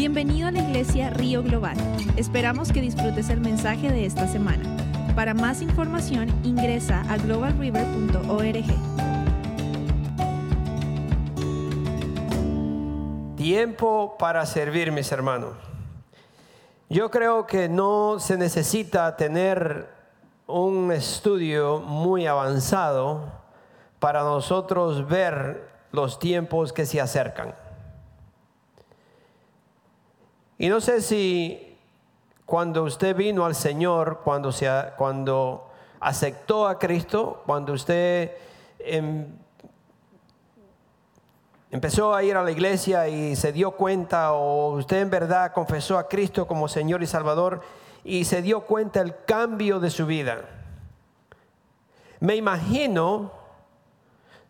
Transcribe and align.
Bienvenido 0.00 0.48
a 0.48 0.50
la 0.50 0.60
iglesia 0.60 1.10
Río 1.10 1.42
Global. 1.42 1.76
Esperamos 2.16 2.72
que 2.72 2.80
disfrutes 2.80 3.28
el 3.28 3.42
mensaje 3.42 3.92
de 3.92 4.06
esta 4.06 4.26
semana. 4.26 4.64
Para 5.14 5.34
más 5.34 5.60
información 5.60 6.30
ingresa 6.42 7.02
a 7.02 7.18
globalriver.org. 7.18 8.64
Tiempo 13.36 14.16
para 14.18 14.46
servir, 14.46 14.90
mis 14.90 15.12
hermanos. 15.12 15.52
Yo 16.88 17.10
creo 17.10 17.46
que 17.46 17.68
no 17.68 18.18
se 18.20 18.38
necesita 18.38 19.14
tener 19.16 19.86
un 20.46 20.92
estudio 20.92 21.80
muy 21.80 22.26
avanzado 22.26 23.30
para 23.98 24.22
nosotros 24.22 25.06
ver 25.06 25.68
los 25.92 26.18
tiempos 26.18 26.72
que 26.72 26.86
se 26.86 27.02
acercan. 27.02 27.52
Y 30.60 30.68
no 30.68 30.78
sé 30.82 31.00
si 31.00 31.74
cuando 32.44 32.82
usted 32.82 33.16
vino 33.16 33.46
al 33.46 33.54
Señor, 33.54 34.20
cuando, 34.22 34.52
se, 34.52 34.68
cuando 34.98 35.70
aceptó 36.00 36.68
a 36.68 36.78
Cristo, 36.78 37.42
cuando 37.46 37.72
usted 37.72 38.32
em, 38.78 39.24
empezó 41.70 42.14
a 42.14 42.22
ir 42.22 42.36
a 42.36 42.42
la 42.42 42.50
iglesia 42.50 43.08
y 43.08 43.36
se 43.36 43.52
dio 43.52 43.70
cuenta, 43.70 44.34
o 44.34 44.76
usted 44.76 45.00
en 45.00 45.08
verdad 45.08 45.54
confesó 45.54 45.96
a 45.96 46.06
Cristo 46.06 46.46
como 46.46 46.68
Señor 46.68 47.02
y 47.02 47.06
Salvador 47.06 47.62
y 48.04 48.26
se 48.26 48.42
dio 48.42 48.60
cuenta 48.66 49.00
el 49.00 49.14
cambio 49.24 49.80
de 49.80 49.88
su 49.88 50.04
vida. 50.04 50.42
Me 52.18 52.36
imagino 52.36 53.32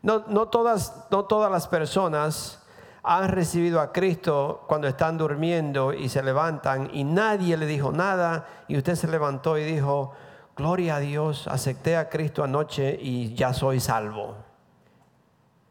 no, 0.03 0.49
todas, 0.49 1.07
no 1.09 1.25
todas 1.27 1.53
las 1.53 1.69
personas 1.69 2.60
han 3.03 3.29
recibido 3.29 3.81
a 3.81 3.93
Cristo 3.93 4.65
cuando 4.67 4.87
están 4.87 5.17
durmiendo 5.17 5.93
y 5.93 6.09
se 6.09 6.23
levantan 6.23 6.91
y 6.93 7.05
nadie 7.05 7.57
le 7.57 7.67
dijo 7.67 7.93
nada 7.93 8.47
y 8.69 8.77
usted 8.77 8.95
se 8.95 9.09
levantó 9.09 9.57
y 9.57 9.65
dijo, 9.65 10.13
gloria 10.57 10.97
a 10.97 11.01
Dios, 11.01 11.47
acepté 11.49 11.97
a 11.97 12.09
Cristo 12.09 12.45
anoche 12.45 12.99
y 13.01 13.35
ya 13.35 13.55
soy 13.55 13.81
salvo. 13.81 14.37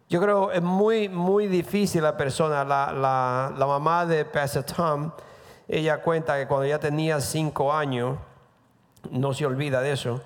Yo 0.10 0.20
creo 0.20 0.52
es 0.52 0.64
muy, 0.64 1.08
muy 1.08 1.48
difícil 1.48 2.02
la 2.02 2.18
persona, 2.18 2.64
la, 2.64 3.54
mamá 3.60 4.08
de 4.08 4.26
Pastor 4.26 4.64
Tom, 4.64 5.12
ella 5.68 6.02
cuenta 6.02 6.36
que 6.36 6.48
cuando 6.48 6.66
ella 6.66 6.80
tenía 6.80 7.22
cinco 7.22 7.72
años, 7.72 8.18
no 9.12 9.36
se 9.36 9.46
olvida 9.46 9.82
de 9.82 9.92
eso, 9.92 10.20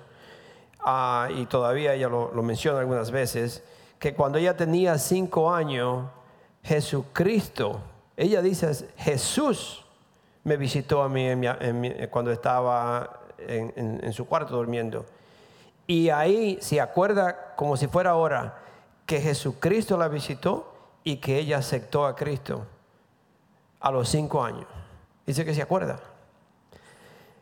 ah, 0.80 1.28
y 1.36 1.44
todavía 1.44 1.92
ella 1.92 2.08
lo 2.08 2.42
menciona 2.42 2.80
algunas 2.80 3.10
veces, 3.10 3.62
que 3.98 4.14
cuando 4.14 4.38
ella 4.38 4.56
tenía 4.56 4.96
cinco 4.96 5.52
años, 5.52 6.06
Jesucristo, 6.64 7.80
ella 8.16 8.40
dice, 8.40 8.88
Jesús 8.96 9.84
me 10.44 10.56
visitó 10.56 11.02
a 11.02 11.08
mí 11.08 11.26
cuando 12.10 12.32
estaba 12.32 13.20
en, 13.38 14.12
su 14.12 14.26
cuarto 14.26 14.56
durmiendo. 14.56 15.04
Y 15.86 16.08
ahí 16.08 16.58
se 16.62 16.80
acuerda 16.80 17.54
como 17.56 17.76
si 17.76 17.86
fuera 17.86 18.10
ahora 18.10 18.62
que 19.04 19.20
Jesucristo 19.20 19.98
la 19.98 20.08
visitó 20.08 20.72
y 21.04 21.16
que 21.16 21.38
ella 21.38 21.58
aceptó 21.58 22.06
a 22.06 22.16
Cristo 22.16 22.64
a 23.80 23.90
los 23.90 24.08
cinco 24.08 24.42
años. 24.42 24.66
Dice 25.26 25.44
que 25.44 25.54
se 25.54 25.60
acuerda. 25.60 26.00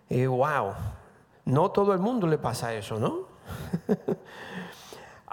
Y 0.09 0.27
wow, 0.27 0.75
no 1.45 1.71
todo 1.71 1.93
el 1.93 2.01
mundo 2.01 2.27
le 2.27 2.39
pasa 2.39 2.75
eso, 2.75 2.99
¿no? 2.99 3.29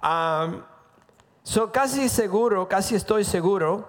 um, 0.04 0.62
So, 1.50 1.72
casi 1.72 2.10
seguro, 2.10 2.68
casi 2.68 2.94
estoy 2.94 3.24
seguro 3.24 3.88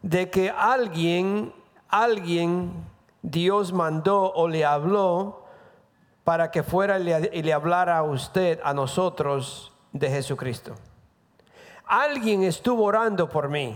de 0.00 0.30
que 0.30 0.48
alguien, 0.48 1.52
alguien 1.90 2.86
Dios 3.20 3.74
mandó 3.74 4.32
o 4.32 4.48
le 4.48 4.64
habló 4.64 5.44
para 6.24 6.50
que 6.50 6.62
fuera 6.62 6.98
y 6.98 7.04
le, 7.04 7.30
y 7.34 7.42
le 7.42 7.52
hablara 7.52 7.98
a 7.98 8.02
usted, 8.02 8.60
a 8.64 8.72
nosotros, 8.72 9.74
de 9.92 10.08
Jesucristo. 10.08 10.74
Alguien 11.84 12.44
estuvo 12.44 12.82
orando 12.84 13.28
por 13.28 13.50
mí. 13.50 13.74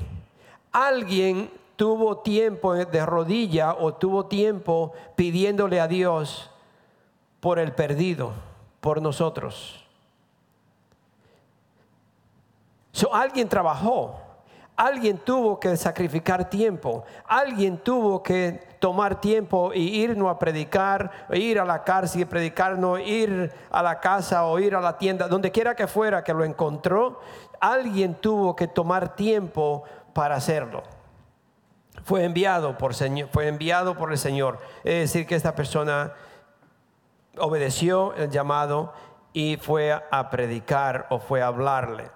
Alguien 0.72 1.50
tuvo 1.76 2.20
tiempo 2.20 2.72
de 2.72 3.04
rodilla 3.04 3.74
o 3.74 3.92
tuvo 3.92 4.24
tiempo 4.24 4.94
pidiéndole 5.14 5.78
a 5.78 5.88
Dios 5.88 6.50
por 7.40 7.58
el 7.58 7.72
perdido, 7.72 8.32
por 8.80 9.02
nosotros. 9.02 9.85
Alguien 13.12 13.48
trabajó, 13.48 14.20
alguien 14.76 15.18
tuvo 15.18 15.58
que 15.58 15.76
sacrificar 15.76 16.48
tiempo, 16.48 17.04
alguien 17.26 17.78
tuvo 17.78 18.22
que 18.22 18.76
tomar 18.78 19.20
tiempo 19.20 19.72
y 19.74 20.00
irnos 20.00 20.30
a 20.30 20.38
predicar, 20.38 21.10
ir 21.30 21.58
a 21.58 21.64
la 21.64 21.82
cárcel 21.82 22.22
y 22.22 22.24
predicar, 22.24 22.78
no 22.78 22.98
ir 22.98 23.52
a 23.70 23.82
la 23.82 24.00
casa 24.00 24.44
o 24.44 24.58
ir 24.58 24.74
a 24.74 24.80
la 24.80 24.98
tienda, 24.98 25.28
donde 25.28 25.50
quiera 25.50 25.74
que 25.74 25.86
fuera 25.86 26.22
que 26.22 26.34
lo 26.34 26.44
encontró, 26.44 27.20
alguien 27.60 28.14
tuvo 28.14 28.54
que 28.54 28.68
tomar 28.68 29.16
tiempo 29.16 29.82
para 30.12 30.36
hacerlo. 30.36 30.82
Fue 32.04 32.24
enviado 32.24 32.78
por, 32.78 32.94
fue 32.94 33.48
enviado 33.48 33.96
por 33.96 34.12
el 34.12 34.18
Señor. 34.18 34.58
Es 34.84 35.12
decir, 35.12 35.26
que 35.26 35.34
esta 35.34 35.54
persona 35.54 36.12
obedeció 37.38 38.14
el 38.14 38.30
llamado 38.30 38.92
y 39.32 39.56
fue 39.56 39.92
a 39.92 40.30
predicar 40.30 41.06
o 41.10 41.18
fue 41.18 41.42
a 41.42 41.48
hablarle. 41.48 42.10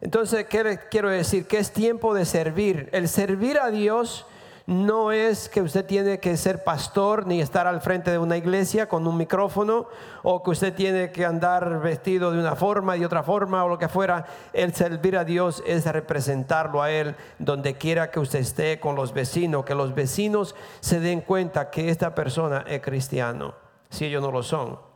Entonces, 0.00 0.46
¿qué 0.46 0.78
quiero 0.90 1.10
decir? 1.10 1.46
Que 1.46 1.58
es 1.58 1.72
tiempo 1.72 2.14
de 2.14 2.24
servir. 2.24 2.88
El 2.92 3.08
servir 3.08 3.58
a 3.58 3.70
Dios 3.70 4.26
no 4.66 5.10
es 5.10 5.48
que 5.48 5.62
usted 5.62 5.84
tiene 5.84 6.20
que 6.20 6.36
ser 6.36 6.62
pastor 6.62 7.26
ni 7.26 7.40
estar 7.40 7.66
al 7.66 7.80
frente 7.80 8.10
de 8.10 8.18
una 8.18 8.36
iglesia 8.36 8.88
con 8.88 9.06
un 9.06 9.16
micrófono 9.16 9.88
o 10.22 10.42
que 10.42 10.50
usted 10.50 10.74
tiene 10.74 11.10
que 11.10 11.24
andar 11.24 11.80
vestido 11.80 12.30
de 12.30 12.38
una 12.38 12.54
forma 12.54 12.96
y 12.96 13.00
de 13.00 13.06
otra 13.06 13.22
forma 13.22 13.64
o 13.64 13.68
lo 13.68 13.78
que 13.78 13.88
fuera. 13.88 14.26
El 14.52 14.72
servir 14.72 15.16
a 15.16 15.24
Dios 15.24 15.62
es 15.66 15.84
representarlo 15.84 16.82
a 16.82 16.90
Él 16.90 17.16
donde 17.38 17.74
quiera 17.74 18.10
que 18.10 18.20
usted 18.20 18.38
esté 18.38 18.80
con 18.80 18.94
los 18.94 19.12
vecinos, 19.12 19.64
que 19.64 19.74
los 19.74 19.94
vecinos 19.94 20.54
se 20.80 21.00
den 21.00 21.20
cuenta 21.20 21.70
que 21.70 21.90
esta 21.90 22.14
persona 22.14 22.64
es 22.68 22.80
cristiano, 22.80 23.54
si 23.90 24.06
ellos 24.06 24.22
no 24.22 24.30
lo 24.30 24.42
son 24.42 24.89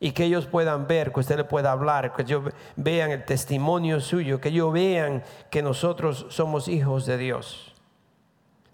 y 0.00 0.12
que 0.12 0.24
ellos 0.24 0.46
puedan 0.46 0.86
ver, 0.86 1.12
que 1.12 1.20
usted 1.20 1.36
le 1.36 1.44
pueda 1.44 1.72
hablar, 1.72 2.14
que 2.14 2.22
ellos 2.22 2.52
vean 2.76 3.10
el 3.10 3.24
testimonio 3.24 4.00
suyo, 4.00 4.40
que 4.40 4.50
ellos 4.50 4.72
vean 4.72 5.24
que 5.50 5.62
nosotros 5.62 6.26
somos 6.30 6.68
hijos 6.68 7.06
de 7.06 7.18
Dios. 7.18 7.74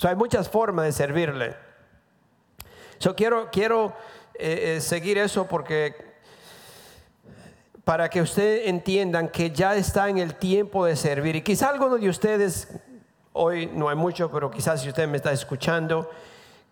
hay 0.03 0.17
muchas 0.17 0.51
formas 0.51 0.84
de 0.84 0.93
servirle. 0.93 1.57
Yo 3.01 3.17
quiero, 3.17 3.49
quiero 3.51 3.95
eh, 4.34 4.77
eh, 4.77 4.81
seguir 4.81 5.17
eso 5.17 5.47
porque 5.47 6.15
para 7.84 8.09
que 8.09 8.21
ustedes 8.21 8.67
entiendan 8.69 9.29
que 9.29 9.51
ya 9.51 9.77
está 9.77 10.09
en 10.09 10.19
el 10.19 10.34
tiempo 10.34 10.84
de 10.87 10.97
servir. 10.97 11.37
Y 11.37 11.43
quizá 11.43 11.69
alguno 11.69 11.99
de 11.99 12.09
ustedes, 12.09 12.69
hoy 13.33 13.67
no 13.67 13.89
hay 13.89 13.97
mucho, 13.97 14.31
pero 14.31 14.51
quizás 14.51 14.83
si 14.83 14.89
usted 14.89 15.07
me 15.07 15.19
está 15.19 15.33
escuchando, 15.33 16.11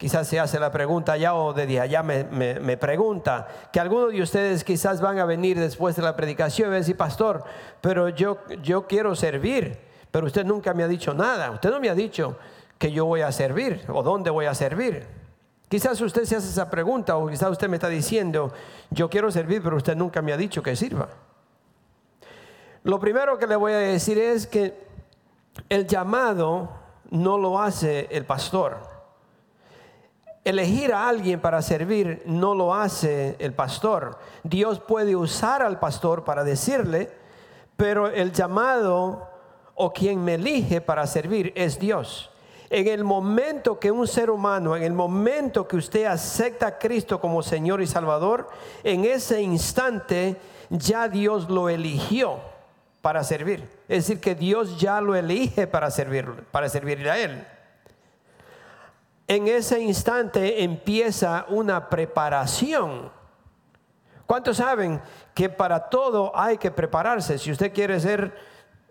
quizás 0.02 0.26
se 0.26 0.40
hace 0.40 0.58
la 0.58 0.72
pregunta 0.72 1.16
ya 1.16 1.32
o 1.32 1.52
desde 1.52 1.78
allá 1.78 2.02
me, 2.02 2.24
me, 2.24 2.76
pregunta, 2.76 3.46
que 3.72 3.78
algunos 3.78 4.10
de 4.10 4.20
ustedes 4.20 4.64
quizás 4.64 5.00
van 5.00 5.20
a 5.20 5.24
venir 5.24 5.56
después 5.56 5.94
de 5.94 6.02
la 6.02 6.16
predicación 6.16 6.66
y 6.66 6.70
van 6.70 6.74
a 6.74 6.78
decir, 6.78 6.96
pastor, 6.96 7.44
pero 7.80 8.08
yo, 8.08 8.38
yo 8.64 8.88
quiero 8.88 9.14
servir, 9.14 9.78
pero 10.10 10.26
usted 10.26 10.44
nunca 10.44 10.74
me 10.74 10.82
ha 10.82 10.88
dicho 10.88 11.14
nada, 11.14 11.52
usted 11.52 11.70
no 11.70 11.78
me 11.78 11.88
ha 11.88 11.94
dicho 11.94 12.36
que 12.78 12.90
yo 12.90 13.06
voy 13.06 13.20
a 13.20 13.30
servir 13.30 13.84
o 13.86 14.02
dónde 14.02 14.28
voy 14.30 14.46
a 14.46 14.56
servir. 14.56 15.06
Quizás 15.68 16.00
usted 16.00 16.24
se 16.24 16.34
hace 16.34 16.48
esa 16.48 16.68
pregunta 16.68 17.16
o 17.16 17.28
quizás 17.28 17.52
usted 17.52 17.68
me 17.68 17.76
está 17.76 17.88
diciendo, 17.88 18.52
yo 18.90 19.08
quiero 19.08 19.30
servir, 19.30 19.62
pero 19.62 19.76
usted 19.76 19.94
nunca 19.94 20.20
me 20.20 20.32
ha 20.32 20.36
dicho 20.36 20.64
que 20.64 20.74
sirva. 20.74 21.10
Lo 22.82 22.98
primero 22.98 23.38
que 23.38 23.46
le 23.46 23.54
voy 23.54 23.70
a 23.70 23.78
decir 23.78 24.18
es 24.18 24.48
que 24.48 24.84
el 25.68 25.86
llamado 25.86 26.70
no 27.12 27.38
lo 27.38 27.60
hace 27.60 28.08
el 28.10 28.24
pastor. 28.24 28.91
Elegir 30.44 30.92
a 30.92 31.08
alguien 31.08 31.40
para 31.40 31.62
servir 31.62 32.22
no 32.26 32.54
lo 32.54 32.74
hace 32.74 33.36
el 33.38 33.52
pastor. 33.52 34.18
Dios 34.42 34.80
puede 34.80 35.14
usar 35.14 35.62
al 35.62 35.78
pastor 35.78 36.24
para 36.24 36.42
decirle, 36.42 37.10
pero 37.76 38.08
el 38.08 38.32
llamado 38.32 39.30
o 39.76 39.92
quien 39.92 40.24
me 40.24 40.34
elige 40.34 40.80
para 40.80 41.06
servir 41.06 41.52
es 41.54 41.78
Dios. 41.78 42.30
En 42.70 42.88
el 42.88 43.04
momento 43.04 43.78
que 43.78 43.92
un 43.92 44.08
ser 44.08 44.30
humano, 44.30 44.74
en 44.74 44.82
el 44.82 44.94
momento 44.94 45.68
que 45.68 45.76
usted 45.76 46.06
acepta 46.06 46.66
a 46.66 46.78
Cristo 46.78 47.20
como 47.20 47.42
Señor 47.42 47.80
y 47.80 47.86
Salvador, 47.86 48.48
en 48.82 49.04
ese 49.04 49.42
instante 49.42 50.36
ya 50.70 51.06
Dios 51.06 51.48
lo 51.50 51.68
eligió 51.68 52.40
para 53.00 53.22
servir. 53.22 53.68
Es 53.88 54.08
decir, 54.08 54.20
que 54.20 54.34
Dios 54.34 54.80
ya 54.80 55.00
lo 55.00 55.14
elige 55.14 55.68
para 55.68 55.90
servir, 55.92 56.26
para 56.50 56.68
servirle 56.68 57.10
a 57.10 57.18
Él 57.18 57.46
en 59.34 59.48
ese 59.48 59.80
instante 59.80 60.62
empieza 60.62 61.46
una 61.48 61.88
preparación. 61.88 63.10
¿Cuántos 64.26 64.58
saben 64.58 65.00
que 65.34 65.48
para 65.48 65.88
todo 65.88 66.32
hay 66.34 66.58
que 66.58 66.70
prepararse? 66.70 67.38
Si 67.38 67.50
usted 67.50 67.72
quiere 67.72 67.98
ser 67.98 68.34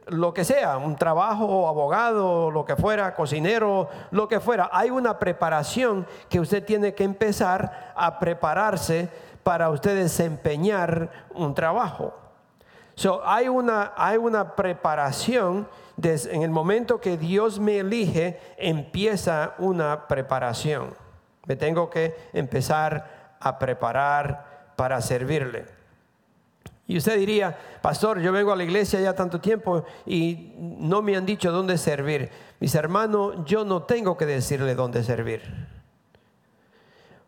lo 0.08 0.34
que 0.34 0.44
sea, 0.44 0.78
un 0.78 0.96
trabajo, 0.96 1.68
abogado, 1.68 2.50
lo 2.50 2.66
que 2.66 2.76
fuera, 2.76 3.14
cocinero, 3.14 3.88
lo 4.10 4.28
que 4.28 4.40
fuera. 4.40 4.68
Hay 4.74 4.90
una 4.90 5.20
preparación 5.20 6.08
que 6.28 6.40
usted 6.40 6.66
tiene 6.66 6.96
que 6.96 7.04
empezar 7.04 7.94
a 7.96 8.18
prepararse 8.18 9.10
para 9.44 9.70
usted 9.70 9.96
desempeñar 9.96 11.12
un 11.36 11.54
trabajo. 11.54 12.16
So, 12.96 13.22
hay, 13.24 13.48
una, 13.48 13.94
hay 13.96 14.18
una 14.18 14.56
preparación, 14.56 15.68
en 16.04 16.42
el 16.42 16.50
momento 16.50 17.00
que 17.00 17.18
Dios 17.18 17.60
me 17.60 17.80
elige, 17.80 18.40
empieza 18.58 19.56
una 19.58 20.08
preparación. 20.08 20.94
Me 21.46 21.56
tengo 21.56 21.90
que 21.90 22.16
empezar 22.34 23.36
a 23.40 23.58
preparar 23.60 24.74
para 24.76 25.02
servirle. 25.02 25.66
Y 26.88 26.98
usted 26.98 27.18
diría, 27.18 27.58
pastor, 27.82 28.20
yo 28.20 28.32
vengo 28.32 28.52
a 28.52 28.56
la 28.56 28.64
iglesia 28.64 29.00
ya 29.00 29.16
tanto 29.16 29.40
tiempo 29.40 29.86
y 30.06 30.54
no 30.58 31.02
me 31.02 31.16
han 31.16 31.26
dicho 31.26 31.52
dónde 31.52 31.78
servir. 31.78 32.30
Mis 32.60 32.76
hermanos, 32.76 33.46
yo 33.46 33.64
no 33.64 33.84
tengo 33.84 34.18
que 34.18 34.26
decirle 34.26 34.76
dónde 34.76 35.04
servir. 35.04 35.42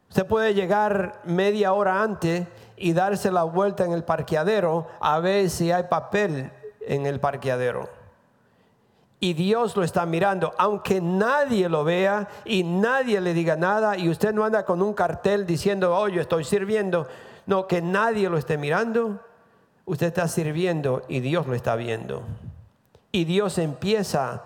Usted 0.09 0.25
puede 0.27 0.53
llegar 0.53 1.21
media 1.23 1.73
hora 1.73 2.03
antes 2.03 2.45
y 2.75 2.93
darse 2.93 3.31
la 3.31 3.43
vuelta 3.43 3.85
en 3.85 3.93
el 3.93 4.03
parqueadero 4.03 4.87
a 4.99 5.19
ver 5.19 5.49
si 5.49 5.71
hay 5.71 5.83
papel 5.83 6.51
en 6.81 7.05
el 7.05 7.19
parqueadero. 7.19 8.02
Y 9.23 9.35
Dios 9.35 9.77
lo 9.77 9.85
está 9.85 10.05
mirando, 10.05 10.53
aunque 10.57 10.99
nadie 10.99 11.69
lo 11.69 11.85
vea 11.85 12.27
y 12.43 12.65
nadie 12.65 13.21
le 13.21 13.33
diga 13.33 13.55
nada 13.55 13.97
y 13.97 14.09
usted 14.09 14.33
no 14.33 14.43
anda 14.43 14.65
con 14.65 14.81
un 14.81 14.93
cartel 14.93 15.45
diciendo, 15.45 15.95
oh, 15.95 16.09
yo 16.09 16.19
estoy 16.19 16.43
sirviendo. 16.43 17.07
No, 17.45 17.65
que 17.65 17.81
nadie 17.81 18.29
lo 18.29 18.37
esté 18.37 18.57
mirando. 18.57 19.21
Usted 19.85 20.07
está 20.07 20.27
sirviendo 20.27 21.03
y 21.07 21.21
Dios 21.21 21.47
lo 21.47 21.55
está 21.55 21.77
viendo. 21.77 22.23
Y 23.13 23.23
Dios 23.23 23.59
empieza 23.59 24.43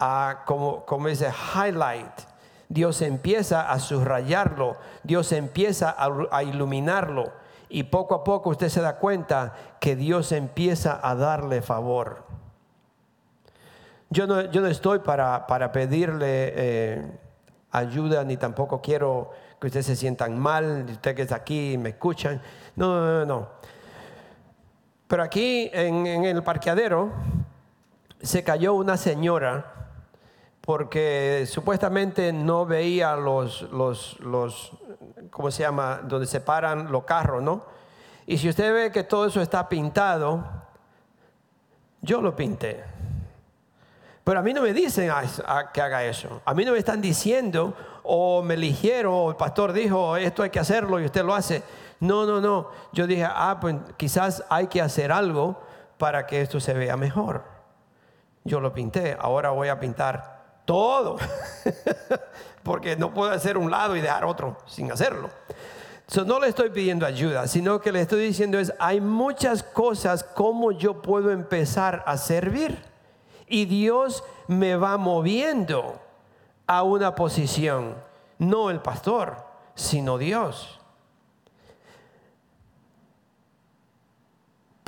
a, 0.00 0.42
como, 0.44 0.84
como 0.84 1.06
dice, 1.06 1.30
highlight 1.54 2.30
Dios 2.68 3.00
empieza 3.00 3.70
a 3.70 3.78
subrayarlo, 3.78 4.76
Dios 5.04 5.30
empieza 5.30 5.94
a, 5.96 6.42
iluminarlo 6.42 7.32
y 7.68 7.82
poco 7.82 8.16
a 8.16 8.24
poco 8.24 8.50
usted 8.50 8.70
se 8.70 8.80
da 8.80 8.96
cuenta 8.96 9.54
que 9.80 9.94
Dios 9.94 10.32
empieza 10.32 10.98
a 11.00 11.14
darle 11.14 11.62
favor. 11.62 12.29
Yo 14.10 14.26
no, 14.26 14.50
yo 14.50 14.60
no 14.60 14.66
estoy 14.66 14.98
para, 14.98 15.46
para 15.46 15.70
pedirle 15.70 16.52
eh, 16.56 17.18
ayuda 17.70 18.24
ni 18.24 18.36
tampoco 18.36 18.80
quiero 18.80 19.30
que 19.60 19.68
ustedes 19.68 19.86
se 19.86 19.96
sientan 19.96 20.38
mal, 20.38 20.86
usted 20.90 21.14
que 21.14 21.22
está 21.22 21.36
aquí 21.36 21.78
me 21.78 21.90
escuchan. 21.90 22.42
No, 22.76 23.00
no, 23.06 23.26
no. 23.26 23.48
Pero 25.06 25.22
aquí 25.22 25.70
en, 25.72 26.06
en 26.06 26.24
el 26.24 26.42
parqueadero 26.42 27.12
se 28.20 28.42
cayó 28.42 28.74
una 28.74 28.96
señora 28.96 29.80
porque 30.60 31.44
supuestamente 31.46 32.32
no 32.32 32.66
veía 32.66 33.16
los, 33.16 33.62
los, 33.72 34.18
los, 34.20 34.72
¿cómo 35.30 35.50
se 35.50 35.62
llama? 35.62 36.00
Donde 36.04 36.26
se 36.26 36.40
paran 36.40 36.92
los 36.92 37.04
carros, 37.04 37.42
¿no? 37.42 37.64
Y 38.26 38.38
si 38.38 38.48
usted 38.48 38.72
ve 38.72 38.92
que 38.92 39.04
todo 39.04 39.26
eso 39.26 39.40
está 39.40 39.68
pintado, 39.68 40.44
yo 42.02 42.20
lo 42.20 42.36
pinté. 42.36 42.84
Pero 44.24 44.38
a 44.38 44.42
mí 44.42 44.52
no 44.52 44.62
me 44.62 44.72
dicen 44.72 45.10
que 45.72 45.80
haga 45.80 46.04
eso. 46.04 46.42
A 46.44 46.54
mí 46.54 46.64
no 46.64 46.72
me 46.72 46.78
están 46.78 47.00
diciendo 47.00 47.74
o 48.02 48.42
me 48.42 48.54
eligieron 48.54 49.12
o 49.14 49.30
el 49.30 49.36
pastor 49.36 49.72
dijo 49.72 50.16
esto 50.16 50.42
hay 50.42 50.50
que 50.50 50.58
hacerlo 50.58 51.00
y 51.00 51.04
usted 51.04 51.24
lo 51.24 51.34
hace. 51.34 51.62
No, 52.00 52.26
no, 52.26 52.40
no. 52.40 52.70
Yo 52.92 53.06
dije, 53.06 53.24
ah, 53.24 53.58
pues 53.60 53.76
quizás 53.96 54.44
hay 54.48 54.66
que 54.66 54.80
hacer 54.80 55.12
algo 55.12 55.60
para 55.98 56.26
que 56.26 56.40
esto 56.40 56.60
se 56.60 56.74
vea 56.74 56.96
mejor. 56.96 57.44
Yo 58.44 58.60
lo 58.60 58.72
pinté, 58.72 59.16
ahora 59.18 59.50
voy 59.50 59.68
a 59.68 59.78
pintar 59.78 60.62
todo. 60.64 61.18
Porque 62.62 62.96
no 62.96 63.12
puedo 63.12 63.30
hacer 63.32 63.58
un 63.58 63.70
lado 63.70 63.96
y 63.96 64.00
dejar 64.00 64.24
otro 64.24 64.56
sin 64.66 64.90
hacerlo. 64.92 65.30
no 66.26 66.40
le 66.40 66.48
estoy 66.48 66.70
pidiendo 66.70 67.06
ayuda, 67.06 67.46
sino 67.46 67.80
que 67.80 67.92
le 67.92 68.00
estoy 68.00 68.22
diciendo 68.22 68.58
es, 68.58 68.72
hay 68.78 69.00
muchas 69.00 69.62
cosas 69.62 70.24
como 70.24 70.72
yo 70.72 71.02
puedo 71.02 71.30
empezar 71.30 72.02
a 72.06 72.16
servir. 72.16 72.89
Y 73.50 73.66
Dios 73.66 74.24
me 74.48 74.76
va 74.76 74.96
moviendo 74.96 76.00
a 76.66 76.82
una 76.82 77.14
posición, 77.14 77.96
no 78.38 78.70
el 78.70 78.80
pastor, 78.80 79.44
sino 79.74 80.16
Dios. 80.16 80.80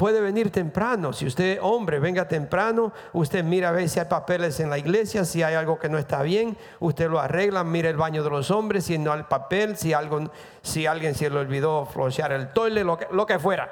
puede 0.03 0.21
venir 0.21 0.51
temprano. 0.51 1.13
Si 1.13 1.25
usted, 1.25 1.61
hombre, 1.63 2.01
venga 2.01 2.27
temprano, 2.27 2.93
usted 3.13 3.45
mira 3.45 3.69
a 3.69 3.71
ver 3.71 3.89
si 3.89 4.01
hay 4.01 4.07
papeles 4.07 4.59
en 4.59 4.69
la 4.69 4.77
iglesia, 4.77 5.25
si 5.25 5.45
hay 5.45 5.55
algo 5.55 5.79
que 5.79 5.89
no 5.89 5.97
está 5.97 6.23
bien, 6.23 6.57
usted 6.81 7.09
lo 7.09 7.21
arregla, 7.21 7.63
mira 7.63 7.89
el 7.89 7.97
baño 7.97 8.25
de 8.25 8.31
los 8.31 8.51
hombres, 8.51 8.87
si 8.87 8.99
no 8.99 9.13
hay 9.13 9.23
papel, 9.23 9.77
si, 9.77 9.93
algo, 9.93 10.33
si 10.61 10.87
alguien 10.87 11.15
se 11.15 11.31
le 11.31 11.39
olvidó 11.39 11.87
flochear 11.87 12.33
el 12.33 12.49
toile, 12.49 12.83
lo 12.83 12.99
que, 12.99 13.07
lo 13.13 13.27
que 13.27 13.39
fuera. 13.39 13.71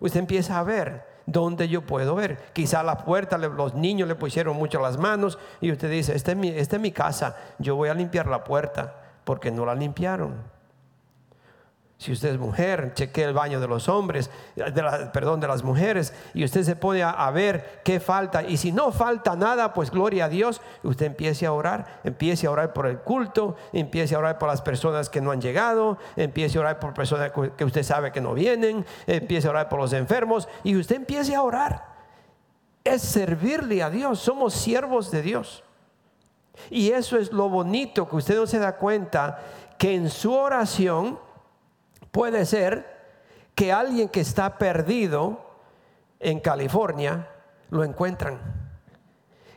Usted 0.00 0.20
empieza 0.20 0.58
a 0.58 0.62
ver 0.62 1.09
dónde 1.30 1.68
yo 1.68 1.82
puedo 1.82 2.14
ver. 2.14 2.38
Quizá 2.52 2.82
la 2.82 2.98
puerta 2.98 3.38
los 3.38 3.74
niños 3.74 4.08
le 4.08 4.14
pusieron 4.14 4.56
mucho 4.56 4.80
las 4.80 4.98
manos 4.98 5.38
y 5.60 5.70
usted 5.72 5.90
dice, 5.90 6.14
esta 6.14 6.32
es, 6.32 6.38
esta 6.44 6.76
es 6.76 6.82
mi 6.82 6.92
casa, 6.92 7.36
yo 7.58 7.76
voy 7.76 7.88
a 7.88 7.94
limpiar 7.94 8.26
la 8.26 8.44
puerta 8.44 8.94
porque 9.24 9.50
no 9.50 9.64
la 9.64 9.74
limpiaron. 9.74 10.49
Si 12.00 12.12
usted 12.12 12.30
es 12.30 12.38
mujer, 12.38 12.94
cheque 12.94 13.22
el 13.24 13.34
baño 13.34 13.60
de 13.60 13.68
los 13.68 13.86
hombres, 13.86 14.30
perdón, 15.12 15.38
de 15.38 15.46
las 15.46 15.62
mujeres, 15.62 16.14
y 16.32 16.44
usted 16.44 16.62
se 16.62 16.74
pone 16.74 17.02
a, 17.02 17.30
ver 17.30 17.82
qué 17.84 18.00
falta. 18.00 18.42
Y 18.42 18.56
si 18.56 18.72
no 18.72 18.90
falta 18.90 19.36
nada, 19.36 19.74
pues 19.74 19.90
gloria 19.90 20.24
a 20.24 20.28
Dios, 20.30 20.62
usted 20.82 21.04
empiece 21.04 21.44
a 21.44 21.52
orar, 21.52 22.00
empiece 22.02 22.46
a 22.46 22.52
orar 22.52 22.72
por 22.72 22.86
el 22.86 23.00
culto, 23.00 23.54
empiece 23.74 24.14
a 24.14 24.18
orar 24.18 24.38
por 24.38 24.48
las 24.48 24.62
personas 24.62 25.10
que 25.10 25.20
no 25.20 25.30
han 25.30 25.42
llegado, 25.42 25.98
empiece 26.16 26.56
a 26.56 26.62
orar 26.62 26.80
por 26.80 26.94
personas 26.94 27.32
que 27.32 27.64
usted 27.66 27.82
sabe 27.82 28.12
que 28.12 28.22
no 28.22 28.32
vienen, 28.32 28.86
empiece 29.06 29.46
a 29.46 29.50
orar 29.50 29.68
por 29.68 29.78
los 29.78 29.92
enfermos, 29.92 30.48
y 30.64 30.76
usted 30.76 30.96
empiece 30.96 31.34
a 31.34 31.42
orar. 31.42 31.84
Es 32.82 33.02
servirle 33.02 33.82
a 33.82 33.90
Dios, 33.90 34.20
somos 34.20 34.54
siervos 34.54 35.10
de 35.10 35.20
Dios. 35.20 35.64
Y 36.70 36.92
eso 36.92 37.18
es 37.18 37.30
lo 37.30 37.50
bonito, 37.50 38.08
que 38.08 38.16
usted 38.16 38.36
no 38.36 38.46
se 38.46 38.58
da 38.58 38.78
cuenta 38.78 39.38
que 39.76 39.94
en 39.94 40.08
su 40.08 40.32
oración, 40.32 41.18
Puede 42.10 42.44
ser 42.46 43.00
que 43.54 43.72
alguien 43.72 44.08
que 44.08 44.20
está 44.20 44.58
perdido 44.58 45.50
en 46.18 46.40
California 46.40 47.28
lo 47.70 47.84
encuentran. 47.84 48.38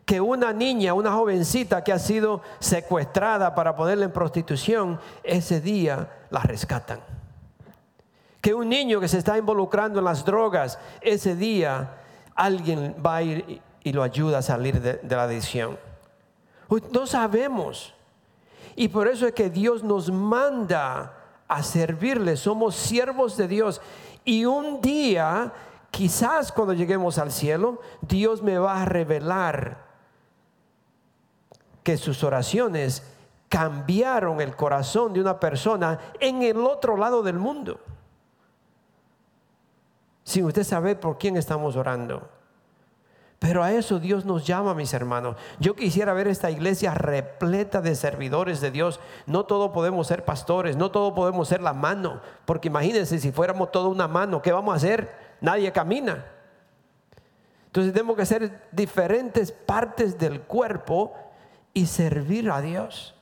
Que 0.06 0.20
una 0.20 0.52
niña, 0.52 0.94
una 0.94 1.14
jovencita 1.14 1.84
que 1.84 1.94
ha 1.94 2.00
sido 2.00 2.42
secuestrada 2.60 3.56
para 3.56 3.76
ponerla 3.76 4.06
en 4.06 4.12
prostitución, 4.12 5.00
ese 5.24 5.62
día 5.62 6.26
la 6.30 6.42
rescatan. 6.42 7.00
Que 8.42 8.54
un 8.54 8.68
niño 8.68 9.00
que 9.00 9.08
se 9.08 9.20
está 9.20 9.38
involucrando 9.38 10.00
en 10.00 10.06
las 10.06 10.26
drogas, 10.26 10.78
ese 11.00 11.36
día 11.36 11.92
alguien 12.36 12.96
va 13.04 13.18
a 13.18 13.22
ir 13.24 13.62
y 13.84 13.94
lo 13.94 14.04
ayuda 14.04 14.40
a 14.40 14.42
salir 14.42 14.82
de, 14.82 15.00
la 15.16 15.24
adicción. 15.24 15.78
No 16.92 17.06
sabemos. 17.08 17.94
Y 18.76 18.88
por 18.88 19.08
eso 19.08 19.28
es 19.28 19.34
que 19.34 19.50
Dios 19.50 19.84
nos 19.84 20.12
manda 20.12 21.23
a 21.56 21.64
servirle, 21.64 22.38
somos 22.38 22.76
siervos 22.76 23.38
de 23.38 23.48
Dios. 23.48 23.82
Y 24.26 24.46
un 24.46 24.82
día, 24.82 25.52
quizás 25.92 26.52
cuando 26.52 26.74
lleguemos 26.74 27.18
al 27.18 27.32
cielo, 27.32 27.80
Dios 28.02 28.42
me 28.42 28.58
va 28.58 28.82
a 28.82 28.86
revelar 28.86 29.86
que 31.84 31.98
sus 31.98 32.24
oraciones 32.24 33.04
cambiaron 33.50 34.42
el 34.42 34.56
corazón 34.56 35.14
de 35.14 35.22
una 35.22 35.40
persona 35.40 36.00
en 36.20 36.42
el 36.42 36.58
otro 36.58 36.98
lado 36.98 37.22
del 37.22 37.38
mundo. 37.38 37.80
Sin 40.24 40.46
usted 40.46 40.64
saber 40.64 41.00
por 41.00 41.18
quién 41.18 41.38
estamos 41.38 41.76
orando. 41.76 42.30
Pero 43.44 43.62
a 43.62 43.74
eso 43.74 44.00
Dios 44.00 44.24
nos 44.24 44.48
llama, 44.48 44.74
mis 44.74 44.94
hermanos. 44.94 45.36
Yo 45.60 45.76
quisiera 45.76 46.14
ver 46.14 46.30
esta 46.30 46.50
iglesia 46.50 46.94
repleta 46.94 47.82
de 47.82 47.94
servidores 47.94 48.62
de 48.62 48.72
Dios. 48.72 49.02
No 49.26 49.44
todos 49.44 49.72
podemos 49.72 50.08
ser 50.08 50.24
pastores, 50.24 50.78
no 50.78 50.92
todos 50.92 51.12
podemos 51.12 51.50
ser 51.50 51.62
la 51.62 51.74
mano. 51.74 52.22
Porque 52.46 52.70
imagínense, 52.70 53.20
si 53.20 53.34
fuéramos 53.34 53.70
toda 53.70 53.90
una 53.90 54.08
mano, 54.08 54.42
¿qué 54.42 54.54
vamos 54.54 54.74
a 54.74 54.78
hacer? 54.78 55.14
Nadie 55.42 55.74
camina. 55.74 56.26
Entonces 57.66 57.92
tenemos 57.92 58.16
que 58.16 58.26
ser 58.26 58.62
diferentes 58.72 59.52
partes 59.52 60.18
del 60.18 60.40
cuerpo 60.44 61.14
y 61.74 61.88
servir 61.88 62.50
a 62.50 62.62
Dios 62.62 63.13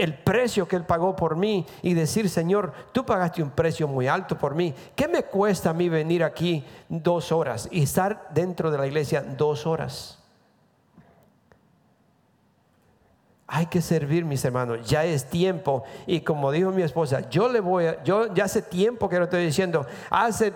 el 0.00 0.14
precio 0.14 0.66
que 0.66 0.76
Él 0.76 0.84
pagó 0.84 1.14
por 1.14 1.36
mí 1.36 1.66
y 1.82 1.94
decir, 1.94 2.28
Señor, 2.28 2.72
tú 2.92 3.04
pagaste 3.04 3.42
un 3.42 3.50
precio 3.50 3.86
muy 3.86 4.08
alto 4.08 4.36
por 4.38 4.54
mí. 4.54 4.74
¿Qué 4.96 5.06
me 5.08 5.24
cuesta 5.24 5.70
a 5.70 5.74
mí 5.74 5.88
venir 5.88 6.24
aquí 6.24 6.64
dos 6.88 7.32
horas 7.32 7.68
y 7.70 7.82
estar 7.82 8.28
dentro 8.32 8.70
de 8.70 8.78
la 8.78 8.86
iglesia 8.86 9.22
dos 9.22 9.66
horas? 9.66 10.18
Hay 13.52 13.66
que 13.66 13.82
servir, 13.82 14.24
mis 14.24 14.44
hermanos. 14.44 14.88
Ya 14.88 15.04
es 15.04 15.28
tiempo. 15.28 15.82
Y 16.06 16.20
como 16.20 16.52
dijo 16.52 16.70
mi 16.70 16.82
esposa, 16.82 17.28
yo 17.28 17.48
le 17.48 17.58
voy 17.58 17.86
a, 17.86 18.02
yo 18.04 18.32
ya 18.32 18.44
hace 18.44 18.62
tiempo 18.62 19.08
que 19.08 19.18
lo 19.18 19.24
estoy 19.24 19.44
diciendo, 19.44 19.84
hace 20.08 20.52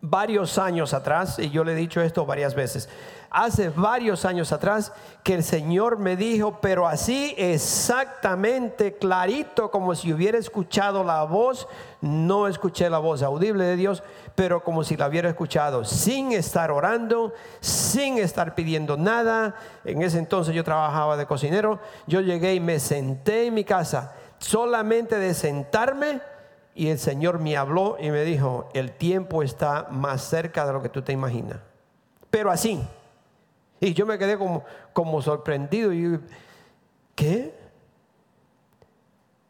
varios 0.00 0.58
años 0.58 0.94
atrás, 0.94 1.38
y 1.38 1.50
yo 1.50 1.64
le 1.64 1.72
he 1.72 1.76
dicho 1.76 2.00
esto 2.00 2.24
varias 2.24 2.54
veces, 2.54 2.88
hace 3.30 3.70
varios 3.70 4.24
años 4.24 4.52
atrás 4.52 4.92
que 5.24 5.34
el 5.34 5.42
Señor 5.42 5.98
me 5.98 6.16
dijo, 6.16 6.58
pero 6.60 6.86
así 6.86 7.34
exactamente 7.36 8.94
clarito 8.94 9.70
como 9.70 9.94
si 9.94 10.12
hubiera 10.12 10.38
escuchado 10.38 11.02
la 11.02 11.24
voz, 11.24 11.66
no 12.00 12.46
escuché 12.46 12.90
la 12.90 12.98
voz 12.98 13.22
audible 13.22 13.64
de 13.64 13.76
Dios, 13.76 14.02
pero 14.34 14.62
como 14.62 14.84
si 14.84 14.96
la 14.96 15.08
hubiera 15.08 15.28
escuchado 15.28 15.84
sin 15.84 16.32
estar 16.32 16.70
orando, 16.70 17.32
sin 17.60 18.18
estar 18.18 18.54
pidiendo 18.54 18.96
nada. 18.96 19.56
En 19.84 20.02
ese 20.02 20.18
entonces 20.18 20.54
yo 20.54 20.62
trabajaba 20.64 21.16
de 21.16 21.26
cocinero, 21.26 21.80
yo 22.06 22.20
llegué 22.20 22.54
y 22.54 22.60
me 22.60 22.78
senté 22.78 23.46
en 23.46 23.54
mi 23.54 23.64
casa, 23.64 24.14
solamente 24.38 25.18
de 25.18 25.34
sentarme. 25.34 26.20
Y 26.74 26.88
el 26.88 26.98
Señor 26.98 27.38
me 27.38 27.56
habló 27.56 27.96
y 28.00 28.10
me 28.10 28.24
dijo, 28.24 28.68
el 28.72 28.92
tiempo 28.92 29.42
está 29.42 29.88
más 29.90 30.22
cerca 30.22 30.66
de 30.66 30.72
lo 30.72 30.82
que 30.82 30.88
tú 30.88 31.02
te 31.02 31.12
imaginas. 31.12 31.58
Pero 32.30 32.50
así, 32.50 32.80
y 33.78 33.94
yo 33.94 34.06
me 34.06 34.16
quedé 34.16 34.38
como, 34.38 34.64
como 34.92 35.20
sorprendido. 35.20 35.92
Y, 35.92 36.18
¿Qué? 37.14 37.54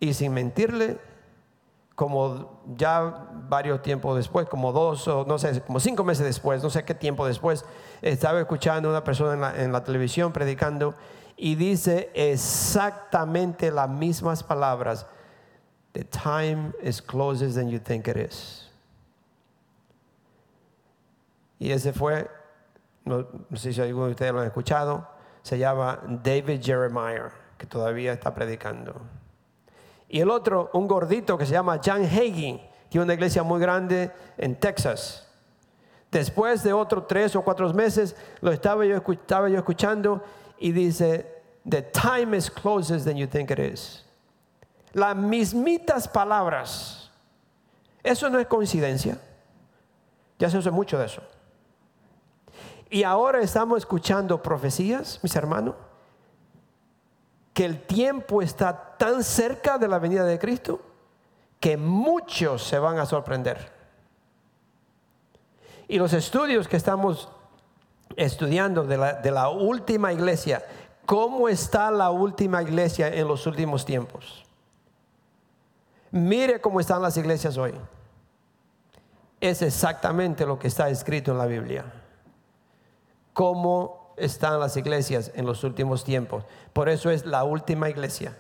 Y 0.01 0.15
sin 0.15 0.33
mentirle, 0.33 0.99
como 1.95 2.63
ya 2.77 3.29
varios 3.49 3.83
tiempos 3.83 4.17
después, 4.17 4.49
como 4.49 4.73
dos 4.73 5.07
o 5.07 5.25
no 5.25 5.39
sé, 5.39 5.61
como 5.61 5.79
cinco 5.79 6.03
meses 6.03 6.25
después, 6.25 6.63
no 6.63 6.71
sé 6.71 6.85
qué 6.85 6.95
tiempo 6.95 7.27
después, 7.27 7.65
estaba 8.01 8.41
escuchando 8.41 8.89
a 8.89 8.93
una 8.93 9.05
persona 9.05 9.35
en 9.35 9.41
la, 9.41 9.63
en 9.63 9.73
la 9.73 9.85
televisión 9.85 10.33
predicando 10.33 10.95
y 11.37 11.55
dice 11.55 12.11
exactamente 12.15 13.71
las 13.71 13.89
mismas 13.89 14.43
palabras. 14.43 15.07
The 15.93 16.05
time 16.05 16.73
is 16.83 17.01
closer 17.01 17.53
than 17.53 17.69
you 17.69 17.79
think 17.79 18.09
it 18.09 18.17
is. 18.17 18.69
Y 21.59 21.71
ese 21.71 21.93
fue 21.93 22.29
no, 23.05 23.27
sé 23.55 23.73
si 23.73 23.81
alguno 23.81 24.07
de 24.07 24.13
ustedes 24.13 24.33
lo 24.33 24.41
han 24.41 24.47
escuchado, 24.47 25.07
se 25.43 25.59
llama 25.59 26.01
David 26.23 26.61
Jeremiah, 26.63 27.31
que 27.59 27.67
todavía 27.67 28.13
está 28.13 28.33
predicando. 28.35 28.95
Y 30.09 30.21
el 30.21 30.31
otro, 30.31 30.71
un 30.75 30.87
gordito 30.87 31.39
que 31.39 31.47
se 31.47 31.53
llama 31.53 31.81
Jan 31.83 32.05
Hagin, 32.05 32.61
tiene 32.89 33.05
una 33.05 33.15
iglesia 33.15 33.43
muy 33.43 33.61
grande 33.61 34.13
en 34.37 34.57
Texas. 34.57 35.27
Después 36.11 36.63
de 36.63 36.73
otros 36.73 37.07
tres 37.07 37.35
o 37.35 37.43
cuatro 37.43 37.73
meses, 37.73 38.15
lo 38.41 38.53
estaba 38.53 38.85
yo, 38.85 38.97
estaba 38.97 39.49
yo 39.49 39.57
escuchando 39.57 40.23
y 40.59 40.73
dice, 40.73 41.27
The 41.69 41.83
time 41.83 42.37
is 42.37 42.51
closer 42.51 43.03
than 43.03 43.17
you 43.17 43.27
think 43.27 43.51
it 43.51 43.59
is. 43.59 44.05
Las 44.93 45.17
mismitas 45.17 46.09
palabras. 46.09 47.11
Eso 48.03 48.29
no 48.29 48.39
es 48.39 48.47
coincidencia. 48.47 49.19
Ya 50.39 50.51
se 50.51 50.59
usa 50.59 50.73
mucho 50.73 50.99
de 50.99 51.07
eso. 51.07 51.23
Y 52.91 53.05
ahora 53.05 53.41
estamos 53.41 53.79
escuchando 53.79 54.43
profecías, 54.43 55.19
mis 55.23 55.35
hermanos, 55.35 55.75
que 57.55 57.65
el 57.65 57.83
tiempo 57.83 58.43
está 58.43 58.97
tan 58.99 59.25
cerca 59.25 59.79
de 59.79 59.89
la 59.89 59.99
venida 59.99 60.25
de 60.25 60.39
Cristo 60.39 60.81
que 61.61 61.77
muchos 61.77 62.63
se 62.65 62.79
van 62.79 62.99
a 62.99 63.07
sorprender. 63.07 63.73
Y 65.89 65.99
los 65.99 66.13
estudios 66.13 66.67
que 66.69 66.77
estamos 66.77 67.29
estudiando 68.17 68.85
de 68.85 68.97
la, 68.97 69.13
de 69.15 69.31
la 69.31 69.49
última 69.49 70.13
iglesia, 70.13 70.63
¿cómo 71.07 71.49
está 71.49 71.91
la 71.91 72.11
última 72.11 72.63
iglesia 72.63 73.09
en 73.09 73.29
los 73.29 73.47
últimos 73.47 73.85
tiempos? 73.85 74.45
Mire 76.13 76.61
cómo 76.61 76.79
están 76.79 77.03
las 77.03 77.17
iglesias 77.17 77.57
hoy. 77.57 77.75
Es 79.41 79.61
exactamente 79.63 80.47
lo 80.47 80.59
que 80.59 80.69
está 80.69 80.89
escrito 80.89 81.33
en 81.33 81.39
la 81.39 81.47
Biblia 81.47 81.85
cómo 83.33 84.15
están 84.17 84.61
las 84.61 84.77
iglesias 84.77 85.33
en 85.35 85.47
los 85.47 85.65
últimos 85.65 86.05
tiempos. 86.05 86.45
Por 86.73 86.89
eso 86.89 87.11
es 87.11 87.27
la 87.27 87.45
última 87.45 87.89
iglesia. 87.89 88.37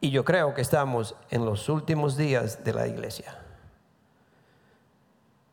Y 0.00 0.10
yo 0.10 0.24
creo 0.24 0.54
que 0.54 0.60
estamos 0.60 1.16
en 1.30 1.44
los 1.44 1.68
últimos 1.68 2.16
días 2.16 2.62
de 2.64 2.72
la 2.72 2.86
iglesia. 2.86 3.38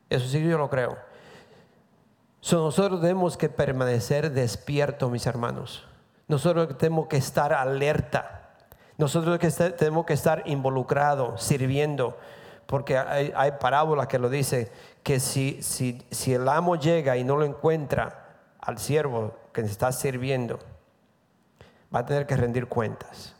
Eso 0.09 0.27
sí 0.27 0.43
yo 0.43 0.57
lo 0.57 0.69
creo. 0.69 0.97
nosotros 2.51 2.99
tenemos 2.99 3.37
que 3.37 3.49
permanecer 3.49 4.31
despiertos, 4.31 5.09
mis 5.09 5.25
hermanos. 5.25 5.87
Nosotros 6.27 6.77
tenemos 6.77 7.07
que 7.07 7.17
estar 7.17 7.53
alerta. 7.53 8.40
Nosotros 9.01 9.39
tenemos 9.77 10.05
que 10.05 10.13
estar 10.13 10.43
involucrados, 10.45 11.41
sirviendo. 11.41 12.15
Porque 12.67 12.99
hay, 12.99 13.33
hay 13.35 13.53
parábolas 13.53 14.05
que 14.05 14.19
lo 14.19 14.29
dicen 14.29 14.69
que 15.01 15.19
si, 15.19 15.59
el 16.27 16.47
amo 16.47 16.75
llega 16.75 17.17
y 17.17 17.23
no 17.23 17.35
lo 17.35 17.43
encuentra 17.43 18.37
al 18.59 18.77
siervo 18.77 19.33
que 19.53 19.61
está 19.61 19.91
sirviendo, 19.91 20.59
va 21.93 22.01
a 22.01 22.05
tener 22.05 22.27
que 22.27 22.37
rendir 22.37 22.67
cuentas. 22.67 23.33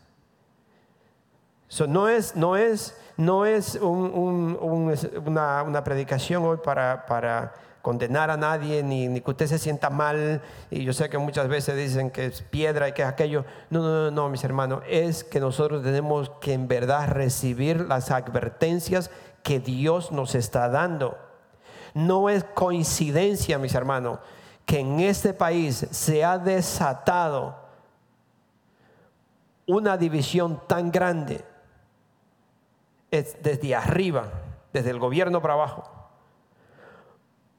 no 1.88 2.10
es, 2.10 2.36
no 2.36 2.58
es, 2.58 3.00
no 3.16 3.46
es 3.46 3.76
una, 3.76 5.84
predicación 5.84 6.44
hoy 6.44 6.58
para 6.58 7.54
condenar 7.82 8.30
a 8.30 8.38
nadie, 8.38 8.84
ni, 8.84 9.08
ni, 9.08 9.22
que 9.22 9.32
usted 9.32 9.48
se 9.48 9.60
sienta 9.60 9.90
mal. 9.90 10.42
Y 10.70 10.84
yo 10.84 10.94
sé 10.94 11.10
que 11.10 11.18
muchas 11.18 11.48
veces 11.48 11.76
dicen 11.76 12.12
que 12.12 12.26
es 12.28 12.42
piedra 12.42 12.90
y 12.90 12.94
que 12.94 13.02
es 13.02 13.08
aquello. 13.08 13.46
No, 13.70 13.82
no, 13.82 14.04
no, 14.06 14.12
no, 14.12 14.30
mis 14.30 14.44
hermanos. 14.44 14.84
Es 14.88 15.24
que 15.24 15.40
nosotros 15.40 15.84
tenemos 15.84 16.30
que 16.42 16.54
en 16.54 16.68
verdad 16.68 17.10
recibir 17.10 17.82
las 17.82 18.12
advertencias 18.12 19.12
que 19.44 19.60
Dios 19.60 20.12
nos 20.12 20.36
está 20.36 20.70
dando. 20.70 21.18
No 21.94 22.30
es 22.30 22.44
coincidencia, 22.44 23.58
mis 23.58 23.76
hermanos, 23.76 24.20
que 24.66 24.80
en 24.80 25.00
este 25.00 25.34
país 25.34 25.88
se 25.92 26.24
ha 26.24 26.38
desatado 26.38 27.56
una 29.66 29.98
división 29.98 30.62
tan 30.68 30.92
grande 30.92 31.44
es 33.12 33.38
desde 33.44 33.76
arriba, 33.76 34.32
desde 34.72 34.90
el 34.90 35.00
gobierno 35.00 35.42
para 35.42 35.54
abajo. 35.54 36.01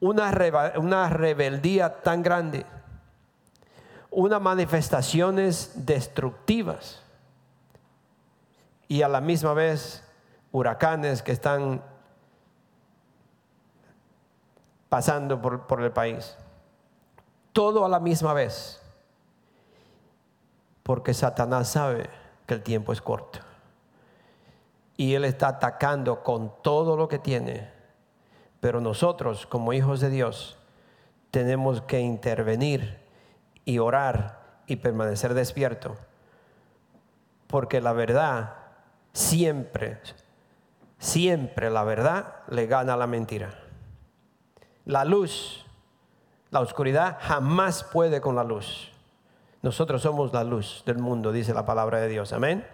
Una, 0.03 0.33
una 0.75 1.09
rebeldía 1.09 2.01
tan 2.01 2.21
grande, 2.21 2.65
unas 4.11 4.41
manifestaciones 4.41 5.71
destructivas 5.85 7.01
y 8.89 9.01
a 9.01 9.07
la 9.07 9.21
misma 9.21 9.53
vez 9.53 10.03
huracanes 10.51 11.23
que 11.23 11.31
están 11.31 11.81
pasando 14.89 15.41
por, 15.41 15.81
el 15.81 15.91
país. 15.91 16.37
Todo 17.51 17.85
a 17.85 17.89
la 17.89 17.99
misma 17.99 18.33
vez. 18.33 18.79
Porque 20.83 21.13
Satanás 21.13 21.69
sabe 21.69 22.09
que 22.45 22.55
el 22.55 22.61
tiempo 22.61 22.93
es 22.93 23.01
corto. 23.01 23.39
Y 24.95 25.15
él 25.15 25.25
está 25.25 25.47
atacando 25.47 26.21
con 26.21 26.61
todo 26.61 26.95
lo 26.95 27.07
que 27.07 27.17
tiene. 27.17 27.71
Pero 28.63 28.79
nosotros, 28.79 29.45
como 29.45 29.73
hijos 29.73 29.99
de 29.99 30.09
Dios, 30.09 30.57
tenemos 31.31 31.81
que 31.81 31.99
intervenir 31.99 32.97
y 33.65 33.79
orar 33.79 34.61
y 34.67 34.77
permanecer 34.77 35.33
despierto. 35.33 35.97
Porque 37.47 37.81
la 37.81 37.91
verdad 37.91 38.53
siempre, 39.11 39.99
siempre 40.97 41.69
la 41.69 41.83
verdad 41.83 42.35
le 42.47 42.65
gana 42.65 42.93
a 42.93 42.97
la 42.97 43.05
mentira. 43.05 43.49
La 44.85 45.03
luz, 45.03 45.65
la 46.49 46.61
oscuridad 46.61 47.17
jamás 47.19 47.83
puede 47.83 48.21
con 48.21 48.37
la 48.37 48.45
luz. 48.45 48.93
Nosotros 49.61 50.01
somos 50.01 50.31
la 50.31 50.45
luz 50.45 50.83
del 50.85 50.99
mundo, 50.99 51.33
dice 51.33 51.53
la 51.53 51.65
palabra 51.65 51.99
de 51.99 52.07
Dios. 52.07 52.31
Amén. 52.31 52.65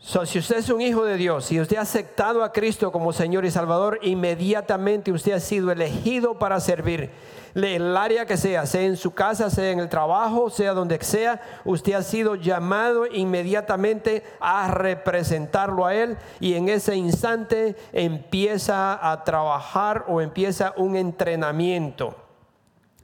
Si 0.00 0.38
usted 0.38 0.56
es 0.56 0.70
un 0.70 0.80
hijo 0.80 1.04
de 1.04 1.16
Dios, 1.16 1.44
si 1.44 1.60
usted 1.60 1.76
ha 1.76 1.82
aceptado 1.82 2.42
a 2.42 2.52
Cristo 2.52 2.90
como 2.90 3.12
Señor 3.12 3.44
y 3.44 3.50
Salvador, 3.50 3.98
inmediatamente 4.02 5.12
usted 5.12 5.32
ha 5.32 5.40
sido 5.40 5.70
elegido 5.70 6.38
para 6.38 6.58
servir 6.58 7.10
el 7.54 7.96
área 7.96 8.26
que 8.26 8.36
sea, 8.36 8.66
sea 8.66 8.82
en 8.82 8.96
su 8.96 9.12
casa, 9.12 9.50
sea 9.50 9.70
en 9.70 9.80
el 9.80 9.88
trabajo, 9.88 10.50
sea 10.50 10.72
donde 10.72 11.02
sea, 11.02 11.40
usted 11.64 11.94
ha 11.94 12.02
sido 12.02 12.36
llamado 12.36 13.06
inmediatamente 13.06 14.22
a 14.40 14.70
representarlo 14.70 15.84
a 15.84 15.94
Él 15.94 16.16
y 16.38 16.54
en 16.54 16.68
ese 16.68 16.96
instante 16.96 17.76
empieza 17.92 19.10
a 19.10 19.24
trabajar 19.24 20.04
o 20.08 20.20
empieza 20.20 20.74
un 20.76 20.96
entrenamiento. 20.96 22.14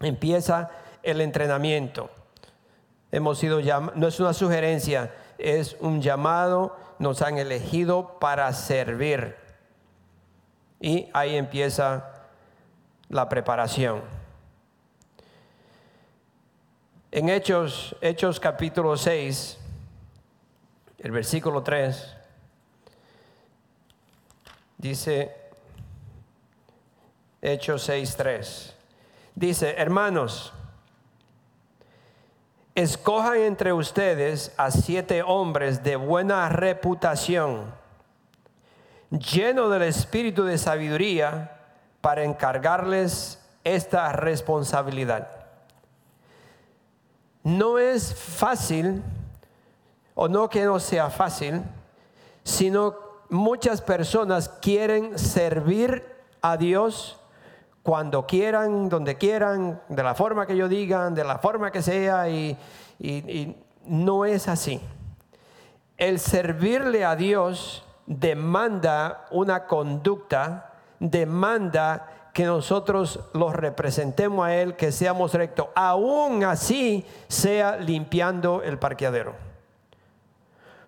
Empieza 0.00 0.70
el 1.02 1.20
entrenamiento. 1.20 2.10
Hemos 3.10 3.38
sido 3.38 3.60
llamados, 3.60 3.96
no 3.96 4.08
es 4.08 4.20
una 4.20 4.32
sugerencia, 4.32 5.12
es 5.38 5.76
un 5.80 6.02
llamado, 6.02 6.76
nos 6.98 7.22
han 7.22 7.38
elegido 7.38 8.18
para 8.18 8.52
servir. 8.52 9.36
Y 10.80 11.08
ahí 11.12 11.36
empieza 11.36 12.12
la 13.08 13.28
preparación. 13.28 14.02
En 17.12 17.28
Hechos, 17.28 17.96
Hechos 18.00 18.40
capítulo 18.40 18.96
6, 18.96 19.58
el 20.98 21.10
versículo 21.10 21.62
3, 21.62 22.16
Dice 24.78 25.34
Hechos 27.40 27.88
6.3. 27.88 28.72
Dice, 29.34 29.74
hermanos, 29.78 30.52
escojan 32.76 33.38
entre 33.38 33.72
ustedes 33.72 34.52
a 34.58 34.70
siete 34.70 35.22
hombres 35.22 35.82
de 35.82 35.96
buena 35.96 36.48
reputación, 36.50 37.74
llenos 39.10 39.72
del 39.72 39.82
espíritu 39.82 40.44
de 40.44 40.58
sabiduría, 40.58 41.52
para 42.02 42.22
encargarles 42.22 43.42
esta 43.64 44.12
responsabilidad. 44.12 45.28
No 47.42 47.78
es 47.78 48.14
fácil, 48.14 49.02
o 50.14 50.28
no 50.28 50.48
que 50.48 50.64
no 50.64 50.78
sea 50.78 51.08
fácil, 51.08 51.62
sino 52.44 52.94
muchas 53.30 53.80
personas 53.80 54.48
quieren 54.48 55.18
servir 55.18 56.04
a 56.42 56.56
Dios 56.56 57.18
cuando 57.86 58.26
quieran, 58.26 58.88
donde 58.88 59.14
quieran, 59.14 59.80
de 59.88 60.02
la 60.02 60.16
forma 60.16 60.44
que 60.44 60.54
ellos 60.54 60.68
digan, 60.68 61.14
de 61.14 61.22
la 61.22 61.38
forma 61.38 61.70
que 61.70 61.82
sea, 61.82 62.28
y, 62.28 62.58
y 62.98 63.56
no 63.84 64.24
es 64.24 64.48
así. 64.48 64.80
El 65.96 66.18
servirle 66.18 67.04
a 67.04 67.14
Dios 67.14 67.84
demanda 68.06 69.26
una 69.30 69.66
conducta, 69.66 70.72
demanda 70.98 72.30
que 72.34 72.44
nosotros 72.44 73.20
los 73.34 73.54
representemos 73.54 74.44
a 74.44 74.56
Él, 74.56 74.74
que 74.74 74.90
seamos 74.90 75.32
rectos, 75.32 75.68
aún 75.76 76.42
así 76.42 77.06
sea 77.28 77.76
limpiando 77.76 78.64
el 78.64 78.80
parqueadero. 78.80 79.36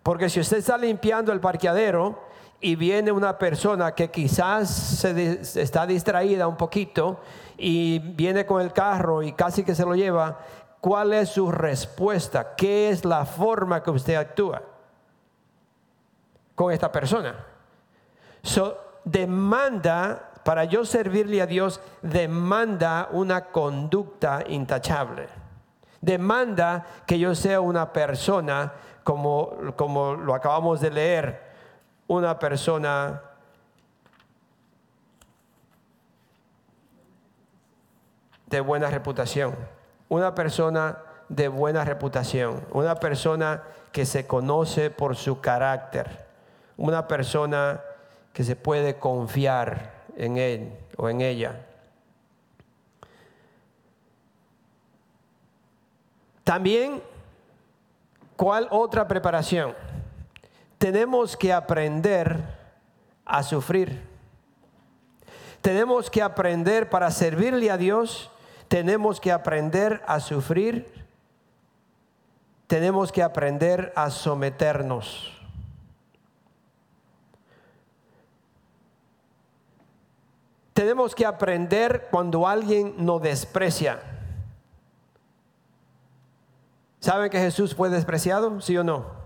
Porque 0.02 0.28
si 0.28 0.40
usted 0.40 0.56
está 0.56 0.76
limpiando 0.76 1.30
el 1.30 1.38
parqueadero 1.38 2.26
y 2.60 2.74
viene 2.74 3.12
una 3.12 3.38
persona 3.38 3.94
que 3.94 4.10
quizás 4.10 4.68
se 4.68 5.40
está 5.60 5.86
distraída 5.86 6.48
un 6.48 6.56
poquito 6.56 7.20
y 7.56 7.98
viene 7.98 8.46
con 8.46 8.60
el 8.60 8.72
carro 8.72 9.22
y 9.22 9.32
casi 9.32 9.62
que 9.62 9.74
se 9.74 9.84
lo 9.84 9.94
lleva, 9.94 10.38
¿cuál 10.80 11.12
es 11.12 11.28
su 11.28 11.52
respuesta? 11.52 12.54
¿Qué 12.56 12.90
es 12.90 13.04
la 13.04 13.24
forma 13.24 13.82
que 13.82 13.90
usted 13.90 14.16
actúa 14.16 14.62
con 16.54 16.72
esta 16.72 16.90
persona? 16.90 17.46
So, 18.42 18.76
demanda, 19.04 20.32
para 20.44 20.64
yo 20.64 20.84
servirle 20.84 21.40
a 21.40 21.46
Dios, 21.46 21.80
demanda 22.02 23.08
una 23.12 23.46
conducta 23.46 24.42
intachable. 24.48 25.28
Demanda 26.00 26.84
que 27.06 27.18
yo 27.18 27.34
sea 27.34 27.60
una 27.60 27.92
persona, 27.92 28.72
como, 29.04 29.52
como 29.76 30.14
lo 30.14 30.34
acabamos 30.34 30.80
de 30.80 30.90
leer, 30.90 31.47
una 32.08 32.38
persona 32.38 33.22
de 38.46 38.60
buena 38.60 38.90
reputación, 38.90 39.54
una 40.08 40.34
persona 40.34 40.98
de 41.28 41.48
buena 41.48 41.84
reputación, 41.84 42.66
una 42.72 42.94
persona 42.96 43.62
que 43.92 44.06
se 44.06 44.26
conoce 44.26 44.90
por 44.90 45.16
su 45.16 45.40
carácter, 45.40 46.26
una 46.78 47.06
persona 47.06 47.80
que 48.32 48.42
se 48.42 48.56
puede 48.56 48.98
confiar 48.98 49.92
en 50.16 50.38
él 50.38 50.72
o 50.96 51.10
en 51.10 51.20
ella. 51.20 51.66
También, 56.42 57.02
¿cuál 58.34 58.66
otra 58.70 59.06
preparación? 59.06 59.74
Tenemos 60.78 61.36
que 61.36 61.52
aprender 61.52 62.42
a 63.24 63.42
sufrir. 63.42 64.00
Tenemos 65.60 66.08
que 66.08 66.22
aprender 66.22 66.88
para 66.88 67.10
servirle 67.10 67.70
a 67.70 67.76
Dios, 67.76 68.30
tenemos 68.68 69.20
que 69.20 69.32
aprender 69.32 70.02
a 70.06 70.20
sufrir, 70.20 71.04
tenemos 72.68 73.10
que 73.10 73.22
aprender 73.22 73.92
a 73.96 74.10
someternos. 74.10 75.34
Tenemos 80.72 81.12
que 81.12 81.26
aprender 81.26 82.06
cuando 82.08 82.46
alguien 82.46 82.94
nos 82.98 83.20
desprecia. 83.20 84.00
¿Saben 87.00 87.30
que 87.30 87.40
Jesús 87.40 87.74
fue 87.74 87.90
despreciado? 87.90 88.60
¿Sí 88.60 88.76
o 88.76 88.84
no? 88.84 89.17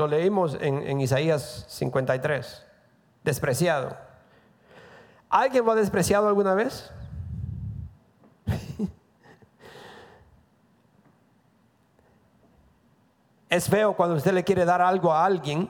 Lo 0.00 0.08
leímos 0.08 0.56
en, 0.58 0.98
Isaías 0.98 1.66
53. 1.68 2.64
Despreciado. 3.22 3.98
¿Alguien 5.28 5.62
lo 5.66 5.74
despreciado 5.74 6.26
alguna 6.26 6.54
vez? 6.54 6.90
es 13.50 13.68
feo 13.68 13.92
cuando 13.94 14.16
usted 14.16 14.32
le 14.32 14.42
quiere 14.42 14.64
dar 14.64 14.80
algo 14.80 15.12
a 15.12 15.26
alguien 15.26 15.68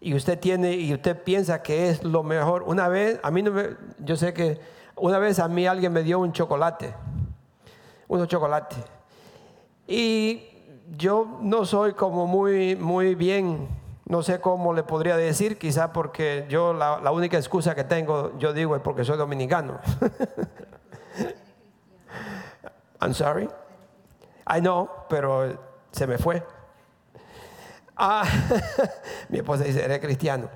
y 0.00 0.14
usted 0.14 0.38
tiene 0.38 0.74
y 0.74 0.94
usted 0.94 1.20
piensa 1.24 1.60
que 1.60 1.88
es 1.88 2.04
lo 2.04 2.22
mejor. 2.22 2.62
Una 2.62 2.86
vez, 2.86 3.18
a 3.24 3.32
mí 3.32 3.42
no 3.42 3.50
me, 3.50 3.70
yo 3.98 4.14
sé 4.14 4.32
que 4.32 4.60
una 4.94 5.18
vez 5.18 5.40
a 5.40 5.48
mí 5.48 5.66
alguien 5.66 5.92
me 5.92 6.04
dio 6.04 6.20
un 6.20 6.30
chocolate, 6.30 6.94
unos 8.06 8.28
chocolates. 8.28 8.78
Y 9.88 10.55
yo 10.96 11.38
no 11.40 11.64
soy 11.64 11.94
como 11.94 12.26
muy, 12.26 12.76
muy 12.76 13.14
bien, 13.14 13.68
no 14.06 14.22
sé 14.22 14.40
cómo 14.40 14.72
le 14.72 14.84
podría 14.84 15.16
decir, 15.16 15.58
quizá 15.58 15.92
porque 15.92 16.46
yo 16.48 16.72
la, 16.72 17.10
única 17.10 17.36
excusa 17.36 17.74
que 17.74 17.84
tengo, 17.84 18.38
yo 18.38 18.52
digo, 18.52 18.76
es 18.76 18.82
porque 18.82 19.04
soy 19.04 19.16
dominicano. 19.16 19.80
I'm 23.00 23.14
sorry. 23.14 23.48
I 24.48 24.60
know, 24.60 24.88
pero 25.08 25.58
se 25.90 26.06
me 26.06 26.18
fue. 26.18 26.44
Ah, 27.96 28.24
mi 29.28 29.38
esposa 29.38 29.64
dice, 29.64 29.84
eres 29.84 29.98
cristiano. 29.98 30.48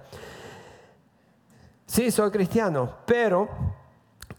Sí, 1.87 2.13
soy 2.13 2.31
cristiano, 2.31 2.99
pero 3.05 3.49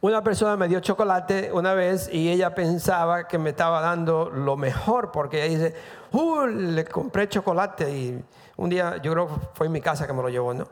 una 0.02 0.24
persona 0.24 0.58
me 0.58 0.68
dio 0.68 0.80
chocolate 0.80 1.52
una 1.52 1.76
vez 1.76 2.10
y 2.12 2.30
ella 2.30 2.56
pensaba 2.56 3.28
que 3.28 3.38
me 3.38 3.52
estaba 3.52 3.82
dando 3.82 4.32
lo 4.32 4.58
mejor 4.58 5.12
porque 5.12 5.46
ella 5.46 5.58
dice, 5.58 5.76
uh, 6.12 6.48
le 6.48 6.84
compré 6.86 7.30
chocolate 7.30 7.90
y 7.96 8.26
un 8.58 8.70
día 8.70 8.98
yo 8.98 9.12
creo 9.12 9.28
que 9.28 9.34
fue 9.54 9.68
en 9.68 9.74
mi 9.74 9.82
casa 9.82 10.08
que 10.08 10.14
me 10.14 10.24
lo 10.24 10.30
llevó, 10.30 10.56
¿no? 10.56 10.68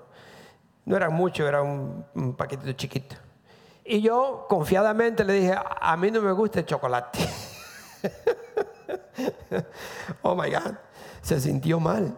No 0.85 0.97
era 0.97 1.11
mucho, 1.11 1.47
era 1.47 1.61
un, 1.61 2.03
un 2.15 2.33
paquetito 2.33 2.71
chiquito. 2.73 3.15
Y 3.85 4.01
yo 4.01 4.47
confiadamente 4.49 5.23
le 5.23 5.33
dije, 5.33 5.55
a 5.55 5.95
mí 5.95 6.09
no 6.09 6.21
me 6.21 6.31
gusta 6.31 6.59
el 6.59 6.65
chocolate. 6.65 7.19
oh 10.23 10.35
my 10.35 10.49
God, 10.49 10.75
se 11.21 11.39
sintió 11.39 11.79
mal. 11.79 12.17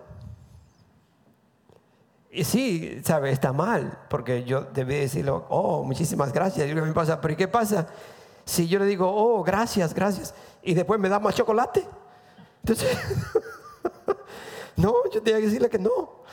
Y 2.34 2.46
sí, 2.46 3.02
sabe, 3.04 3.32
está 3.32 3.52
mal, 3.52 4.06
porque 4.10 4.46
yo 4.46 4.62
debí 4.62 4.96
decirle, 4.96 5.32
oh, 5.50 5.84
muchísimas 5.84 6.32
gracias. 6.32 6.70
Y 6.70 6.74
me 6.74 6.94
pasa, 6.94 7.20
pero 7.20 7.34
¿y 7.34 7.38
qué 7.38 7.50
pasa 7.50 7.88
si 8.46 8.70
yo 8.70 8.80
le 8.80 8.86
digo, 8.86 9.12
oh, 9.14 9.44
gracias, 9.44 9.94
gracias, 9.94 10.34
y 10.64 10.74
después 10.74 10.98
me 10.98 11.10
da 11.10 11.20
más 11.20 11.36
chocolate? 11.36 11.86
Entonces, 12.64 12.98
no, 14.78 14.94
yo 15.14 15.22
tenía 15.22 15.42
que 15.42 15.48
decirle 15.48 15.70
que 15.70 15.78
no. 15.78 16.24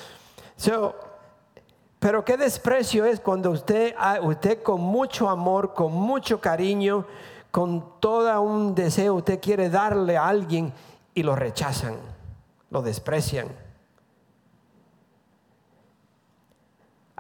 pero 1.99 2.25
qué 2.25 2.37
desprecio 2.37 3.05
es 3.05 3.19
cuando 3.19 3.51
usted, 3.51 3.97
usted 4.23 4.63
con 4.63 4.81
mucho 4.81 5.29
amor, 5.29 5.75
con 5.75 5.93
mucho 5.93 6.41
cariño, 6.41 7.07
con 7.51 7.99
todo 7.99 8.41
un 8.41 8.73
deseo, 8.73 9.15
usted 9.15 9.41
quiere 9.41 9.69
darle 9.69 10.17
a 10.17 10.29
alguien 10.29 10.73
y 11.13 11.25
lo 11.25 11.35
rechazan, 11.35 11.97
lo 12.71 12.83
desprecian. 12.83 13.49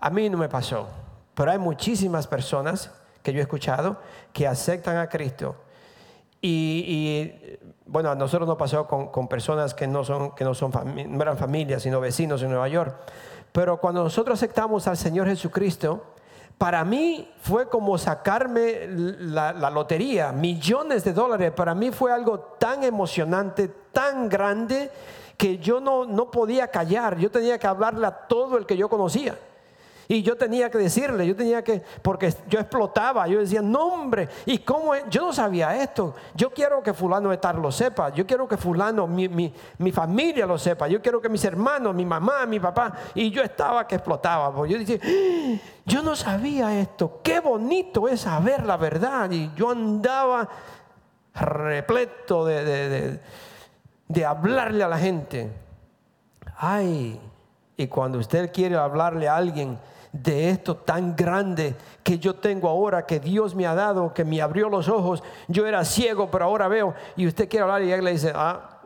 A 0.01 0.11
mí 0.11 0.29
no 0.31 0.39
me 0.39 0.49
pasó, 0.49 0.89
pero 1.35 1.51
hay 1.51 1.59
muchísimas 1.59 2.27
personas 2.27 2.91
que 3.23 3.33
yo 3.33 3.41
he 3.41 3.43
escuchado 3.43 3.99
que 4.33 4.47
aceptan 4.47 4.97
a 4.97 5.09
Cristo. 5.09 5.57
Y, 6.41 7.33
bueno, 7.87 8.11
a 8.11 8.15
nosotros 8.15 8.49
nos 8.49 8.57
pasó 8.57 8.87
con, 8.87 9.29
personas 9.29 9.75
que 9.75 9.89
no, 9.89 10.05
son, 10.05 10.35
que 10.37 10.45
no, 10.45 10.55
son 10.55 10.71
no 11.09 11.23
eran 11.23 11.37
familias, 11.37 11.83
sino 11.83 12.01
vecinos 12.01 12.43
en 12.43 12.51
Nueva 12.51 12.69
York. 12.69 12.95
Pero 13.51 13.79
cuando 13.81 14.05
nosotros 14.05 14.39
aceptamos 14.39 14.87
al 14.87 14.97
Señor 14.97 15.27
Jesucristo, 15.27 16.05
para 16.59 16.85
mí 16.85 17.29
fue 17.41 17.69
como 17.69 17.99
sacarme 17.99 18.87
la, 18.89 19.53
la, 19.53 19.71
lotería, 19.71 20.31
millones 20.31 21.03
de 21.03 21.13
dólares. 21.13 21.53
Para 21.53 21.75
mí 21.75 21.91
fue 21.91 22.13
algo 22.13 22.39
tan 22.59 22.85
emocionante, 22.85 23.69
tan 23.93 24.29
grande, 24.29 24.91
que 25.37 25.59
yo 25.59 25.81
no, 25.81 26.05
no 26.05 26.31
podía 26.31 26.69
callar. 26.69 27.17
Yo 27.17 27.31
tenía 27.31 27.59
que 27.59 27.67
hablarle 27.67 28.07
a 28.07 28.13
todo 28.13 28.59
el 28.59 28.67
que 28.67 28.77
yo 28.77 28.89
conocía. 28.89 29.37
Y 30.11 30.23
yo 30.23 30.38
tenía 30.38 30.71
que 30.71 30.79
decirle, 30.79 31.27
yo 31.27 31.37
tenía 31.37 31.62
que, 31.62 31.83
porque 32.01 32.33
yo 32.49 32.59
explotaba, 32.59 33.29
yo 33.29 33.40
decía, 33.40 33.61
no 33.61 33.88
hombre, 33.88 34.27
¿y 34.47 34.57
cómo 34.57 34.94
es? 34.94 35.05
Yo 35.11 35.21
no 35.21 35.35
sabía 35.35 35.77
esto. 35.77 36.14
Yo 36.35 36.49
quiero 36.49 36.83
que 36.83 36.94
fulano 36.94 37.29
de 37.29 37.37
tal 37.37 37.61
lo 37.61 37.71
sepa, 37.71 38.09
yo 38.09 38.27
quiero 38.27 38.49
que 38.49 38.57
fulano, 38.57 39.07
mi, 39.07 39.29
mi, 39.29 39.92
familia 39.92 40.47
lo 40.47 40.57
sepa, 40.57 40.88
yo 40.88 41.03
quiero 41.03 41.21
que 41.21 41.29
mis 41.29 41.44
hermanos, 41.44 41.94
mi 41.94 42.07
mamá, 42.07 42.47
mi 42.47 42.59
papá, 42.59 42.94
y 43.14 43.31
yo 43.31 43.42
estaba 43.42 43.87
que 43.87 43.97
explotaba. 43.97 44.51
Porque 44.51 44.73
yo 44.73 44.79
decía, 44.79 44.99
¡Ah! 45.03 45.59
yo 45.85 46.03
no 46.03 46.16
sabía 46.16 46.81
esto, 46.81 47.21
qué 47.23 47.40
bonito 47.40 48.09
es 48.09 48.23
saber 48.23 48.64
la 48.64 48.79
verdad. 48.79 49.31
Y 49.31 49.53
yo 49.57 49.73
andaba 49.73 50.49
repleto 51.35 52.47
de, 52.47 52.64
de, 52.64 53.21
de 54.09 54.25
hablarle 54.25 54.85
a 54.85 54.88
la 54.88 54.99
gente. 54.99 55.53
Ay, 56.57 57.21
y 57.77 57.87
cuando 57.88 58.18
usted 58.18 58.51
quiere 58.53 58.77
hablarle 58.77 59.29
a 59.29 59.37
alguien, 59.37 59.79
de 60.12 60.51
esto 60.51 60.77
tan 60.77 61.14
grande 61.14 61.77
que 62.03 62.18
yo 62.18 62.35
tengo 62.35 62.68
ahora, 62.68 63.05
que 63.05 63.21
Dios 63.21 63.55
me 63.55 63.66
ha 63.66 63.75
dado, 63.75 64.14
que 64.14 64.25
me 64.25 64.40
abrió 64.40 64.68
los 64.68 64.88
ojos. 64.88 65.23
Yo 65.49 65.66
era 65.66 65.85
ciego, 65.85 66.31
pero 66.31 66.47
ahora 66.47 66.68
veo. 66.68 66.94
Y 67.16 67.27
usted 67.27 67.49
quiere 67.49 67.62
hablar 67.62 67.83
y 67.83 67.92
él 67.92 68.05
le 68.05 68.12
dice, 68.12 68.33
ah, 68.35 68.81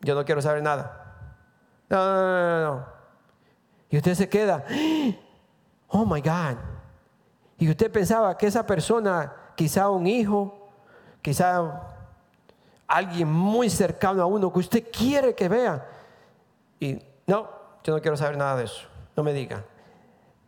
yo 0.00 0.14
no 0.14 0.24
quiero 0.24 0.40
saber 0.40 0.62
nada. 0.62 0.96
No, 1.88 1.98
no, 1.98 2.60
no, 2.62 2.86
Y 3.90 3.96
usted 3.96 4.14
se 4.14 4.28
queda, 4.28 4.64
oh 5.88 6.04
my 6.06 6.20
God. 6.20 6.56
Y 7.58 7.68
usted 7.68 7.90
pensaba 7.90 8.38
que 8.38 8.46
esa 8.46 8.64
persona, 8.64 9.34
quizá 9.56 9.90
un 9.90 10.06
hijo, 10.06 10.70
quizá 11.20 11.88
alguien 12.86 13.30
muy 13.30 13.68
cercano 13.68 14.22
a 14.22 14.26
uno 14.26 14.52
que 14.52 14.60
usted 14.60 14.84
quiere 14.90 15.34
que 15.34 15.48
vea. 15.48 15.86
Y 16.78 17.02
no, 17.26 17.48
yo 17.82 17.94
no 17.94 18.00
quiero 18.00 18.16
saber 18.16 18.38
nada 18.38 18.56
de 18.56 18.64
eso. 18.64 18.86
No 19.16 19.22
me 19.22 19.32
diga 19.32 19.64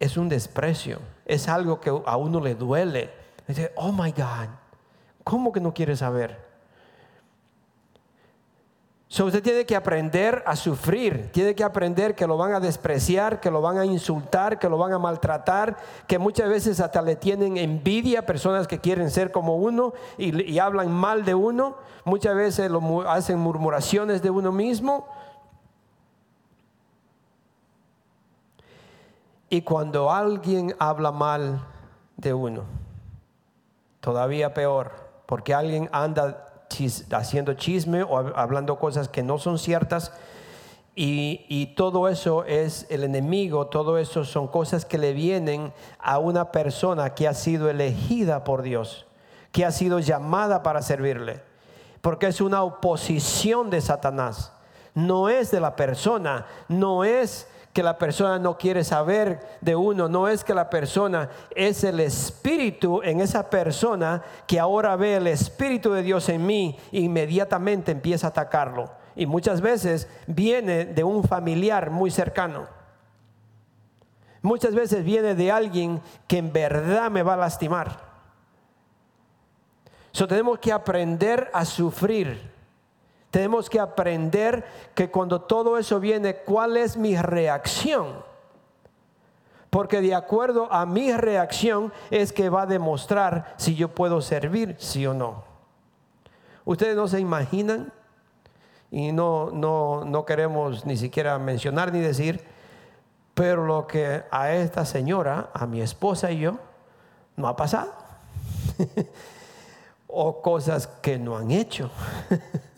es 0.03 0.17
un 0.17 0.29
desprecio, 0.29 0.99
es 1.25 1.47
algo 1.47 1.81
que 1.81 1.89
a 1.89 2.17
uno 2.17 2.41
le 2.41 2.57
duele. 2.57 3.09
Dice, 3.47 3.73
oh 3.77 3.93
my 3.93 4.11
God, 4.11 4.49
¿cómo 5.23 5.53
que 5.53 5.61
no 5.61 5.73
quiere 5.73 5.97
saber? 5.97 6.45
So 9.07 9.27
usted 9.27 9.45
tiene 9.45 9.65
que 9.65 9.77
aprender 9.77 10.43
a 10.45 10.57
sufrir, 10.57 11.31
tiene 11.31 11.55
que 11.55 11.63
aprender 11.63 12.17
que 12.17 12.27
lo 12.27 12.37
van 12.37 12.53
a 12.53 12.59
despreciar, 12.59 13.39
que 13.39 13.49
lo 13.49 13.61
van 13.61 13.79
a 13.79 13.85
insultar, 13.85 14.59
que 14.59 14.69
lo 14.69 14.77
van 14.77 14.93
a 14.93 14.99
maltratar, 14.99 15.77
que 16.09 16.19
muchas 16.19 16.49
veces 16.49 16.81
hasta 16.81 17.01
le 17.01 17.15
tienen 17.15 17.57
envidia 17.57 18.27
personas 18.27 18.67
que 18.67 18.81
quieren 18.81 19.09
ser 19.09 19.31
como 19.31 19.55
uno 19.55 19.93
y, 20.19 20.51
y 20.51 20.59
hablan 20.59 20.91
mal 20.91 21.25
de 21.25 21.37
uno, 21.37 21.77
muchas 22.05 22.35
veces 22.35 22.69
lo, 22.73 23.09
hacen 23.09 23.39
murmuraciones 23.39 24.21
de 24.21 24.31
uno 24.31 24.51
mismo. 24.51 25.07
Y 29.53 29.61
cuando 29.61 30.11
alguien 30.11 30.75
habla 30.79 31.13
mal 31.13 31.61
de 32.17 32.33
uno, 32.33 32.63
todavía 34.01 34.55
peor, 34.55 34.93
porque 35.27 35.53
alguien 35.53 35.91
anda 35.93 36.65
haciendo 37.11 37.53
chisme 37.53 38.03
o 38.03 38.17
hablando 38.35 38.79
cosas 38.79 39.11
que 39.11 39.23
no 39.23 39.37
son 39.37 39.59
ciertas, 39.59 40.11
y, 40.95 41.45
y, 41.51 41.75
todo 41.75 42.09
eso 42.09 42.47
es 42.47 42.87
el 42.89 43.05
enemigo, 43.05 43.67
todo 43.67 43.99
eso 43.99 44.25
son 44.25 44.49
cosas 44.49 44.87
que 44.87 44.97
le 44.97 45.13
vienen 45.13 45.75
a 45.99 46.19
una 46.19 46.51
persona 46.51 47.13
que 47.13 47.29
ha 47.29 47.35
sido 47.35 47.69
elegida 47.69 48.45
por 48.45 48.63
Dios, 48.63 49.05
que 49.51 49.67
ha 49.67 49.71
sido 49.71 49.99
llamada 49.99 50.63
para 50.63 50.81
servirle, 50.81 51.43
porque 52.01 52.29
es 52.29 52.41
una 52.41 52.63
oposición 52.63 53.69
de 53.69 53.83
Satanás, 53.83 54.55
no 54.95 55.29
es 55.29 55.51
de 55.51 55.61
la 55.61 55.77
persona, 55.77 56.47
no 56.69 57.05
es 57.05 57.49
que 57.73 57.83
la 57.83 57.97
persona 57.97 58.39
no 58.39 58.59
quiere 58.59 58.85
saber 58.85 59.41
de 59.61 59.75
uno, 59.75 60.09
no 60.09 60.29
es 60.29 60.45
que 60.45 60.55
la 60.55 60.69
persona 60.69 61.31
es 61.55 61.85
el 61.85 62.01
espíritu 62.01 63.01
en 63.03 63.21
esa 63.21 63.49
persona 63.49 64.23
que 64.47 64.61
ahora 64.61 64.95
ve 64.97 65.17
el 65.17 65.27
espíritu 65.27 65.93
de 65.93 66.03
Dios 66.03 66.29
en 66.29 66.45
mí 66.45 66.79
e 66.93 67.01
inmediatamente 67.01 67.93
empieza 67.93 68.27
a 68.27 68.31
atacarlo. 68.31 68.91
Y 69.17 69.27
muchas 69.27 69.61
veces 69.61 70.09
viene 70.27 70.85
de 70.85 71.05
un 71.05 71.25
familiar 71.25 71.91
muy 71.91 72.11
cercano. 72.11 72.67
Muchas 74.43 74.75
veces 74.75 75.05
viene 75.05 75.35
de 75.35 75.51
alguien 75.51 76.03
que 76.27 76.39
en 76.39 76.53
verdad 76.53 77.11
me 77.11 77.23
va 77.23 77.35
a 77.35 77.39
lastimar. 77.39 78.13
So 80.11 80.27
tenemos 80.27 80.59
que 80.59 80.73
aprender 80.73 81.51
a 81.55 81.65
sufrir 81.65 82.52
tenemos 83.33 83.71
que 83.71 83.81
aprender 83.81 84.63
que 84.95 85.11
cuando 85.11 85.41
todo 85.41 85.79
eso 85.79 85.99
viene, 85.99 86.37
¿cuál 86.37 86.77
es 86.77 86.99
mi 86.99 87.17
reacción? 87.17 88.23
Porque 89.71 90.03
de 90.03 90.15
acuerdo 90.15 90.71
a 90.71 90.85
mi 90.85 91.11
reacción 91.15 91.95
es 92.11 92.31
que 92.31 92.51
va 92.51 92.63
a 92.63 92.67
demostrar 92.67 93.55
si 93.57 93.75
yo 93.75 93.89
puedo 93.89 94.21
servir, 94.21 94.77
sí 94.79 95.07
o 95.07 95.15
no. 95.15 95.45
Ustedes 96.67 96.95
no 96.95 97.09
se 97.09 97.21
imaginan 97.21 97.91
y 98.91 99.13
no, 99.13 99.51
no, 99.51 100.05
no 100.05 100.27
queremos 100.27 100.85
ni 100.85 100.99
siquiera 100.99 101.39
mencionar 101.39 101.91
ni 101.91 102.01
decir, 102.01 102.45
pero 103.33 103.65
lo 103.65 103.87
que 103.87 104.25
a 104.31 104.53
esta 104.53 104.85
señora, 104.85 105.49
a 105.55 105.67
mi 105.67 105.81
esposa 105.81 106.31
y 106.31 106.41
yo, 106.41 106.59
no 107.37 107.49
ha 107.49 107.57
pasado. 107.57 107.95
o 110.07 110.43
cosas 110.43 110.87
que 110.87 111.19
no 111.19 111.39
han 111.39 111.51
hecho. 111.51 111.91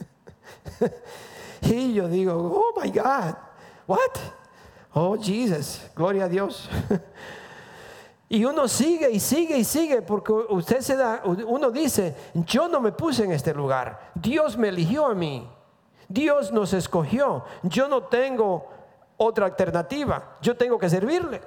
y 1.62 1.94
yo 1.94 2.08
digo, 2.08 2.34
oh 2.34 2.80
my 2.80 2.90
God, 2.90 3.36
what? 3.86 4.18
Oh 4.94 5.16
Jesus, 5.16 5.80
gloria 5.94 6.24
a 6.24 6.28
Dios. 6.28 6.68
y 8.28 8.44
uno 8.44 8.68
sigue 8.68 9.10
y 9.10 9.20
sigue 9.20 9.56
y 9.58 9.64
sigue 9.64 10.02
porque 10.02 10.32
usted 10.32 10.80
se 10.80 10.96
da, 10.96 11.22
uno 11.24 11.70
dice, 11.70 12.14
yo 12.34 12.68
no 12.68 12.80
me 12.80 12.92
puse 12.92 13.24
en 13.24 13.32
este 13.32 13.52
lugar, 13.52 14.12
Dios 14.14 14.56
me 14.56 14.68
eligió 14.68 15.06
a 15.06 15.14
mí, 15.14 15.48
Dios 16.08 16.52
nos 16.52 16.72
escogió, 16.72 17.44
yo 17.62 17.88
no 17.88 18.04
tengo 18.04 18.68
otra 19.16 19.46
alternativa, 19.46 20.36
yo 20.40 20.56
tengo 20.56 20.78
que 20.78 20.88
servirle, 20.88 21.40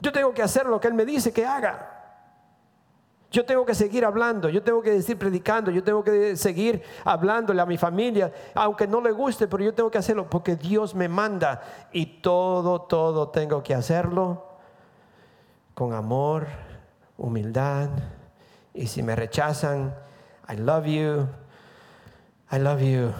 yo 0.00 0.12
tengo 0.12 0.32
que 0.32 0.42
hacer 0.42 0.66
lo 0.66 0.80
que 0.80 0.88
Él 0.88 0.94
me 0.94 1.04
dice 1.04 1.32
que 1.32 1.46
haga. 1.46 1.99
Yo 3.30 3.44
tengo 3.44 3.64
que 3.64 3.76
seguir 3.76 4.04
hablando, 4.04 4.48
yo 4.48 4.60
tengo 4.62 4.82
que 4.82 4.90
decir 4.90 5.16
predicando, 5.16 5.70
yo 5.70 5.84
tengo 5.84 6.02
que 6.02 6.36
seguir 6.36 6.82
hablándole 7.04 7.62
a 7.62 7.66
mi 7.66 7.78
familia, 7.78 8.32
aunque 8.54 8.88
no 8.88 9.00
le 9.00 9.12
guste, 9.12 9.46
pero 9.46 9.62
yo 9.62 9.72
tengo 9.72 9.88
que 9.88 9.98
hacerlo 9.98 10.28
porque 10.28 10.56
Dios 10.56 10.96
me 10.96 11.08
manda 11.08 11.62
y 11.92 12.20
todo, 12.20 12.82
todo 12.82 13.28
tengo 13.28 13.62
que 13.62 13.72
hacerlo 13.72 14.46
con 15.74 15.92
amor, 15.94 16.48
humildad. 17.16 17.90
Y 18.74 18.88
si 18.88 19.02
me 19.02 19.14
rechazan, 19.14 19.94
I 20.48 20.56
love 20.56 20.86
you, 20.86 21.28
I 22.50 22.58
love 22.58 22.80
you. 22.80 23.12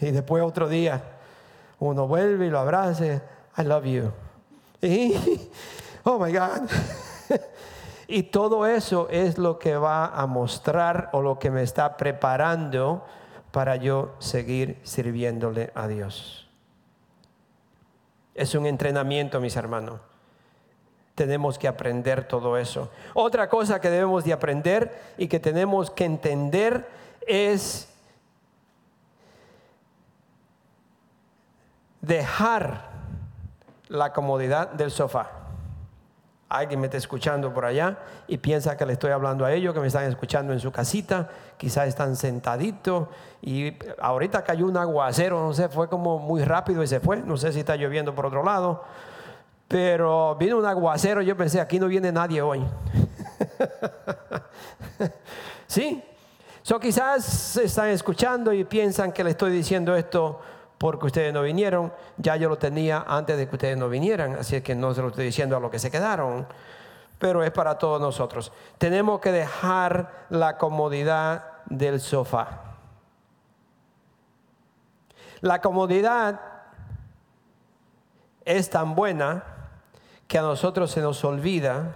Y 0.00 0.12
después 0.12 0.44
otro 0.44 0.68
día, 0.68 1.02
uno 1.80 2.06
vuelve 2.06 2.46
y 2.46 2.50
lo 2.50 2.60
abrace, 2.60 3.20
I 3.58 3.62
love 3.62 3.84
you. 3.84 4.12
Oh 6.02 6.18
my 6.18 6.32
God. 6.32 6.70
Y 8.12 8.24
todo 8.24 8.66
eso 8.66 9.06
es 9.08 9.38
lo 9.38 9.60
que 9.60 9.76
va 9.76 10.06
a 10.06 10.26
mostrar 10.26 11.10
o 11.12 11.22
lo 11.22 11.38
que 11.38 11.48
me 11.48 11.62
está 11.62 11.96
preparando 11.96 13.06
para 13.52 13.76
yo 13.76 14.16
seguir 14.18 14.80
sirviéndole 14.82 15.70
a 15.76 15.86
Dios. 15.86 16.48
Es 18.34 18.56
un 18.56 18.66
entrenamiento, 18.66 19.38
mis 19.38 19.54
hermanos. 19.54 20.00
Tenemos 21.14 21.56
que 21.56 21.68
aprender 21.68 22.26
todo 22.26 22.58
eso. 22.58 22.90
Otra 23.14 23.48
cosa 23.48 23.80
que 23.80 23.90
debemos 23.90 24.24
de 24.24 24.32
aprender 24.32 25.14
y 25.16 25.28
que 25.28 25.38
tenemos 25.38 25.88
que 25.88 26.04
entender 26.04 26.88
es 27.28 27.88
dejar 32.00 32.90
la 33.86 34.12
comodidad 34.12 34.70
del 34.72 34.90
sofá 34.90 35.39
alguien 36.50 36.80
me 36.80 36.88
está 36.88 36.98
escuchando 36.98 37.54
por 37.54 37.64
allá 37.64 37.96
y 38.26 38.36
piensa 38.36 38.76
que 38.76 38.84
le 38.84 38.94
estoy 38.94 39.12
hablando 39.12 39.44
a 39.44 39.52
ellos, 39.52 39.72
que 39.72 39.78
me 39.78 39.86
están 39.86 40.04
escuchando 40.04 40.52
en 40.52 40.58
su 40.58 40.72
casita, 40.72 41.28
quizás 41.56 41.86
están 41.86 42.16
sentaditos 42.16 43.06
y 43.40 43.72
ahorita 44.00 44.42
cayó 44.42 44.66
un 44.66 44.76
aguacero, 44.76 45.40
no 45.40 45.54
sé, 45.54 45.68
fue 45.68 45.88
como 45.88 46.18
muy 46.18 46.42
rápido 46.42 46.82
y 46.82 46.88
se 46.88 46.98
fue, 46.98 47.18
no 47.18 47.36
sé 47.36 47.52
si 47.52 47.60
está 47.60 47.76
lloviendo 47.76 48.16
por 48.16 48.26
otro 48.26 48.42
lado, 48.42 48.82
pero 49.68 50.34
vino 50.34 50.58
un 50.58 50.66
aguacero, 50.66 51.22
yo 51.22 51.36
pensé, 51.36 51.60
aquí 51.60 51.78
no 51.78 51.86
viene 51.86 52.10
nadie 52.10 52.42
hoy. 52.42 52.66
¿Sí? 55.68 56.02
So, 56.62 56.80
quizás 56.80 57.56
están 57.58 57.88
escuchando 57.88 58.52
y 58.52 58.64
piensan 58.64 59.12
que 59.12 59.22
le 59.22 59.30
estoy 59.30 59.52
diciendo 59.52 59.94
esto 59.94 60.40
porque 60.80 61.08
ustedes 61.08 61.30
no 61.34 61.42
vinieron, 61.42 61.92
ya 62.16 62.36
yo 62.36 62.48
lo 62.48 62.56
tenía 62.56 63.04
antes 63.06 63.36
de 63.36 63.46
que 63.46 63.54
ustedes 63.54 63.76
no 63.76 63.90
vinieran, 63.90 64.36
así 64.36 64.62
que 64.62 64.74
no 64.74 64.94
se 64.94 65.02
lo 65.02 65.08
estoy 65.08 65.26
diciendo 65.26 65.54
a 65.54 65.60
los 65.60 65.70
que 65.70 65.78
se 65.78 65.90
quedaron, 65.90 66.46
pero 67.18 67.44
es 67.44 67.50
para 67.50 67.76
todos 67.76 68.00
nosotros. 68.00 68.50
Tenemos 68.78 69.20
que 69.20 69.30
dejar 69.30 70.24
la 70.30 70.56
comodidad 70.56 71.44
del 71.66 72.00
sofá. 72.00 72.62
La 75.42 75.60
comodidad 75.60 76.40
es 78.46 78.70
tan 78.70 78.94
buena 78.94 79.44
que 80.28 80.38
a 80.38 80.42
nosotros 80.42 80.90
se 80.90 81.02
nos 81.02 81.22
olvida 81.24 81.92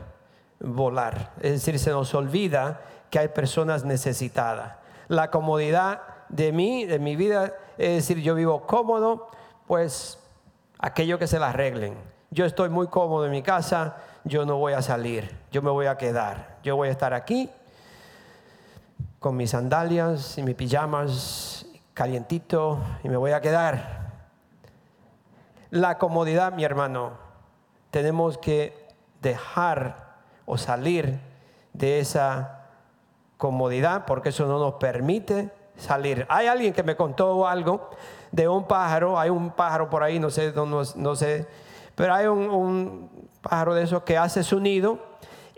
volar. 0.61 1.33
Es 1.41 1.53
decir, 1.53 1.79
se 1.79 1.91
nos 1.91 2.13
olvida 2.13 2.83
que 3.09 3.19
hay 3.19 3.29
personas 3.29 3.87
necesitadas. 3.87 4.75
La 5.09 5.31
comodidad 5.31 6.03
de 6.29 6.53
mí, 6.53 6.85
de 6.85 6.99
mi 6.99 7.17
vida, 7.17 7.55
es 7.79 7.95
decir, 7.97 8.21
yo 8.21 8.35
vivo 8.35 8.67
cómodo, 8.67 9.29
pues 9.67 10.19
aquello 10.79 11.19
que 11.19 11.27
se 11.27 11.39
la 11.39 11.51
arreglen. 11.51 11.97
Yo 12.31 12.45
estoy 12.45 12.69
muy 12.69 12.89
cómodo 12.89 13.27
en 13.27 13.33
mi 13.33 13.43
casa, 13.43 13.97
yo 14.25 14.45
no 14.45 14.57
voy 14.57 14.73
a 14.73 14.83
salir, 14.83 15.37
yo 15.51 15.63
me 15.63 15.71
voy 15.71 15.87
a 15.87 15.97
quedar, 15.97 16.59
yo 16.63 16.77
voy 16.77 16.89
a 16.89 16.91
estar 16.91 17.15
aquí 17.15 17.51
con 19.19 19.37
mis 19.37 19.51
sandalias 19.51 20.37
y 20.37 20.43
mis 20.43 20.55
pijamas 20.55 21.67
calientito 21.95 22.81
y 23.03 23.09
me 23.09 23.17
voy 23.17 23.31
a 23.31 23.41
quedar. 23.41 24.13
La 25.71 25.99
comodidad, 25.99 26.53
mi 26.53 26.65
hermano, 26.65 27.13
tenemos 27.91 28.37
que 28.39 28.89
dejar 29.23 30.17
o 30.45 30.59
salir 30.59 31.19
de 31.73 32.01
esa 32.01 32.67
comodidad 33.39 34.05
porque 34.07 34.29
eso 34.29 34.47
no 34.47 34.59
nos 34.59 34.75
permite 34.75 35.51
salir. 35.77 36.27
Hay 36.29 36.47
alguien 36.47 36.73
que 36.73 36.83
me 36.83 36.97
contó 36.97 37.47
algo 37.47 37.91
de 38.31 38.49
un 38.49 38.67
pájaro, 38.67 39.19
hay 39.19 39.31
un 39.31 39.51
pájaro 39.51 39.89
por 39.89 40.03
ahí, 40.03 40.19
no 40.19 40.31
sé, 40.31 40.53
no, 40.55 40.67
no 40.67 41.17
sé, 41.17 41.47
pero 41.95 42.15
hay 42.15 42.27
un, 42.27 43.11
pájaro 43.43 43.75
de 43.75 43.83
esos 43.83 44.03
que 44.03 44.17
hace 44.17 44.43
su 44.43 44.59
nido 44.59 44.99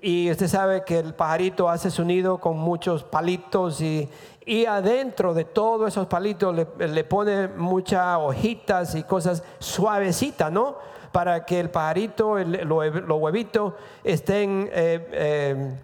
y 0.02 0.30
usted 0.30 0.48
sabe 0.48 0.84
que 0.84 0.98
el 0.98 1.14
pajarito 1.14 1.68
hace 1.68 1.90
su 1.90 2.04
nido 2.04 2.38
con 2.38 2.58
muchos 2.58 3.04
palitos 3.04 3.80
y, 3.80 4.08
y 4.44 4.66
adentro 4.66 5.34
de 5.34 5.44
todos 5.44 5.88
esos 5.88 6.06
palitos 6.06 6.54
le, 6.54 7.04
pone 7.04 7.48
muchas 7.48 8.18
hojitas 8.18 8.94
y 8.94 9.04
cosas 9.04 9.42
suavecitas, 9.58 10.52
¿no? 10.52 10.76
Para 11.12 11.44
que 11.44 11.60
el 11.60 11.70
pajarito, 11.70 12.36
los 12.38 13.20
huevitos 13.20 13.74
estén 14.04 14.68
eh, 14.72 15.08
eh, 15.12 15.74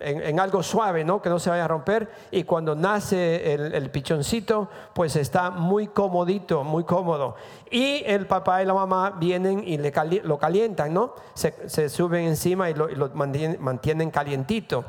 en, 0.00 0.40
algo 0.40 0.62
suave, 0.62 1.04
¿no? 1.04 1.20
Que 1.20 1.28
no 1.28 1.38
se 1.38 1.50
vaya 1.50 1.64
a 1.64 1.68
romper. 1.68 2.10
Y 2.30 2.44
cuando 2.44 2.74
nace 2.74 3.54
el, 3.54 3.90
pichoncito, 3.90 4.68
pues 4.94 5.16
está 5.16 5.50
muy 5.50 5.88
comodito, 5.88 6.64
muy 6.64 6.84
cómodo. 6.84 7.36
Y 7.70 8.02
el 8.06 8.26
papá 8.26 8.62
y 8.62 8.66
la 8.66 8.74
mamá 8.74 9.10
vienen 9.18 9.62
y 9.66 9.78
le 9.78 9.92
lo 10.22 10.38
calientan, 10.38 10.92
¿no? 10.92 11.14
Se, 11.34 11.88
suben 11.88 12.26
encima 12.26 12.70
y 12.70 12.74
lo, 12.74 13.10
mantienen, 13.14 14.10
calientito. 14.10 14.84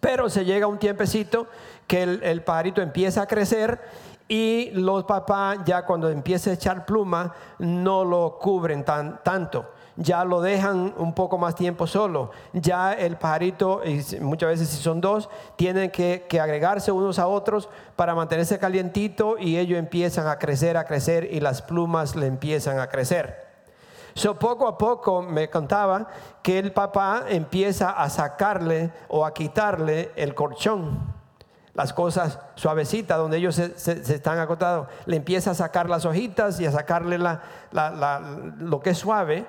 Pero 0.00 0.28
se 0.28 0.44
llega 0.44 0.66
un 0.66 0.78
tiempecito 0.78 1.46
que 1.86 2.02
el, 2.02 2.22
el 2.22 2.42
pajarito 2.42 2.82
empieza 2.82 3.22
a 3.22 3.26
crecer 3.26 3.80
y 4.28 4.70
los 4.72 5.04
papás 5.04 5.58
ya 5.64 5.84
cuando 5.84 6.08
empieza 6.08 6.50
a 6.50 6.54
echar 6.54 6.86
pluma 6.86 7.34
no 7.58 8.04
lo 8.04 8.38
cubren 8.38 8.84
tan, 8.84 9.22
tanto 9.22 9.73
ya 9.96 10.24
lo 10.24 10.40
dejan 10.40 10.92
un 10.96 11.14
poco 11.14 11.38
más 11.38 11.54
tiempo 11.54 11.86
solo. 11.86 12.30
Ya 12.52 12.92
el 12.92 13.16
pajarito, 13.16 13.82
y 13.84 14.02
muchas 14.20 14.50
veces 14.50 14.68
si 14.68 14.82
son 14.82 15.00
dos, 15.00 15.28
tienen 15.56 15.90
que, 15.90 16.26
agregarse 16.40 16.90
unos 16.90 17.18
a 17.18 17.28
otros 17.28 17.68
para 17.96 18.14
mantenerse 18.14 18.58
calientito 18.58 19.38
y 19.38 19.56
ellos 19.56 19.78
empiezan 19.78 20.26
a 20.26 20.38
crecer, 20.38 20.76
a 20.76 20.84
crecer 20.84 21.28
y 21.30 21.40
las 21.40 21.62
plumas 21.62 22.16
le 22.16 22.26
empiezan 22.26 22.80
a 22.80 22.88
crecer. 22.88 23.44
So, 24.14 24.38
poco 24.38 24.68
a 24.68 24.78
poco 24.78 25.22
me 25.22 25.50
contaba 25.50 26.06
que 26.42 26.58
el 26.58 26.72
papá 26.72 27.24
empieza 27.28 27.90
a 27.90 28.08
sacarle 28.10 28.92
o 29.08 29.24
a 29.24 29.34
quitarle 29.34 30.12
el 30.14 30.34
colchón, 30.34 31.14
las 31.72 31.92
cosas 31.92 32.38
suavecitas 32.54 33.18
donde 33.18 33.38
ellos 33.38 33.56
se, 33.56 33.92
están 33.92 34.38
acotados. 34.38 34.88
Le 35.06 35.16
empieza 35.16 35.52
a 35.52 35.54
sacar 35.54 35.88
las 35.88 36.04
hojitas 36.04 36.60
y 36.60 36.66
a 36.66 36.72
sacarle 36.72 37.18
lo 37.18 38.80
que 38.80 38.90
es 38.90 38.98
suave 38.98 39.46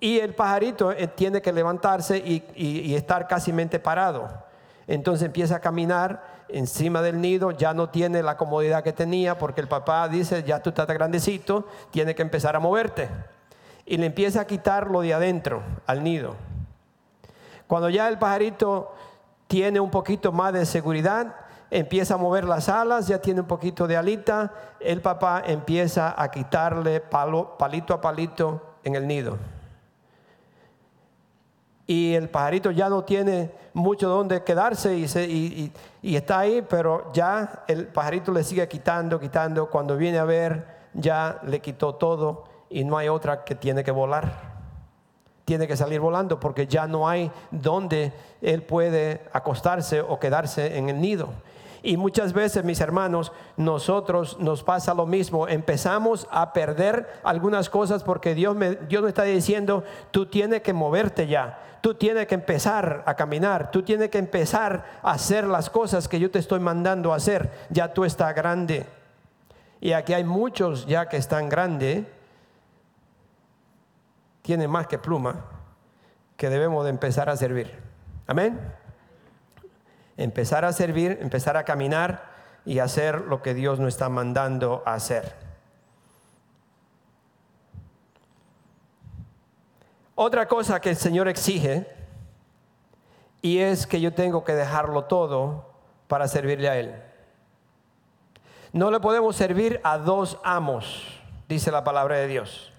y 0.00 0.18
el 0.18 0.34
pajarito 0.34 0.92
eh, 0.92 1.06
tiene 1.06 1.40
que 1.40 1.52
levantarse 1.52 2.18
y, 2.18 2.94
estar 2.94 3.26
casi 3.26 3.52
parado. 3.82 4.28
Entonces 4.86 5.26
empieza 5.26 5.56
a 5.56 5.60
caminar 5.60 6.44
encima 6.48 7.02
del 7.02 7.20
nido, 7.20 7.50
ya 7.50 7.74
no 7.74 7.88
tiene 7.88 8.22
la 8.22 8.36
comodidad 8.36 8.84
que 8.84 8.92
tenía 8.92 9.36
porque 9.36 9.60
el 9.60 9.68
papá 9.68 10.08
dice, 10.08 10.44
ya 10.44 10.62
tú 10.62 10.70
estás 10.70 10.86
grandecito, 10.86 11.66
tiene 11.90 12.14
que 12.14 12.22
empezar 12.22 12.54
a 12.54 12.60
moverte. 12.60 13.08
Y 13.84 13.96
le 13.96 14.06
empieza 14.06 14.42
a 14.42 14.46
quitar 14.46 14.90
lo 14.90 15.00
de 15.00 15.14
adentro 15.14 15.62
al 15.86 16.04
nido. 16.04 16.36
Cuando 17.66 17.88
ya 17.88 18.08
el 18.08 18.18
pajarito 18.18 18.94
tiene 19.48 19.80
un 19.80 19.90
poquito 19.90 20.30
más 20.30 20.52
de 20.52 20.66
seguridad, 20.66 21.34
empieza 21.70 22.14
a 22.14 22.18
mover 22.18 22.44
las 22.44 22.68
alas, 22.68 23.08
ya 23.08 23.20
tiene 23.20 23.40
un 23.40 23.46
poquito 23.46 23.88
de 23.88 23.96
alita, 23.96 24.52
el 24.78 25.00
papá 25.00 25.42
empieza 25.44 26.14
a 26.16 26.30
quitarle 26.30 27.00
palito 27.00 27.92
a 27.92 28.00
palito 28.00 28.76
en 28.84 28.94
el 28.94 29.06
nido 29.08 29.36
y 31.86 32.14
el 32.14 32.28
pajarito 32.28 32.70
ya 32.70 32.88
no 32.88 33.04
tiene 33.04 33.50
mucho 33.72 34.08
donde 34.08 34.42
quedarse 34.42 34.96
y, 34.96 35.72
y, 36.02 36.16
está 36.16 36.40
ahí, 36.40 36.64
pero 36.68 37.12
ya 37.12 37.64
el 37.68 37.86
pajarito 37.86 38.32
le 38.32 38.42
sigue 38.42 38.66
quitando, 38.66 39.20
quitando. 39.20 39.70
Cuando 39.70 39.96
viene 39.96 40.18
a 40.18 40.24
ver, 40.24 40.66
ya 40.94 41.40
le 41.44 41.60
quitó 41.60 41.94
todo 41.94 42.44
y 42.70 42.84
no 42.84 42.98
hay 42.98 43.08
otra 43.08 43.44
que 43.44 43.54
tiene 43.54 43.84
que 43.84 43.92
volar. 43.92 44.56
Tiene 45.44 45.68
que 45.68 45.76
salir 45.76 46.00
volando 46.00 46.40
porque 46.40 46.66
ya 46.66 46.88
no 46.88 47.08
hay 47.08 47.30
donde 47.52 48.12
él 48.42 48.62
puede 48.62 49.22
acostarse 49.32 50.00
o 50.00 50.18
quedarse 50.18 50.76
en 50.78 50.88
el 50.88 51.00
nido. 51.00 51.28
Y 51.82 51.96
muchas 51.96 52.32
veces, 52.32 52.64
mis 52.64 52.80
hermanos, 52.80 53.32
nosotros 53.56 54.38
nos 54.40 54.62
pasa 54.62 54.94
lo 54.94 55.06
mismo. 55.06 55.48
Empezamos 55.48 56.26
a 56.30 56.52
perder 56.52 57.08
algunas 57.22 57.70
cosas 57.70 58.02
porque 58.02 58.34
Dios, 58.34 58.56
me, 58.56 58.76
Dios 58.76 59.02
nos 59.02 59.08
está 59.08 59.22
diciendo, 59.24 59.84
tú 60.10 60.26
tienes 60.26 60.62
que 60.62 60.72
moverte 60.72 61.26
ya. 61.26 61.60
Tú 61.80 61.94
tienes 61.94 62.26
que 62.26 62.34
empezar 62.34 63.04
a 63.06 63.14
caminar. 63.14 63.70
Tú 63.70 63.82
tienes 63.82 64.10
que 64.10 64.18
empezar 64.18 65.00
a 65.02 65.12
hacer 65.12 65.46
las 65.46 65.70
cosas 65.70 66.08
que 66.08 66.18
yo 66.18 66.30
te 66.30 66.38
estoy 66.38 66.60
mandando 66.60 67.12
a 67.12 67.16
hacer. 67.16 67.50
Ya 67.70 67.92
tú 67.92 68.04
estás 68.04 68.34
grande. 68.34 68.86
Y 69.80 69.92
aquí 69.92 70.12
hay 70.12 70.24
muchos 70.24 70.86
ya 70.86 71.08
que 71.08 71.16
están 71.16 71.48
grandes. 71.48 72.04
Tienen 74.42 74.70
más 74.70 74.86
que 74.86 74.98
pluma. 74.98 75.44
Que 76.36 76.48
debemos 76.50 76.84
de 76.84 76.90
empezar 76.90 77.28
a 77.28 77.36
servir. 77.36 77.72
Amén 78.26 78.85
empezar 80.16 80.64
a 80.64 80.72
servir, 80.72 81.18
empezar 81.20 81.56
a 81.56 81.64
caminar 81.64 82.30
y 82.64 82.78
hacer 82.78 83.22
lo 83.22 83.42
que 83.42 83.54
Dios 83.54 83.78
nos 83.78 83.88
está 83.88 84.08
mandando 84.08 84.82
a 84.86 84.94
hacer. 84.94 85.34
Otra 90.14 90.48
cosa 90.48 90.80
que 90.80 90.90
el 90.90 90.96
Señor 90.96 91.28
exige 91.28 91.86
y 93.42 93.58
es 93.58 93.86
que 93.86 94.00
yo 94.00 94.14
tengo 94.14 94.44
que 94.44 94.54
dejarlo 94.54 95.04
todo 95.04 95.70
para 96.08 96.26
servirle 96.26 96.68
a 96.68 96.76
Él. 96.78 97.02
No 98.72 98.90
le 98.90 98.98
podemos 98.98 99.36
servir 99.36 99.80
a 99.84 99.98
dos 99.98 100.38
amos, 100.42 101.20
dice 101.48 101.70
la 101.70 101.84
palabra 101.84 102.16
de 102.16 102.26
Dios. 102.26 102.72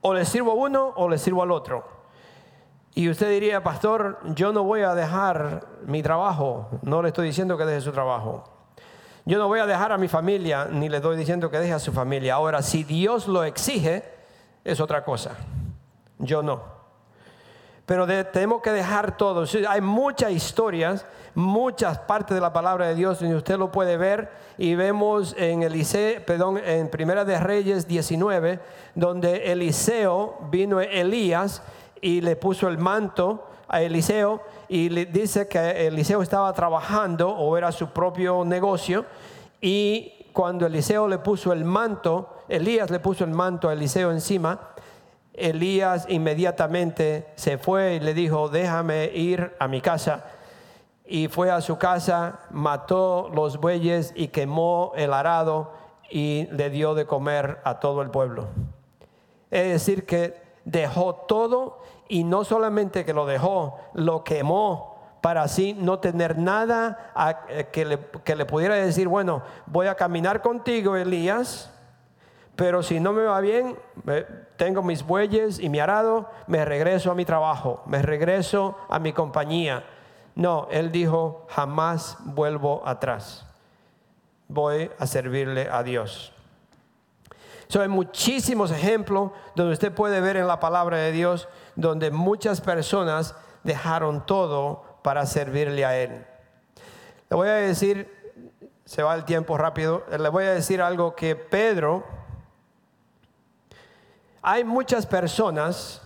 O 0.00 0.14
le 0.14 0.24
sirvo 0.24 0.52
a 0.52 0.54
uno 0.54 0.92
o 0.96 1.08
le 1.08 1.18
sirvo 1.18 1.42
al 1.42 1.52
otro. 1.52 2.01
Y 2.94 3.08
usted 3.08 3.30
diría, 3.30 3.62
pastor, 3.62 4.18
yo 4.34 4.52
no 4.52 4.64
voy 4.64 4.82
a 4.82 4.94
dejar 4.94 5.66
mi 5.86 6.02
trabajo, 6.02 6.68
no 6.82 7.00
le 7.00 7.08
estoy 7.08 7.26
diciendo 7.26 7.56
que 7.56 7.64
deje 7.64 7.80
su 7.80 7.92
trabajo. 7.92 8.44
Yo 9.24 9.38
no 9.38 9.48
voy 9.48 9.60
a 9.60 9.66
dejar 9.66 9.92
a 9.92 9.98
mi 9.98 10.08
familia, 10.08 10.66
ni 10.70 10.88
le 10.88 10.96
estoy 10.98 11.16
diciendo 11.16 11.50
que 11.50 11.58
deje 11.58 11.72
a 11.72 11.78
su 11.78 11.92
familia. 11.92 12.34
Ahora, 12.34 12.60
si 12.60 12.84
Dios 12.84 13.28
lo 13.28 13.44
exige, 13.44 14.04
es 14.64 14.80
otra 14.80 15.04
cosa. 15.04 15.36
Yo 16.18 16.42
no. 16.42 16.82
Pero 17.86 18.06
tenemos 18.06 18.62
que 18.62 18.70
dejar 18.70 19.16
todo. 19.16 19.44
Hay 19.68 19.80
muchas 19.80 20.30
historias, 20.32 21.06
muchas 21.34 21.98
partes 21.98 22.34
de 22.34 22.40
la 22.40 22.52
palabra 22.52 22.86
de 22.88 22.94
Dios 22.94 23.20
donde 23.20 23.36
usted 23.36 23.58
lo 23.58 23.72
puede 23.72 23.96
ver 23.96 24.30
y 24.56 24.74
vemos 24.74 25.34
en 25.38 25.62
Eliseo, 25.62 26.24
perdón, 26.24 26.58
en 26.64 26.88
Primera 26.88 27.24
de 27.24 27.38
Reyes 27.40 27.88
19, 27.88 28.60
donde 28.94 29.52
Eliseo 29.52 30.38
vino 30.50 30.80
Elías 30.80 31.62
y 32.02 32.20
le 32.20 32.36
puso 32.36 32.68
el 32.68 32.76
manto 32.76 33.48
a 33.68 33.80
Eliseo 33.80 34.42
y 34.68 34.90
le 34.90 35.06
dice 35.06 35.48
que 35.48 35.86
Eliseo 35.86 36.20
estaba 36.20 36.52
trabajando 36.52 37.30
o 37.30 37.56
era 37.56 37.72
su 37.72 37.88
propio 37.88 38.44
negocio 38.44 39.06
y 39.62 40.26
cuando 40.32 40.66
Eliseo 40.66 41.08
le 41.08 41.18
puso 41.18 41.52
el 41.52 41.64
manto, 41.64 42.36
Elías 42.48 42.90
le 42.90 42.98
puso 42.98 43.24
el 43.24 43.30
manto 43.30 43.68
a 43.68 43.72
Eliseo 43.72 44.10
encima, 44.10 44.72
Elías 45.32 46.06
inmediatamente 46.08 47.28
se 47.36 47.56
fue 47.56 47.94
y 47.94 48.00
le 48.00 48.12
dijo, 48.12 48.48
déjame 48.48 49.06
ir 49.14 49.54
a 49.58 49.68
mi 49.68 49.80
casa. 49.80 50.24
Y 51.06 51.28
fue 51.28 51.50
a 51.50 51.60
su 51.60 51.78
casa, 51.78 52.40
mató 52.50 53.30
los 53.32 53.58
bueyes 53.58 54.12
y 54.14 54.28
quemó 54.28 54.92
el 54.96 55.12
arado 55.12 55.72
y 56.10 56.48
le 56.52 56.70
dio 56.70 56.94
de 56.94 57.06
comer 57.06 57.60
a 57.64 57.80
todo 57.80 58.02
el 58.02 58.10
pueblo. 58.10 58.48
Es 59.50 59.72
decir, 59.72 60.06
que 60.06 60.42
dejó 60.64 61.14
todo 61.14 61.78
y 62.12 62.24
no 62.24 62.44
solamente 62.44 63.06
que 63.06 63.14
lo 63.14 63.24
dejó, 63.24 63.78
lo 63.94 64.22
quemó 64.22 65.16
para 65.22 65.44
así 65.44 65.72
no 65.72 65.98
tener 65.98 66.36
nada 66.36 67.10
que, 67.72 67.86
le, 67.86 67.98
que 68.22 68.36
le 68.36 68.44
pudiera 68.44 68.74
decir, 68.74 69.08
bueno, 69.08 69.42
voy 69.64 69.86
a 69.86 69.94
caminar 69.94 70.42
contigo, 70.42 70.94
Elías, 70.94 71.72
Pero 72.54 72.82
si 72.82 73.00
no 73.00 73.14
me 73.14 73.22
va 73.22 73.40
bien, 73.40 73.78
tengo 74.56 74.82
mis 74.82 75.02
bueyes 75.02 75.58
y 75.58 75.70
mi 75.70 75.80
arado, 75.80 76.28
me 76.48 76.66
regreso 76.66 77.10
a 77.10 77.14
mi 77.14 77.24
trabajo, 77.24 77.82
me 77.86 78.02
regreso 78.02 78.76
a 78.90 78.98
mi 78.98 79.14
compañía. 79.14 79.82
No, 80.34 80.68
él 80.70 80.92
dijo, 80.92 81.46
jamás 81.48 82.18
vuelvo 82.20 82.82
atrás. 82.84 83.46
Voy 84.48 84.90
a 84.98 85.06
servirle 85.06 85.66
a 85.70 85.82
Dios. 85.82 86.34
So, 87.68 87.80
hay 87.80 87.88
muchísimos 87.88 88.70
ejemplos 88.70 89.30
donde 89.54 89.72
usted 89.72 89.94
puede 89.94 90.20
ver 90.20 90.36
en 90.36 90.46
la 90.46 90.60
palabra 90.60 90.98
de 90.98 91.10
Dios 91.10 91.48
donde 91.76 92.10
muchas 92.10 92.60
personas 92.60 93.34
dejaron 93.64 94.26
todo 94.26 94.84
para 95.02 95.26
servirle 95.26 95.84
a 95.84 95.96
Él. 95.96 96.26
Le 97.30 97.36
voy 97.36 97.48
a 97.48 97.54
decir, 97.54 98.34
se 98.84 99.02
va 99.02 99.14
el 99.14 99.24
tiempo 99.24 99.56
rápido, 99.56 100.04
le 100.10 100.28
voy 100.28 100.44
a 100.44 100.52
decir 100.52 100.82
algo 100.82 101.14
que 101.14 101.36
Pedro, 101.36 102.04
hay 104.42 104.64
muchas 104.64 105.06
personas 105.06 106.02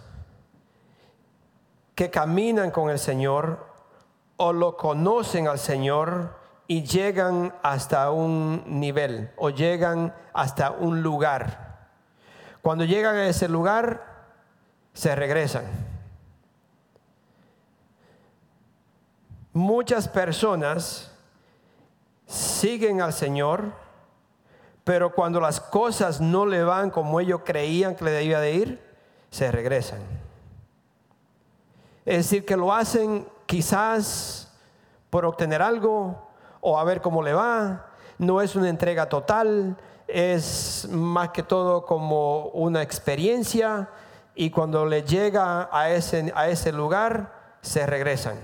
que 1.95 2.11
caminan 2.11 2.71
con 2.71 2.91
el 2.91 2.99
Señor 2.99 3.67
o 4.37 4.53
lo 4.53 4.77
conocen 4.77 5.49
al 5.49 5.59
Señor 5.59 6.39
y 6.69 6.83
llegan 6.83 7.55
hasta 7.63 8.11
un 8.11 8.63
nivel 8.67 9.33
o 9.37 9.51
llegan 9.51 10.15
hasta 10.35 10.71
un 10.71 11.03
lugar. 11.03 11.89
Cuando 12.61 12.85
llegan 12.85 13.17
a 13.17 13.27
ese 13.27 13.49
lugar, 13.49 14.16
se 14.97 15.15
regresan. 15.15 15.65
Muchas 19.53 20.09
personas 20.09 21.13
siguen 22.27 23.03
al 23.03 23.13
Señor, 23.13 23.73
pero 24.85 25.13
cuando 25.15 25.39
las 25.39 25.61
cosas 25.61 26.21
no 26.23 26.47
le 26.47 26.65
van 26.65 26.91
como 26.91 27.21
ellos 27.21 27.43
creían 27.45 27.95
que 27.95 28.07
le 28.07 28.11
debía 28.11 28.41
de 28.41 28.55
ir, 28.55 28.97
se 29.31 29.53
regresan. 29.53 30.01
Es 32.07 32.17
decir, 32.17 32.47
que 32.47 32.57
lo 32.57 32.73
hacen 32.73 33.29
quizás 33.45 34.51
por 35.11 35.27
obtener 35.27 35.61
algo, 35.61 36.27
o 36.63 36.79
a 36.79 36.85
ver 36.85 37.03
cómo 37.03 37.23
le 37.23 37.35
va. 37.35 37.91
No 38.17 38.41
es 38.41 38.57
una 38.57 38.71
entrega 38.71 39.11
total, 39.11 39.77
es 40.09 40.89
más 40.91 41.31
que 41.31 41.43
todo 41.43 41.85
como 41.85 42.47
una 42.47 42.81
experiencia 42.81 43.91
y 44.37 44.51
cuando 44.51 44.85
le 44.85 45.03
llega 45.03 45.69
a 45.73 45.91
ese, 45.91 46.31
a 46.37 46.49
ese 46.49 46.71
lugar, 46.71 47.57
se 47.63 47.87
regresan. 47.87 48.37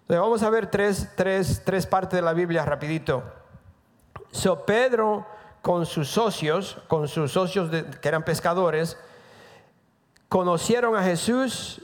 Entonces 0.00 0.20
vamos 0.20 0.42
a 0.42 0.50
ver 0.50 0.70
tres, 0.70 1.10
tres, 1.14 1.86
partes 1.86 2.16
de 2.16 2.22
la 2.22 2.32
Biblia 2.32 2.64
rapidito. 2.64 3.22
So 4.32 4.64
Pedro 4.64 5.26
con 5.60 5.84
sus 5.86 6.08
socios, 6.08 6.78
con 6.88 7.08
sus 7.08 7.32
socios 7.32 7.70
que 7.70 8.08
eran 8.08 8.24
pescadores, 8.24 8.98
conocieron 10.28 10.96
a 10.96 11.02
Jesús 11.02 11.82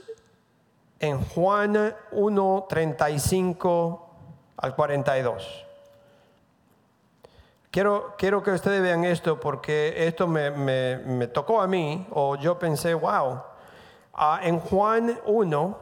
en 0.99 1.19
Juan 1.19 1.95
1, 2.11 2.65
35 2.67 4.09
al 4.57 4.75
42. 4.75 5.65
Quiero, 7.71 8.15
quiero 8.17 8.43
que 8.43 8.51
ustedes 8.51 8.81
vean 8.81 9.05
esto 9.05 9.39
porque 9.39 10.05
esto 10.05 10.27
me, 10.27 11.27
tocó 11.27 11.61
a 11.61 11.67
mí, 11.67 12.05
o 12.11 12.35
yo 12.35 12.59
pensé, 12.59 12.93
wow. 12.93 13.41
Ah, 14.13 14.41
en 14.43 14.59
Juan 14.59 15.17
1, 15.25 15.79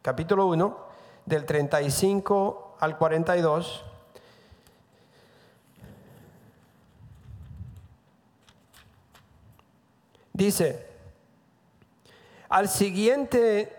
capítulo 0.00 0.46
1, 0.46 0.78
del 1.26 1.44
35 1.44 2.76
al 2.80 2.96
42, 2.96 3.84
dice, 10.32 10.86
al 12.48 12.70
siguiente 12.70 13.76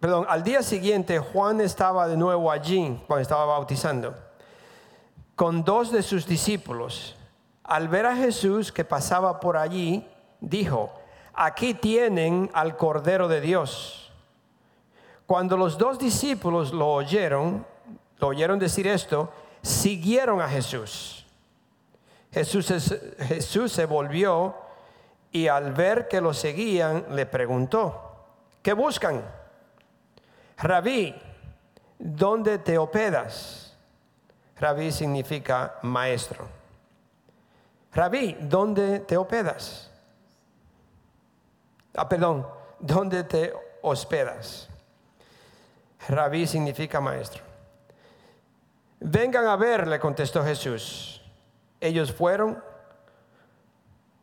perdón, 0.00 0.26
al 0.28 0.42
día 0.42 0.62
siguiente 0.64 1.20
Juan 1.20 1.60
estaba 1.60 2.08
de 2.08 2.16
nuevo 2.16 2.50
allí 2.50 3.00
cuando 3.06 3.22
estaba 3.22 3.46
bautizando, 3.46 4.14
con 5.42 5.64
dos 5.64 5.90
de 5.90 6.04
sus 6.04 6.24
discípulos. 6.24 7.16
Al 7.64 7.88
ver 7.88 8.06
a 8.06 8.14
Jesús 8.14 8.70
que 8.70 8.84
pasaba 8.84 9.40
por 9.40 9.56
allí, 9.56 10.06
dijo, 10.40 10.92
aquí 11.34 11.74
tienen 11.74 12.48
al 12.54 12.76
Cordero 12.76 13.26
de 13.26 13.40
Dios. 13.40 14.12
Cuando 15.26 15.56
los 15.56 15.78
dos 15.78 15.98
discípulos 15.98 16.72
lo 16.72 16.92
oyeron, 16.92 17.66
lo 18.18 18.28
oyeron 18.28 18.60
decir 18.60 18.86
esto, 18.86 19.32
siguieron 19.62 20.40
a 20.40 20.48
Jesús. 20.48 21.26
Jesús, 22.30 22.72
Jesús 23.18 23.72
se 23.72 23.84
volvió 23.84 24.54
y 25.32 25.48
al 25.48 25.72
ver 25.72 26.06
que 26.06 26.20
lo 26.20 26.34
seguían, 26.34 27.06
le 27.16 27.26
preguntó, 27.26 28.28
¿qué 28.62 28.74
buscan? 28.74 29.24
Rabí, 30.56 31.12
¿dónde 31.98 32.58
te 32.58 32.78
hospedas? 32.78 33.71
Rabí 34.62 34.92
significa 34.92 35.74
maestro. 35.82 36.46
Rabí, 37.92 38.36
¿dónde 38.42 39.00
te 39.00 39.16
hospedas? 39.16 39.90
Ah, 41.96 42.08
perdón, 42.08 42.46
¿dónde 42.78 43.24
te 43.24 43.52
hospedas? 43.82 44.68
Rabí 46.08 46.46
significa 46.46 47.00
maestro. 47.00 47.42
Vengan 49.00 49.48
a 49.48 49.56
ver, 49.56 49.88
le 49.88 49.98
contestó 49.98 50.44
Jesús. 50.44 51.20
Ellos 51.80 52.12
fueron, 52.12 52.62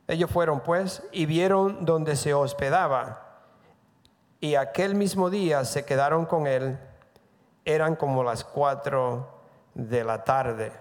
ellos 0.07 0.31
fueron 0.31 0.61
pues 0.61 1.03
y 1.11 1.25
vieron 1.25 1.83
donde 1.83 2.15
se 2.15 2.33
hospedaba 2.33 3.41
y 4.39 4.55
aquel 4.55 4.95
mismo 4.95 5.29
día 5.29 5.65
se 5.65 5.83
quedaron 5.83 6.25
con 6.25 6.47
él. 6.47 6.79
Eran 7.65 7.97
como 7.97 8.23
las 8.23 8.45
cuatro 8.45 9.38
de 9.73 10.03
la 10.03 10.23
tarde. 10.23 10.71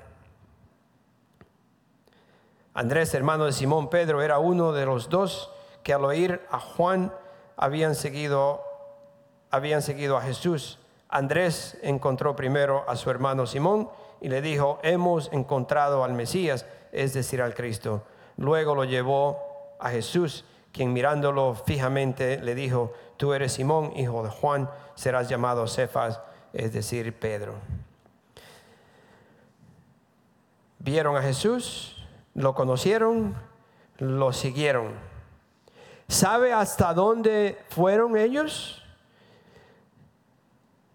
Andrés, 2.74 3.12
hermano 3.14 3.46
de 3.46 3.52
Simón 3.52 3.90
Pedro, 3.90 4.22
era 4.22 4.38
uno 4.38 4.72
de 4.72 4.86
los 4.86 5.08
dos 5.08 5.50
que 5.82 5.92
al 5.92 6.04
oír 6.04 6.40
a 6.50 6.60
Juan 6.60 7.12
habían 7.56 7.94
seguido, 7.94 8.62
habían 9.50 9.82
seguido 9.82 10.16
a 10.16 10.22
Jesús. 10.22 10.78
Andrés 11.08 11.76
encontró 11.82 12.36
primero 12.36 12.84
a 12.88 12.94
su 12.94 13.10
hermano 13.10 13.46
Simón 13.46 13.88
y 14.20 14.28
le 14.28 14.42
dijo, 14.42 14.78
hemos 14.82 15.32
encontrado 15.32 16.04
al 16.04 16.12
Mesías, 16.12 16.66
es 16.92 17.14
decir, 17.14 17.42
al 17.42 17.54
Cristo. 17.54 18.04
Luego 18.36 18.74
lo 18.74 18.84
llevó 18.84 19.74
a 19.80 19.90
Jesús, 19.90 20.44
quien 20.72 20.92
mirándolo 20.92 21.54
fijamente 21.54 22.38
le 22.40 22.54
dijo, 22.54 22.92
tú 23.16 23.32
eres 23.32 23.52
Simón, 23.52 23.92
hijo 23.96 24.22
de 24.22 24.30
Juan, 24.30 24.70
serás 24.94 25.28
llamado 25.28 25.66
Cefas, 25.66 26.20
es 26.52 26.72
decir, 26.72 27.18
Pedro. 27.18 27.54
Vieron 30.78 31.16
a 31.16 31.22
Jesús, 31.22 31.96
lo 32.34 32.54
conocieron, 32.54 33.36
lo 33.98 34.32
siguieron. 34.32 34.92
¿Sabe 36.08 36.52
hasta 36.52 36.94
dónde 36.94 37.58
fueron 37.68 38.16
ellos? 38.16 38.82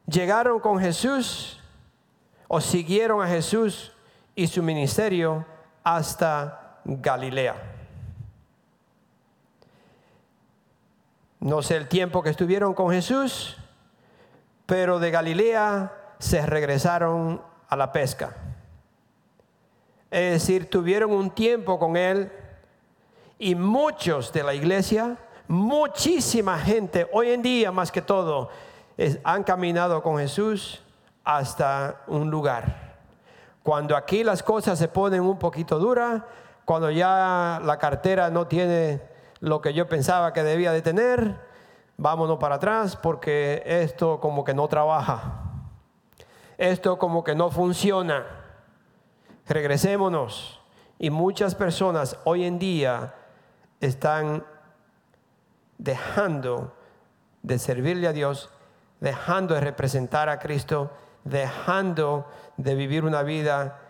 ¿Llegaron 0.07 0.59
con 0.59 0.79
Jesús 0.79 1.59
o 2.47 2.59
siguieron 2.59 3.21
a 3.21 3.27
Jesús 3.27 3.93
y 4.35 4.47
su 4.47 4.63
ministerio 4.63 5.45
hasta 5.83 6.79
Galilea? 6.85 7.55
No 11.39 11.61
sé 11.61 11.75
el 11.75 11.89
tiempo 11.89 12.23
que 12.23 12.29
estuvieron 12.29 12.73
con 12.73 12.89
Jesús, 12.89 13.57
pero 14.65 14.99
de 14.99 15.11
Galilea 15.11 15.91
se 16.17 16.45
regresaron 16.45 17.41
a 17.67 17.75
la 17.75 17.91
pesca. 17.91 18.33
Es 20.13 20.33
decir, 20.33 20.69
tuvieron 20.69 21.11
un 21.11 21.31
tiempo 21.31 21.79
con 21.79 21.97
Él 21.97 22.31
y 23.39 23.55
muchos 23.55 24.31
de 24.31 24.43
la 24.43 24.53
iglesia, 24.53 25.17
muchísima 25.47 26.59
gente, 26.59 27.09
hoy 27.11 27.31
en 27.31 27.41
día 27.41 27.71
más 27.71 27.91
que 27.91 28.03
todo, 28.03 28.49
han 29.23 29.43
caminado 29.43 30.03
con 30.03 30.19
Jesús 30.19 30.83
hasta 31.23 32.03
un 32.05 32.29
lugar. 32.29 32.93
Cuando 33.63 33.97
aquí 33.97 34.23
las 34.23 34.43
cosas 34.43 34.77
se 34.77 34.87
ponen 34.87 35.21
un 35.21 35.39
poquito 35.39 35.79
duras, 35.79 36.21
cuando 36.63 36.91
ya 36.91 37.59
la 37.65 37.79
cartera 37.79 38.29
no 38.29 38.45
tiene 38.45 39.01
lo 39.39 39.61
que 39.61 39.73
yo 39.73 39.89
pensaba 39.89 40.31
que 40.31 40.43
debía 40.43 40.73
de 40.73 40.83
tener, 40.83 41.37
vámonos 41.97 42.37
para 42.37 42.57
atrás 42.57 42.95
porque 42.97 43.63
esto 43.65 44.19
como 44.19 44.43
que 44.43 44.53
no 44.53 44.67
trabaja. 44.67 45.41
Esto 46.59 46.99
como 46.99 47.23
que 47.23 47.33
no 47.33 47.49
funciona. 47.49 48.42
Regresémonos. 49.47 50.61
Y 50.99 51.09
muchas 51.09 51.55
personas 51.55 52.17
hoy 52.23 52.45
en 52.45 52.59
día 52.59 53.13
están 53.81 54.45
dejando 55.77 56.73
de 57.41 57.59
servirle 57.59 58.07
a 58.07 58.13
Dios, 58.13 58.49
dejando 59.01 59.53
de 59.53 59.61
representar 59.61 60.29
a 60.29 60.39
Cristo, 60.39 60.91
dejando 61.25 62.29
de 62.57 62.75
vivir 62.75 63.03
una 63.03 63.23
vida 63.23 63.81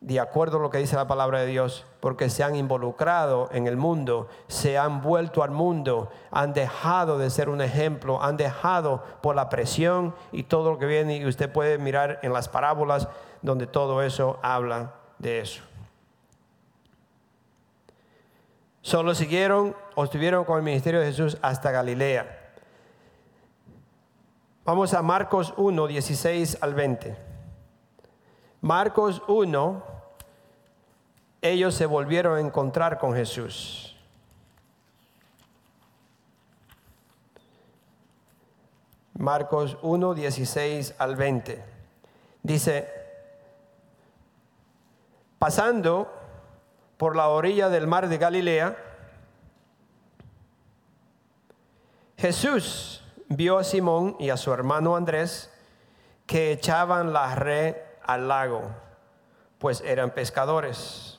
de 0.00 0.18
acuerdo 0.18 0.56
a 0.56 0.60
lo 0.60 0.70
que 0.70 0.78
dice 0.78 0.96
la 0.96 1.06
palabra 1.06 1.40
de 1.40 1.46
Dios, 1.46 1.84
porque 2.00 2.30
se 2.30 2.42
han 2.42 2.56
involucrado 2.56 3.50
en 3.52 3.66
el 3.66 3.76
mundo, 3.76 4.28
se 4.48 4.78
han 4.78 5.02
vuelto 5.02 5.42
al 5.42 5.50
mundo, 5.50 6.10
han 6.30 6.54
dejado 6.54 7.18
de 7.18 7.28
ser 7.28 7.50
un 7.50 7.60
ejemplo, 7.60 8.22
han 8.22 8.38
dejado 8.38 9.04
por 9.20 9.36
la 9.36 9.50
presión 9.50 10.14
y 10.32 10.44
todo 10.44 10.70
lo 10.70 10.78
que 10.78 10.86
viene, 10.86 11.18
y 11.18 11.26
usted 11.26 11.52
puede 11.52 11.76
mirar 11.76 12.18
en 12.22 12.32
las 12.32 12.48
parábolas 12.48 13.08
donde 13.42 13.66
todo 13.66 14.02
eso 14.02 14.38
habla 14.42 14.94
de 15.18 15.40
eso. 15.40 15.62
Solo 18.80 19.14
siguieron 19.14 19.76
o 19.94 20.04
estuvieron 20.04 20.44
con 20.44 20.56
el 20.56 20.62
ministerio 20.62 21.00
de 21.00 21.06
Jesús 21.06 21.36
hasta 21.42 21.70
Galilea. 21.70 22.54
Vamos 24.64 24.94
a 24.94 25.02
Marcos 25.02 25.52
1, 25.58 25.86
16 25.86 26.58
al 26.62 26.74
20. 26.74 27.29
Marcos 28.62 29.22
1, 29.26 29.82
ellos 31.40 31.74
se 31.74 31.86
volvieron 31.86 32.36
a 32.36 32.40
encontrar 32.40 32.98
con 32.98 33.14
Jesús. 33.14 33.96
Marcos 39.14 39.78
1, 39.80 40.14
16 40.14 40.94
al 40.98 41.16
20. 41.16 41.64
Dice, 42.42 42.88
pasando 45.38 46.12
por 46.98 47.16
la 47.16 47.28
orilla 47.28 47.70
del 47.70 47.86
mar 47.86 48.08
de 48.08 48.18
Galilea, 48.18 48.76
Jesús 52.18 53.02
vio 53.28 53.56
a 53.56 53.64
Simón 53.64 54.16
y 54.18 54.28
a 54.28 54.36
su 54.36 54.52
hermano 54.52 54.96
Andrés 54.96 55.50
que 56.26 56.52
echaban 56.52 57.14
la 57.14 57.34
red 57.34 57.89
al 58.04 58.28
lago, 58.28 58.62
pues 59.58 59.80
eran 59.82 60.10
pescadores. 60.10 61.18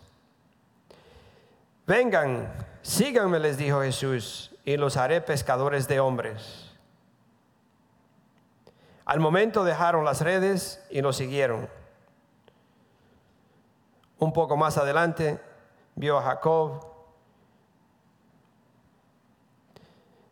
Vengan, 1.88 2.52
síganme, 2.82 3.40
les 3.40 3.58
dijo 3.58 3.82
Jesús, 3.82 4.56
y 4.64 4.78
los 4.78 4.98
haré 4.98 5.22
pescadores 5.22 5.88
de 5.88 6.00
hombres. 6.00 6.72
Al 9.06 9.20
momento 9.20 9.64
dejaron 9.64 10.06
las 10.06 10.22
redes 10.22 10.82
y 10.90 11.02
lo 11.02 11.12
siguieron. 11.12 11.68
Un 14.20 14.32
poco 14.32 14.56
más 14.56 14.78
adelante 14.78 15.40
vio 15.96 16.18
a 16.18 16.22
Jacob. 16.22 16.86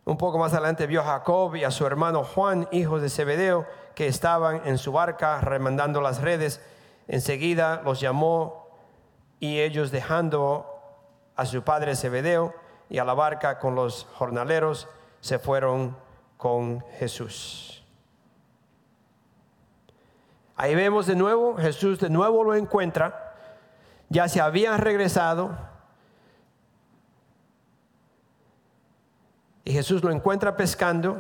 Un 0.06 0.18
poco 0.18 0.38
más 0.38 0.54
adelante 0.54 0.88
vio 0.88 1.02
a 1.02 1.06
Jacob 1.06 1.56
y 1.56 1.64
a 1.64 1.72
su 1.72 1.86
hermano 1.86 2.24
Juan, 2.24 2.68
hijos 2.72 3.02
de 3.02 3.10
Zebedeo, 3.10 3.68
que 4.00 4.08
estaban 4.08 4.62
en 4.64 4.78
su 4.78 4.94
barca 4.94 5.42
remandando 5.42 6.00
las 6.00 6.22
redes. 6.22 6.62
Enseguida 7.10 7.82
los 7.84 8.00
llamó 8.00 8.70
y 9.42 9.60
ellos 9.60 9.92
dejando 9.92 10.66
a 11.36 11.46
su 11.46 11.64
padre 11.64 11.98
Zebedeo 11.98 12.56
y 12.90 13.00
a 13.00 13.04
la 13.04 13.14
barca 13.14 13.60
con 13.60 13.76
los 13.76 14.08
jornaleros 14.14 14.88
se 15.20 15.38
fueron 15.38 15.98
con 16.38 16.80
Jesús. 16.98 17.84
Ahí 20.56 20.76
vemos 20.76 21.06
de 21.06 21.18
nuevo, 21.18 21.58
Jesús 21.58 22.00
de 22.00 22.10
nuevo 22.10 22.46
lo 22.46 22.56
encuentra, 22.56 23.36
ya 24.08 24.30
se 24.30 24.40
habían 24.40 24.80
regresado 24.80 25.58
y 29.66 29.74
Jesús 29.74 30.02
lo 30.02 30.12
encuentra 30.12 30.56
pescando 30.56 31.18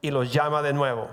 y 0.00 0.10
los 0.10 0.32
llama 0.32 0.60
de 0.62 0.72
nuevo. 0.72 1.08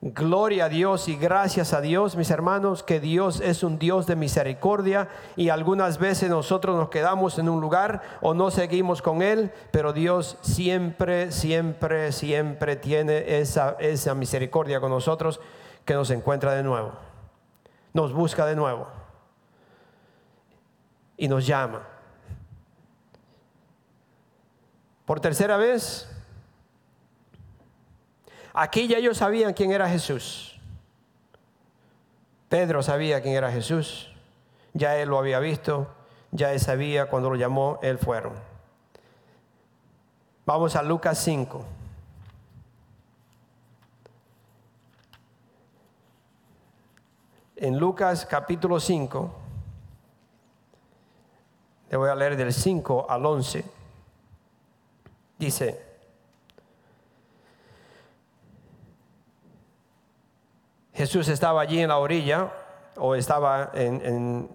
Gloria 0.00 0.66
a 0.66 0.68
Dios 0.68 1.08
y 1.08 1.16
gracias 1.16 1.72
a 1.72 1.80
Dios, 1.80 2.14
mis 2.14 2.30
hermanos, 2.30 2.84
que 2.84 3.00
Dios 3.00 3.40
es 3.40 3.64
un 3.64 3.80
Dios 3.80 4.06
de 4.06 4.14
misericordia 4.14 5.08
y 5.34 5.48
algunas 5.48 5.98
veces 5.98 6.30
nosotros 6.30 6.76
nos 6.76 6.88
quedamos 6.88 7.36
en 7.40 7.48
un 7.48 7.60
lugar 7.60 8.02
o 8.20 8.32
no 8.32 8.52
seguimos 8.52 9.02
con 9.02 9.22
Él, 9.22 9.50
pero 9.72 9.92
Dios 9.92 10.38
siempre, 10.40 11.32
siempre, 11.32 12.12
siempre 12.12 12.76
tiene 12.76 13.40
esa, 13.40 13.76
esa 13.80 14.14
misericordia 14.14 14.78
con 14.80 14.90
nosotros 14.90 15.40
que 15.84 15.94
nos 15.94 16.10
encuentra 16.10 16.54
de 16.54 16.62
nuevo, 16.62 16.92
nos 17.92 18.12
busca 18.12 18.46
de 18.46 18.54
nuevo 18.54 18.86
y 21.16 21.26
nos 21.26 21.44
llama. 21.44 21.82
Por 25.04 25.18
tercera 25.18 25.56
vez, 25.56 26.08
Aquí 28.60 28.88
ya 28.88 28.98
ellos 28.98 29.18
sabían 29.18 29.52
quién 29.52 29.70
era 29.70 29.88
Jesús. 29.88 30.58
Pedro 32.48 32.82
sabía 32.82 33.22
quién 33.22 33.36
era 33.36 33.52
Jesús. 33.52 34.12
Ya 34.72 34.96
él 34.96 35.10
lo 35.10 35.18
había 35.20 35.38
visto. 35.38 35.86
Ya 36.32 36.52
él 36.52 36.58
sabía 36.58 37.08
cuando 37.08 37.30
lo 37.30 37.36
llamó, 37.36 37.78
él 37.82 37.98
fueron. 37.98 38.32
Vamos 40.44 40.74
a 40.74 40.82
Lucas 40.82 41.18
5. 41.18 41.64
En 47.54 47.78
Lucas 47.78 48.26
capítulo 48.26 48.80
5, 48.80 49.34
le 51.90 51.96
voy 51.96 52.10
a 52.10 52.16
leer 52.16 52.36
del 52.36 52.52
5 52.52 53.06
al 53.08 53.24
11, 53.24 53.64
dice, 55.38 55.87
Jesús 60.98 61.28
estaba 61.28 61.60
allí 61.60 61.80
en 61.80 61.90
la 61.90 61.98
orilla, 61.98 62.50
o 62.96 63.14
estaba 63.14 63.70
en, 63.72 64.50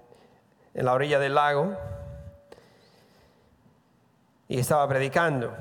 la 0.73 0.91
orilla 0.91 1.17
del 1.17 1.35
lago, 1.35 1.73
y 4.49 4.59
estaba 4.59 4.85
predicando. 4.89 5.53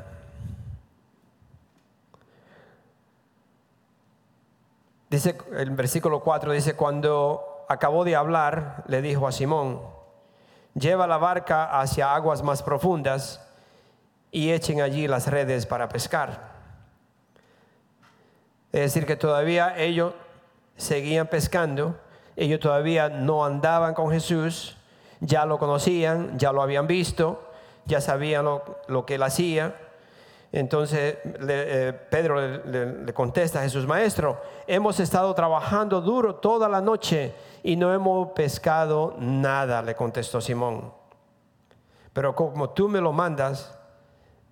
Dice 5.09 5.39
el 5.53 5.71
versículo 5.71 6.19
4 6.19 6.51
dice 6.51 6.75
cuando 6.75 7.65
acabó 7.69 8.03
de 8.03 8.17
hablar 8.17 8.83
le 8.89 9.03
dijo 9.03 9.29
a 9.29 9.31
Simón, 9.31 9.81
lleva 10.75 11.07
la 11.07 11.19
barca 11.19 11.79
hacia 11.81 12.13
aguas 12.13 12.43
más 12.43 12.61
profundas 12.65 13.41
y 14.33 14.51
echen 14.51 14.81
allí 14.81 15.07
las 15.07 15.29
redes 15.29 15.65
para 15.65 15.89
pescar. 15.89 16.51
Es 18.73 18.81
decir 18.81 19.07
que 19.07 19.15
todavía 19.15 19.77
ellos 19.79 20.15
seguían 20.83 21.27
pescando, 21.27 21.97
ellos 22.37 22.61
todavía 22.61 23.09
no 23.09 23.45
andaban 23.45 23.95
con 23.95 24.11
Jesús, 24.11 24.77
ya 25.21 25.47
lo 25.47 25.59
conocían, 25.59 26.39
ya 26.39 26.53
lo 26.53 26.63
habían 26.63 26.87
visto, 26.87 27.51
ya 27.85 28.01
sabían 28.01 28.45
lo, 28.45 29.07
que 29.07 29.15
él 29.15 29.23
hacía. 29.23 29.77
Entonces 30.51 31.19
eh, 31.25 31.99
Pedro 32.11 32.41
le, 32.67 33.13
contesta 33.15 33.61
a 33.61 33.63
Jesús, 33.63 33.87
Maestro, 33.87 34.41
hemos 34.67 35.01
estado 35.01 35.33
trabajando 35.35 36.01
duro 36.01 36.35
toda 36.37 36.69
la 36.69 36.81
noche 36.81 37.33
y 37.63 37.77
no 37.77 37.93
hemos 37.95 38.33
pescado 38.33 39.15
nada, 39.19 39.83
le 39.83 39.95
contestó 39.95 40.41
Simón. 40.41 40.93
Pero 42.13 42.35
como 42.35 42.71
tú 42.71 42.89
me 42.89 43.01
lo 43.01 43.13
mandas, 43.13 43.79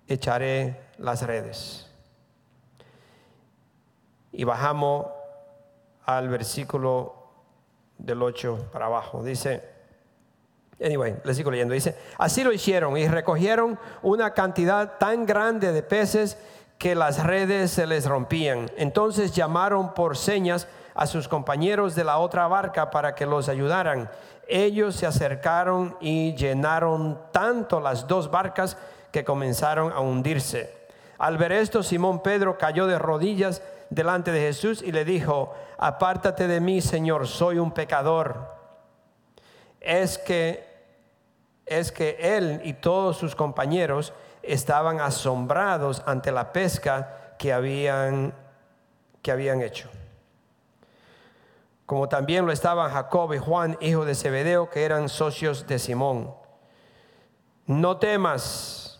echaré 0.07 0.81
las 0.97 1.21
redes. 1.21 1.87
Y 4.31 4.43
bajamos 4.43 5.07
al 6.05 6.29
versículo 6.29 7.15
del 7.97 8.21
8 8.21 8.69
para 8.71 8.87
abajo. 8.87 9.23
Dice, 9.23 9.63
anyway, 10.83 11.17
le 11.23 11.33
sigo 11.33 11.51
leyendo. 11.51 11.73
Dice, 11.73 11.97
así 12.17 12.43
lo 12.43 12.51
hicieron 12.51 12.97
y 12.97 13.07
recogieron 13.07 13.79
una 14.01 14.33
cantidad 14.33 14.97
tan 14.97 15.25
grande 15.25 15.71
de 15.71 15.83
peces 15.83 16.37
que 16.77 16.95
las 16.95 17.23
redes 17.23 17.71
se 17.71 17.85
les 17.85 18.05
rompían. 18.07 18.71
Entonces 18.77 19.33
llamaron 19.33 19.93
por 19.93 20.17
señas 20.17 20.67
a 20.95 21.07
sus 21.07 21.27
compañeros 21.27 21.95
de 21.95 22.03
la 22.03 22.17
otra 22.17 22.47
barca 22.47 22.89
para 22.89 23.15
que 23.15 23.25
los 23.25 23.49
ayudaran. 23.49 24.09
Ellos 24.47 24.95
se 24.95 25.05
acercaron 25.05 25.95
y 26.01 26.35
llenaron 26.35 27.19
tanto 27.31 27.79
las 27.79 28.07
dos 28.07 28.31
barcas 28.31 28.77
que 29.11 29.23
comenzaron 29.23 29.91
a 29.93 29.99
hundirse. 29.99 30.75
Al 31.17 31.37
ver 31.37 31.51
esto, 31.51 31.83
Simón 31.83 32.23
Pedro 32.23 32.57
cayó 32.57 32.87
de 32.87 32.97
rodillas 32.97 33.61
delante 33.91 34.31
de 34.31 34.39
Jesús 34.39 34.81
y 34.81 34.91
le 34.91 35.05
dijo, 35.05 35.53
apártate 35.77 36.47
de 36.47 36.59
mí, 36.59 36.81
Señor, 36.81 37.27
soy 37.27 37.59
un 37.59 37.71
pecador. 37.71 38.55
Es 39.79 40.17
que 40.17 40.71
es 41.65 41.91
que 41.91 42.17
él 42.19 42.61
y 42.65 42.73
todos 42.73 43.17
sus 43.17 43.35
compañeros 43.35 44.13
estaban 44.41 44.99
asombrados 44.99 46.01
ante 46.05 46.31
la 46.31 46.51
pesca 46.51 47.35
que 47.37 47.53
habían 47.53 48.33
que 49.21 49.31
habían 49.31 49.61
hecho. 49.61 49.89
Como 51.85 52.09
también 52.09 52.45
lo 52.45 52.51
estaban 52.51 52.91
Jacob 52.91 53.33
y 53.33 53.37
Juan, 53.37 53.77
hijo 53.81 54.05
de 54.05 54.15
Zebedeo, 54.15 54.69
que 54.69 54.83
eran 54.83 55.09
socios 55.09 55.67
de 55.67 55.77
Simón. 55.77 56.33
No 57.67 57.97
temas, 57.97 58.99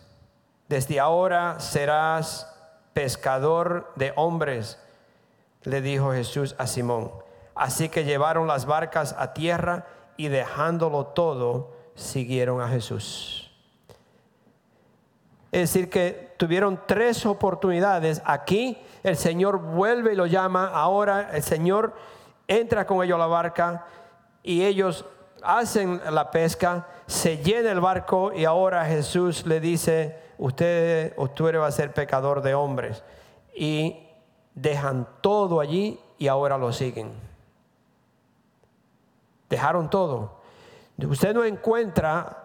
desde 0.68 1.00
ahora 1.00 1.58
serás 1.58 2.51
pescador 2.92 3.92
de 3.96 4.12
hombres 4.16 4.78
le 5.64 5.80
dijo 5.80 6.12
Jesús 6.12 6.54
a 6.58 6.66
Simón. 6.66 7.12
Así 7.54 7.88
que 7.88 8.04
llevaron 8.04 8.46
las 8.46 8.66
barcas 8.66 9.14
a 9.18 9.32
tierra 9.32 9.86
y 10.16 10.28
dejándolo 10.28 11.06
todo, 11.06 11.72
siguieron 11.94 12.60
a 12.60 12.68
Jesús. 12.68 13.50
Es 15.52 15.72
decir, 15.72 15.90
que 15.90 16.34
tuvieron 16.38 16.80
tres 16.86 17.26
oportunidades. 17.26 18.22
Aquí 18.24 18.78
el 19.02 19.16
Señor 19.16 19.58
vuelve 19.58 20.14
y 20.14 20.16
lo 20.16 20.26
llama. 20.26 20.68
Ahora 20.68 21.30
el 21.32 21.42
Señor 21.42 21.94
entra 22.48 22.86
con 22.86 23.04
ellos 23.04 23.16
a 23.16 23.18
la 23.18 23.26
barca 23.26 23.84
y 24.42 24.64
ellos 24.64 25.04
hacen 25.42 26.00
la 26.10 26.30
pesca, 26.30 26.86
se 27.06 27.38
llena 27.38 27.70
el 27.70 27.80
barco 27.80 28.32
y 28.32 28.44
ahora 28.44 28.84
Jesús 28.86 29.44
le 29.46 29.60
dice, 29.60 30.21
usted 30.38 31.14
o 31.16 31.28
va 31.60 31.66
a 31.66 31.72
ser 31.72 31.92
pecador 31.92 32.42
de 32.42 32.54
hombres. 32.54 33.02
Y 33.54 34.08
dejan 34.54 35.08
todo 35.20 35.60
allí 35.60 35.98
y 36.18 36.28
ahora 36.28 36.58
lo 36.58 36.72
siguen. 36.72 37.12
Dejaron 39.48 39.90
todo. 39.90 40.40
Usted 40.98 41.34
no 41.34 41.44
encuentra 41.44 42.42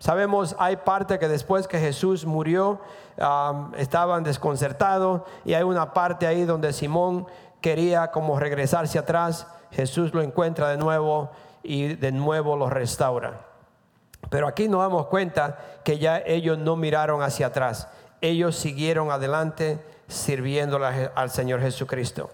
Sabemos, 0.00 0.56
hay 0.58 0.76
parte 0.76 1.18
que 1.18 1.28
después 1.28 1.68
que 1.68 1.78
Jesús 1.78 2.24
murió 2.24 2.80
estaban 3.76 4.24
desconcertados 4.24 5.22
y 5.44 5.52
hay 5.52 5.62
una 5.62 5.92
parte 5.92 6.26
ahí 6.26 6.44
donde 6.44 6.72
Simón 6.72 7.26
quería 7.60 8.10
como 8.10 8.40
regresarse 8.40 8.98
atrás. 8.98 9.46
Jesús 9.72 10.14
lo 10.14 10.22
encuentra 10.22 10.70
de 10.70 10.78
nuevo 10.78 11.28
y 11.62 11.96
de 11.96 12.12
nuevo 12.12 12.56
lo 12.56 12.70
restaura. 12.70 13.49
Pero 14.30 14.46
aquí 14.46 14.68
nos 14.68 14.80
damos 14.80 15.06
cuenta 15.06 15.58
que 15.84 15.98
ya 15.98 16.18
ellos 16.24 16.56
no 16.56 16.76
miraron 16.76 17.22
hacia 17.22 17.48
atrás. 17.48 17.88
Ellos 18.20 18.56
siguieron 18.56 19.10
adelante 19.10 19.84
sirviéndole 20.06 21.10
al 21.14 21.30
Señor 21.30 21.60
Jesucristo. 21.60 22.30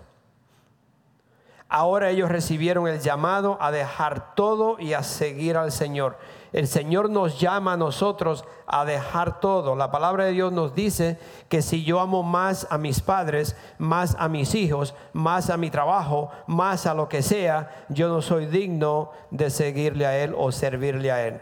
Ahora 1.69 2.11
ellos 2.11 2.31
recibieron 2.31 2.87
el 2.87 3.01
llamado 3.01 3.59
a 3.61 3.73
dejar 3.73 4.35
todo 4.37 4.77
y 4.79 4.93
a 4.93 5.03
seguir 5.03 5.57
al 5.57 5.73
Señor. 5.73 6.17
El 6.53 6.69
Señor 6.69 7.11
nos 7.11 7.41
llama 7.41 7.73
a 7.73 7.77
nosotros 7.77 8.45
a 8.67 8.85
dejar 8.85 9.41
todo. 9.41 9.75
La 9.75 9.91
palabra 9.91 10.27
de 10.27 10.33
Dios 10.33 10.53
nos 10.53 10.75
dice 10.77 11.19
que 11.49 11.63
si 11.63 11.83
yo 11.83 11.99
amo 11.99 12.23
más 12.23 12.69
a 12.71 12.79
mis 12.79 13.01
padres, 13.01 13.57
más 13.79 14.15
a 14.19 14.29
mis 14.29 14.55
hijos, 14.55 14.95
más 15.13 15.51
a 15.51 15.57
mi 15.57 15.71
trabajo, 15.71 16.31
más 16.47 16.87
a 16.87 16.95
lo 16.95 17.09
que 17.09 17.23
sea, 17.23 17.85
yo 17.89 18.09
no 18.09 18.23
soy 18.23 18.47
digno 18.47 19.11
de 19.33 19.51
seguirle 19.51 20.07
a 20.07 20.17
Él 20.19 20.35
o 20.39 20.53
servirle 20.53 21.11
a 21.11 21.27
Él. 21.27 21.41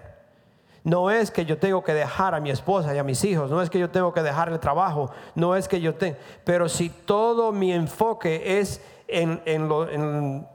No 0.84 1.10
es 1.10 1.30
que 1.30 1.46
yo 1.46 1.58
tengo 1.58 1.82
que 1.82 1.94
dejar 1.94 2.34
a 2.34 2.40
mi 2.40 2.50
esposa 2.50 2.94
y 2.94 2.98
a 2.98 3.04
mis 3.04 3.24
hijos, 3.24 3.50
no 3.50 3.62
es 3.62 3.70
que 3.70 3.78
yo 3.78 3.90
tengo 3.90 4.12
que 4.12 4.22
dejar 4.22 4.50
el 4.50 4.60
trabajo, 4.60 5.10
no 5.34 5.56
es 5.56 5.66
que 5.66 5.80
yo 5.80 5.94
tengo, 5.94 6.18
pero 6.44 6.68
si 6.68 6.90
todo 6.90 7.52
mi 7.52 7.72
enfoque 7.72 8.60
es 8.60 8.82
en, 9.08 9.40
en, 9.46 9.66
lo, 9.66 9.90
en 9.90 10.46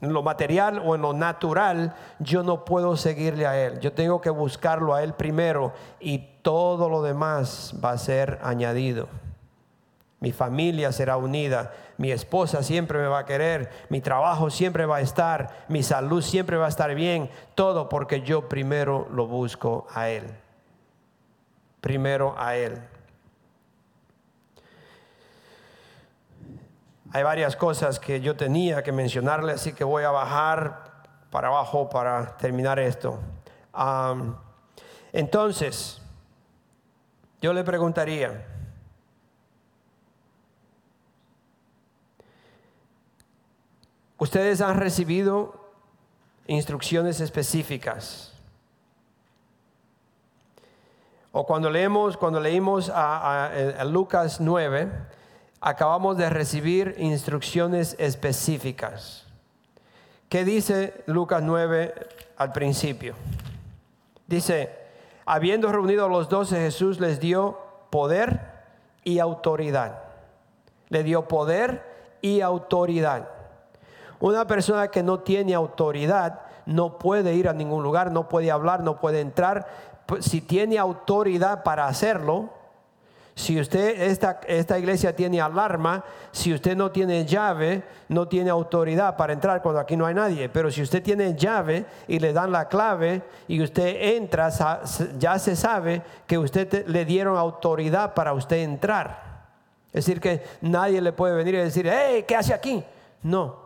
lo 0.00 0.22
material 0.22 0.82
o 0.84 0.94
en 0.94 1.02
lo 1.02 1.12
natural, 1.12 1.94
yo 2.18 2.42
no 2.42 2.64
puedo 2.64 2.96
seguirle 2.96 3.46
a 3.46 3.62
Él. 3.62 3.80
Yo 3.80 3.92
tengo 3.92 4.20
que 4.20 4.30
buscarlo 4.30 4.94
a 4.94 5.02
Él 5.02 5.12
primero 5.12 5.72
y 6.00 6.18
todo 6.42 6.88
lo 6.88 7.02
demás 7.02 7.74
va 7.82 7.90
a 7.90 7.98
ser 7.98 8.38
añadido. 8.42 9.08
Mi 10.24 10.32
familia 10.32 10.90
será 10.90 11.18
unida, 11.18 11.74
mi 11.98 12.10
esposa 12.10 12.62
siempre 12.62 12.98
me 12.98 13.08
va 13.08 13.18
a 13.18 13.24
querer, 13.26 13.68
mi 13.90 14.00
trabajo 14.00 14.48
siempre 14.48 14.86
va 14.86 14.96
a 14.96 15.00
estar, 15.02 15.66
mi 15.68 15.82
salud 15.82 16.22
siempre 16.22 16.56
va 16.56 16.64
a 16.64 16.70
estar 16.70 16.94
bien, 16.94 17.28
todo 17.54 17.90
porque 17.90 18.22
yo 18.22 18.48
primero 18.48 19.06
lo 19.12 19.26
busco 19.26 19.86
a 19.92 20.08
Él. 20.08 20.24
Primero 21.82 22.34
a 22.38 22.56
Él. 22.56 22.80
Hay 27.12 27.22
varias 27.22 27.54
cosas 27.54 28.00
que 28.00 28.22
yo 28.22 28.34
tenía 28.34 28.82
que 28.82 28.92
mencionarle, 28.92 29.52
así 29.52 29.74
que 29.74 29.84
voy 29.84 30.04
a 30.04 30.10
bajar 30.10 31.04
para 31.28 31.48
abajo 31.48 31.90
para 31.90 32.34
terminar 32.38 32.78
esto. 32.78 33.20
entonces, 35.12 36.00
yo 37.42 37.52
le 37.52 37.62
preguntaría, 37.62 38.53
¿ustedes 44.24 44.62
han 44.62 44.78
recibido 44.78 45.54
instrucciones 46.46 47.20
específicas? 47.20 48.32
O 51.30 51.44
cuando 51.44 51.68
leemos, 51.68 52.16
cuando 52.16 52.40
leímos 52.40 52.88
a, 52.88 53.46
a 53.46 53.84
Lucas 53.84 54.40
9, 54.40 54.90
acabamos 55.60 56.16
de 56.16 56.30
recibir 56.30 56.94
instrucciones 56.98 57.96
específicas. 57.98 59.26
¿Qué 60.30 60.42
dice 60.44 61.04
Lucas 61.04 61.42
9 61.42 61.92
al 62.38 62.52
principio? 62.52 63.14
Dice, 64.26 64.70
habiendo 65.26 65.70
reunido 65.70 66.06
a 66.06 66.08
los 66.08 66.30
doce, 66.30 66.56
Jesús 66.56 66.98
les 66.98 67.20
dio 67.20 67.58
poder 67.90 68.40
y 69.04 69.18
autoridad. 69.18 70.02
Le 70.88 71.02
dio 71.02 71.28
poder 71.28 72.16
y 72.22 72.40
autoridad. 72.40 73.33
Una 74.20 74.46
persona 74.46 74.88
que 74.88 75.02
no 75.02 75.20
tiene 75.20 75.54
autoridad 75.54 76.40
no 76.66 76.98
puede 76.98 77.34
ir 77.34 77.48
a 77.48 77.52
ningún 77.52 77.82
lugar, 77.82 78.10
no 78.10 78.28
puede 78.28 78.50
hablar, 78.50 78.82
no 78.82 78.98
puede 79.00 79.20
entrar. 79.20 79.66
Si 80.20 80.40
tiene 80.40 80.78
autoridad 80.78 81.62
para 81.62 81.86
hacerlo, 81.86 82.50
si 83.36 83.58
usted, 83.58 84.00
esta, 84.02 84.40
esta 84.46 84.78
iglesia 84.78 85.16
tiene 85.16 85.40
alarma, 85.40 86.04
si 86.30 86.54
usted 86.54 86.76
no 86.76 86.92
tiene 86.92 87.26
llave, 87.26 87.82
no 88.08 88.28
tiene 88.28 88.50
autoridad 88.50 89.16
para 89.16 89.32
entrar 89.32 89.60
cuando 89.60 89.80
aquí 89.80 89.96
no 89.96 90.06
hay 90.06 90.14
nadie. 90.14 90.48
Pero 90.48 90.70
si 90.70 90.82
usted 90.82 91.02
tiene 91.02 91.34
llave 91.34 91.84
y 92.06 92.20
le 92.20 92.32
dan 92.32 92.52
la 92.52 92.68
clave 92.68 93.22
y 93.48 93.60
usted 93.60 94.14
entra, 94.16 94.50
ya 95.18 95.38
se 95.38 95.56
sabe 95.56 96.02
que 96.26 96.38
usted 96.38 96.86
le 96.86 97.04
dieron 97.04 97.36
autoridad 97.36 98.14
para 98.14 98.32
usted 98.32 98.58
entrar. 98.58 99.34
Es 99.92 100.06
decir, 100.06 100.20
que 100.20 100.42
nadie 100.60 101.00
le 101.00 101.12
puede 101.12 101.34
venir 101.34 101.54
y 101.54 101.58
decir, 101.58 101.88
hey, 101.88 102.24
¿qué 102.26 102.36
hace 102.36 102.54
aquí? 102.54 102.84
No, 103.22 103.63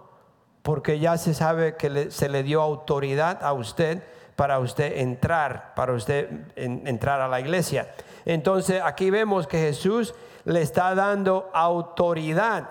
porque 0.68 0.98
ya 0.98 1.16
se 1.16 1.32
sabe 1.32 1.76
que 1.76 2.10
se 2.10 2.28
le 2.28 2.42
dio 2.42 2.60
autoridad 2.60 3.42
a 3.42 3.54
usted 3.54 4.02
para 4.36 4.58
usted 4.58 4.98
entrar, 4.98 5.72
para 5.74 5.94
usted 5.94 6.28
entrar 6.56 7.22
a 7.22 7.28
la 7.28 7.40
iglesia. 7.40 7.94
Entonces 8.26 8.82
aquí 8.84 9.08
vemos 9.08 9.46
que 9.46 9.58
Jesús 9.58 10.14
le 10.44 10.60
está 10.60 10.94
dando 10.94 11.48
autoridad, 11.54 12.68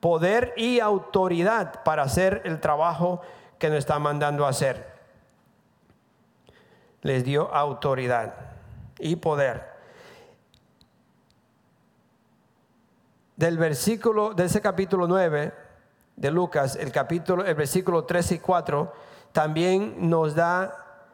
poder 0.00 0.52
y 0.58 0.80
autoridad 0.80 1.82
para 1.82 2.02
hacer 2.02 2.42
el 2.44 2.60
trabajo 2.60 3.22
que 3.58 3.70
nos 3.70 3.78
está 3.78 3.98
mandando 3.98 4.44
a 4.44 4.50
hacer. 4.50 4.92
Les 7.00 7.24
dio 7.24 7.50
autoridad 7.54 8.34
y 8.98 9.16
poder. 9.16 9.64
Del 13.34 13.56
versículo, 13.56 14.34
de 14.34 14.44
ese 14.44 14.60
capítulo 14.60 15.06
9 15.06 15.59
de 16.20 16.30
Lucas, 16.30 16.76
el 16.76 16.92
capítulo, 16.92 17.46
el 17.46 17.54
versículo 17.54 18.04
3 18.04 18.32
y 18.32 18.38
4, 18.40 18.92
también 19.32 20.10
nos 20.10 20.34
da 20.34 21.06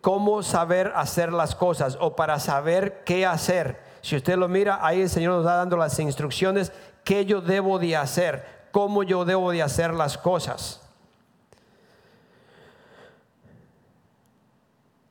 cómo 0.00 0.44
saber 0.44 0.92
hacer 0.94 1.32
las 1.32 1.56
cosas 1.56 1.98
o 2.00 2.14
para 2.14 2.38
saber 2.38 3.02
qué 3.04 3.26
hacer. 3.26 3.82
Si 4.02 4.14
usted 4.14 4.36
lo 4.36 4.46
mira, 4.46 4.78
ahí 4.86 5.00
el 5.00 5.10
Señor 5.10 5.32
nos 5.32 5.40
está 5.42 5.56
dando 5.56 5.76
las 5.76 5.98
instrucciones, 5.98 6.70
qué 7.02 7.24
yo 7.26 7.40
debo 7.40 7.80
de 7.80 7.96
hacer, 7.96 8.68
cómo 8.70 9.02
yo 9.02 9.24
debo 9.24 9.50
de 9.50 9.64
hacer 9.64 9.92
las 9.92 10.16
cosas. 10.16 10.80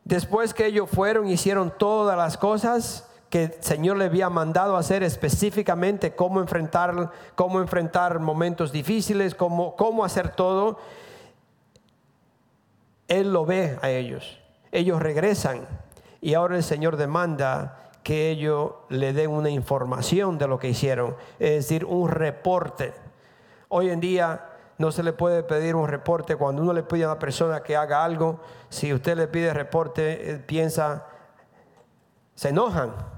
Después 0.06 0.54
que 0.54 0.68
ellos 0.68 0.90
fueron, 0.90 1.28
hicieron 1.28 1.74
todas 1.78 2.18
las 2.18 2.38
cosas 2.38 3.10
que 3.36 3.44
el 3.44 3.64
Señor 3.64 3.98
le 3.98 4.06
había 4.06 4.30
mandado 4.30 4.78
hacer 4.78 5.04
específicamente, 5.04 6.16
cómo 6.16 6.40
enfrentar, 6.40 7.12
cómo 7.36 7.60
enfrentar 7.60 8.20
momentos 8.20 8.72
difíciles, 8.72 9.36
cómo, 9.36 9.76
cómo 9.76 10.06
hacer 10.06 10.30
todo. 10.30 10.80
Él 13.08 13.34
lo 13.34 13.46
ve 13.46 13.78
a 13.82 13.90
ellos 13.90 14.40
ellos 14.76 15.02
regresan 15.02 15.68
y 16.22 16.34
ahora 16.34 16.58
el 16.58 16.64
Señor 16.64 16.98
demanda 16.98 17.92
que 18.04 18.30
ellos 18.30 18.74
le 18.90 19.14
den 19.14 19.32
una 19.32 19.50
información 19.50 20.38
de 20.38 20.48
lo 20.48 20.60
que 20.60 20.70
hicieron, 20.70 21.16
es 21.40 21.56
decir, 21.56 21.86
un 21.86 22.10
reporte. 22.10 22.94
Hoy 23.70 23.90
en 23.90 24.00
día 24.00 24.50
no 24.78 24.92
se 24.92 25.02
le 25.02 25.14
puede 25.14 25.44
pedir 25.44 25.76
un 25.76 25.88
reporte 25.88 26.36
cuando 26.36 26.62
uno 26.62 26.74
le 26.74 26.84
pide 26.84 27.06
a 27.06 27.12
una 27.12 27.20
persona 27.20 27.64
que 27.64 27.76
haga 27.76 28.04
algo, 28.04 28.40
si 28.70 28.94
usted 28.94 29.18
le 29.18 29.28
pide 29.28 29.54
reporte, 29.54 30.44
piensa, 30.46 31.08
se 32.36 32.50
enojan. 32.50 33.15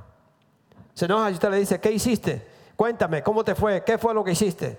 Se 0.97 1.05
enojan 1.05 1.29
y 1.29 1.33
usted 1.33 1.51
le 1.51 1.57
dice, 1.57 1.79
¿qué 1.79 1.91
hiciste? 1.91 2.41
Cuéntame, 2.75 3.21
¿cómo 3.21 3.43
te 3.43 3.53
fue? 3.53 3.83
¿Qué 3.83 3.99
fue 3.99 4.15
lo 4.15 4.23
que 4.23 4.31
hiciste? 4.31 4.75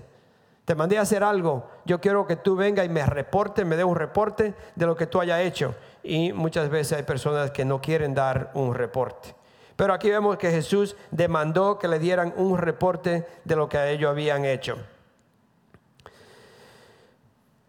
Te 0.65 0.75
mandé 0.75 0.99
a 0.99 1.03
hacer 1.03 1.23
algo. 1.23 1.71
Yo 1.85 2.01
quiero 2.01 2.27
que 2.27 2.35
tú 2.35 2.57
venga 2.57 2.85
y 2.85 2.89
me 2.89 3.07
reporte, 3.07 3.65
me 3.65 3.77
dé 3.77 3.85
un 3.85 3.95
reporte 3.95 4.53
de 4.75 4.87
lo 4.87 4.97
que 4.97 5.07
tú 5.07 5.21
hayas 5.21 5.43
hecho. 5.43 5.77
Y 6.03 6.33
muchas 6.33 6.71
veces 6.71 6.99
hay 6.99 7.05
personas 7.05 7.53
que 7.53 7.65
no 7.65 7.81
quieren 7.81 8.15
dar 8.15 8.51
un 8.55 8.75
reporte. 8.75 9.33
Pero 9.77 9.95
aquí 9.95 10.11
vemos 10.11 10.39
que 10.39 10.51
Jesús 10.51 10.97
demandó 11.13 11.79
que 11.79 11.87
le 11.87 12.01
dieran 12.01 12.35
un 12.37 12.59
reporte 12.59 13.25
de 13.45 13.55
lo 13.55 13.69
que 13.69 13.93
ellos 13.93 14.11
habían 14.11 14.45
hecho. 14.45 14.77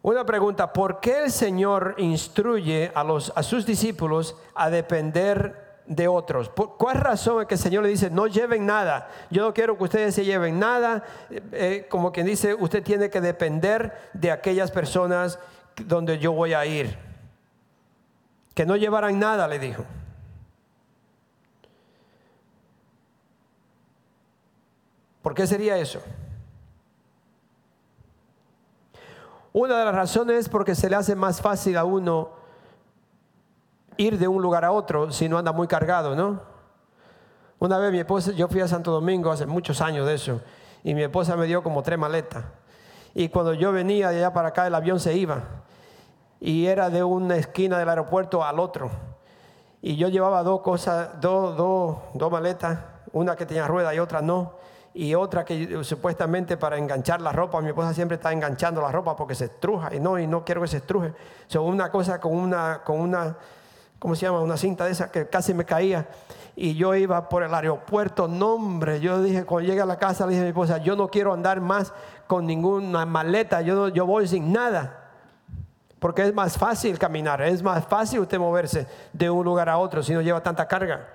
Una 0.02 0.26
pregunta, 0.26 0.74
¿por 0.74 1.00
qué 1.00 1.26
el 1.26 1.32
Señor 1.32 1.93
instruye 2.00 2.91
a, 2.95 3.04
los, 3.04 3.32
a 3.36 3.43
sus 3.43 3.68
discípulos 3.68 4.36
a 4.56 4.72
depender 4.72 5.69
de 5.90 6.08
otros. 6.08 6.50
¿Por 6.50 6.78
cuál 6.78 6.98
razón 6.98 7.42
es 7.42 7.48
que 7.48 7.56
el 7.56 7.60
Señor 7.60 7.84
le 7.84 7.90
dice, 7.90 8.10
no 8.10 8.28
lleven 8.28 8.66
nada? 8.66 9.10
Yo 9.30 9.42
no 9.42 9.54
quiero 9.54 9.78
que 9.78 9.84
ustedes 9.84 10.16
se 10.16 10.24
lleven 10.24 10.60
nada. 10.60 11.04
Eh, 11.30 11.42
eh, 11.52 11.88
como 11.90 12.14
quien 12.14 12.28
dice, 12.28 12.54
usted 12.54 12.84
tiene 12.84 13.10
que 13.10 13.20
depender 13.20 13.98
de 14.14 14.32
aquellas 14.32 14.72
personas 14.72 15.40
donde 15.76 16.20
yo 16.20 16.32
voy 16.32 16.54
a 16.54 16.66
ir. 16.66 16.96
Que 18.54 18.66
no 18.66 18.78
llevaran 18.78 19.20
nada, 19.20 19.48
le 19.48 19.58
dijo. 19.58 19.84
¿Por 25.24 25.34
qué 25.34 25.48
sería 25.48 25.78
eso? 25.78 26.02
Una 29.52 29.80
de 29.80 29.86
las 29.86 29.96
razones 29.96 30.38
es 30.38 30.50
porque 30.50 30.76
se 30.76 30.88
le 30.88 30.96
hace 30.96 31.16
más 31.16 31.42
fácil 31.42 31.78
a 31.78 31.84
uno 31.84 32.39
ir 34.00 34.18
de 34.18 34.30
un 34.30 34.41
lugar 34.41 34.64
a 34.64 34.72
otro 34.72 35.12
si 35.12 35.28
no 35.28 35.38
anda 35.38 35.52
muy 35.52 35.68
cargado, 35.68 36.16
¿no? 36.16 36.39
Una 37.60 37.78
vez 37.78 37.91
mi 37.91 38.00
esposa, 38.00 38.32
yo 38.32 38.47
fui 38.47 38.62
a 38.62 38.68
Santo 38.68 38.91
Domingo 38.91 39.30
hace 39.30 39.45
muchos 39.45 39.82
años 39.82 40.08
de 40.08 40.14
eso, 40.14 40.39
y 40.84 40.93
mi 40.93 41.04
esposa 41.04 41.36
me 41.36 41.45
dio 41.45 41.62
como 41.62 41.84
tres 41.84 42.00
maletas. 42.00 42.45
Y 43.14 43.28
cuando 43.28 43.54
yo 43.54 43.74
venía 43.74 44.10
de 44.10 44.20
allá 44.20 44.34
para 44.34 44.50
acá, 44.50 44.66
el 44.66 44.74
avión 44.74 45.02
se 45.02 45.16
iba. 45.16 45.43
Y 46.39 46.68
era 46.68 46.89
de 46.89 47.04
una 47.04 47.36
esquina 47.36 47.78
del 47.78 47.89
aeropuerto 47.89 48.41
al 48.41 48.60
otro. 48.60 48.89
Y 49.82 49.97
yo 49.97 50.08
llevaba 50.08 50.43
dos 50.43 50.62
cosas, 50.62 51.20
dos, 51.20 51.58
dos, 51.58 51.97
dos 52.14 52.32
maletas, 52.32 52.80
una 53.12 53.36
que 53.36 53.45
tenía 53.45 53.68
rueda 53.68 53.93
y 53.93 54.00
otra 54.00 54.22
no. 54.22 54.54
Y 54.93 55.14
otra 55.16 55.43
que 55.43 55.84
supuestamente 55.84 56.56
para 56.56 56.78
enganchar 56.78 57.20
la 57.20 57.34
ropa, 57.34 57.60
mi 57.60 57.70
esposa 57.70 57.93
siempre 57.93 58.16
está 58.16 58.32
enganchando 58.32 58.82
la 58.82 58.91
ropa 58.91 59.18
porque 59.18 59.36
se 59.36 59.45
estruja 59.45 59.93
y 59.93 60.00
no, 60.00 60.18
y 60.18 60.26
no 60.26 60.45
quiero 60.45 60.62
que 60.62 60.68
se 60.68 60.78
estruje. 60.78 61.14
Son 61.47 61.66
una 61.66 61.91
cosa 61.91 62.22
con 62.22 62.34
una, 62.38 62.82
con 62.86 63.02
una 63.02 63.36
¿cómo 64.00 64.16
se 64.16 64.26
llama? 64.26 64.39
Una 64.39 64.58
cinta 64.58 64.86
de 64.86 64.91
esa 64.91 65.12
que 65.12 65.28
casi 65.28 65.54
me 65.54 65.66
caía. 65.66 66.08
Y 66.56 66.76
yo 66.76 66.95
iba 66.95 67.30
por 67.30 67.43
el 67.43 67.54
aeropuerto, 67.54 68.28
nombre. 68.28 69.00
Yo 69.00 69.22
dije, 69.22 69.45
cuando 69.45 69.70
llegué 69.70 69.82
a 69.82 69.86
la 69.86 69.97
casa, 69.97 70.26
le 70.26 70.32
dije 70.32 70.41
a 70.41 70.45
mi 70.45 70.50
esposa, 70.50 70.78
yo 70.80 70.95
no 70.95 71.10
quiero 71.10 71.34
andar 71.34 71.62
más 71.62 71.93
con 72.28 72.45
ninguna 72.45 73.06
maleta, 73.06 73.62
yo, 73.62 73.88
yo 73.89 74.06
voy 74.06 74.28
sin 74.28 74.52
nada. 74.52 75.12
Porque 76.00 76.24
es 76.24 76.34
más 76.34 76.58
fácil 76.58 76.97
caminar, 76.97 77.41
es 77.41 77.62
más 77.62 77.86
fácil 77.86 78.22
usted 78.22 78.39
moverse 78.39 78.88
de 79.14 79.30
un 79.30 79.43
lugar 79.43 79.70
a 79.70 79.78
otro 79.78 80.02
si 80.02 80.14
no 80.14 80.22
lleva 80.22 80.41
tanta 80.41 80.68
carga. 80.68 81.08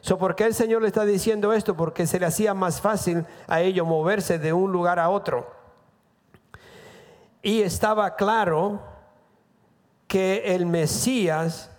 So, 0.00 0.18
¿Por 0.18 0.36
qué 0.36 0.44
el 0.44 0.54
Señor 0.54 0.82
le 0.82 0.88
está 0.88 1.04
diciendo 1.04 1.52
esto? 1.52 1.76
Porque 1.76 2.06
se 2.06 2.20
le 2.20 2.26
hacía 2.26 2.54
más 2.54 2.80
fácil 2.80 3.26
a 3.48 3.60
ellos 3.60 3.86
moverse 3.86 4.38
de 4.38 4.52
un 4.52 4.72
lugar 4.72 4.98
a 4.98 5.10
otro. 5.10 5.50
Y 7.42 7.62
estaba 7.62 8.14
claro 8.14 8.80
que 10.06 10.54
el 10.54 10.66
Mesías 10.66 11.70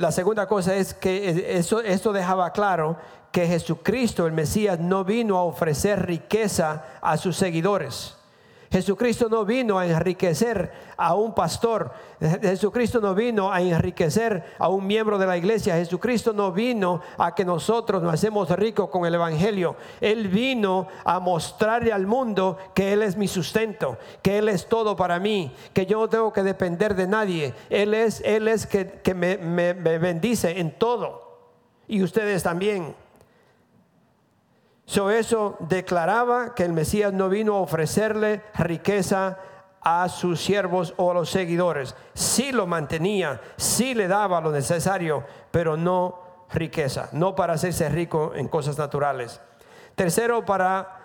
la 0.00 0.12
segunda 0.12 0.46
cosa 0.46 0.74
es 0.74 0.94
que 0.94 1.56
eso, 1.58 1.80
esto 1.80 2.12
dejaba 2.12 2.52
claro 2.52 2.96
que 3.30 3.46
Jesucristo, 3.46 4.26
el 4.26 4.32
Mesías, 4.32 4.80
no 4.80 5.04
vino 5.04 5.36
a 5.36 5.44
ofrecer 5.44 6.06
riqueza 6.06 6.84
a 7.00 7.16
sus 7.16 7.36
seguidores. 7.36 8.16
Jesucristo 8.70 9.28
no 9.28 9.44
vino 9.44 9.80
a 9.80 9.86
enriquecer 9.86 10.70
a 10.96 11.16
un 11.16 11.34
pastor. 11.34 11.92
Jesucristo 12.20 13.00
no 13.00 13.16
vino 13.16 13.50
a 13.50 13.60
enriquecer 13.60 14.54
a 14.60 14.68
un 14.68 14.86
miembro 14.86 15.18
de 15.18 15.26
la 15.26 15.36
iglesia. 15.36 15.74
Jesucristo 15.74 16.32
no 16.32 16.52
vino 16.52 17.00
a 17.18 17.34
que 17.34 17.44
nosotros 17.44 18.00
nos 18.00 18.14
hacemos 18.14 18.48
ricos 18.50 18.88
con 18.88 19.06
el 19.06 19.14
Evangelio. 19.16 19.74
Él 20.00 20.28
vino 20.28 20.86
a 21.04 21.18
mostrarle 21.18 21.92
al 21.92 22.06
mundo 22.06 22.58
que 22.72 22.92
Él 22.92 23.02
es 23.02 23.16
mi 23.16 23.26
sustento, 23.26 23.98
que 24.22 24.38
Él 24.38 24.48
es 24.48 24.68
todo 24.68 24.94
para 24.94 25.18
mí, 25.18 25.52
que 25.72 25.84
yo 25.84 25.98
no 25.98 26.08
tengo 26.08 26.32
que 26.32 26.44
depender 26.44 26.94
de 26.94 27.08
nadie. 27.08 27.54
Él 27.70 27.92
es, 27.92 28.20
Él 28.24 28.46
es 28.46 28.68
que, 28.68 29.14
me, 29.14 29.36
me 29.36 29.98
bendice 29.98 30.60
en 30.60 30.78
todo. 30.78 31.28
Y 31.88 32.04
ustedes 32.04 32.44
también. 32.44 32.94
So 34.90 35.08
eso 35.08 35.56
declaraba 35.60 36.52
que 36.52 36.64
el 36.64 36.72
Mesías 36.72 37.12
no 37.12 37.28
vino 37.28 37.54
a 37.54 37.60
ofrecerle 37.60 38.42
riqueza 38.54 39.38
a 39.80 40.08
sus 40.08 40.42
siervos 40.42 40.94
o 40.96 41.12
a 41.12 41.14
los 41.14 41.30
seguidores. 41.30 41.94
Sí 42.12 42.50
lo 42.50 42.66
mantenía, 42.66 43.40
sí 43.56 43.94
le 43.94 44.08
daba 44.08 44.40
lo 44.40 44.50
necesario, 44.50 45.22
pero 45.52 45.76
no 45.76 46.46
riqueza, 46.52 47.08
no 47.12 47.36
para 47.36 47.52
hacerse 47.52 47.88
rico 47.88 48.32
en 48.34 48.48
cosas 48.48 48.78
naturales. 48.78 49.40
Tercero, 49.94 50.44
para 50.44 50.98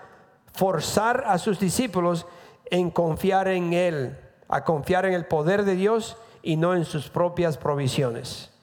forzar 0.52 1.24
a 1.28 1.38
sus 1.38 1.60
discípulos 1.60 2.26
en 2.72 2.90
confiar 2.90 3.50
en 3.50 3.74
Él, 3.74 4.20
a 4.48 4.64
confiar 4.64 5.06
en 5.06 5.14
el 5.14 5.28
poder 5.28 5.64
de 5.64 5.76
Dios 5.76 6.18
y 6.42 6.56
no 6.56 6.74
en 6.74 6.86
sus 6.86 7.12
propias 7.12 7.60
provisiones. 7.60 8.55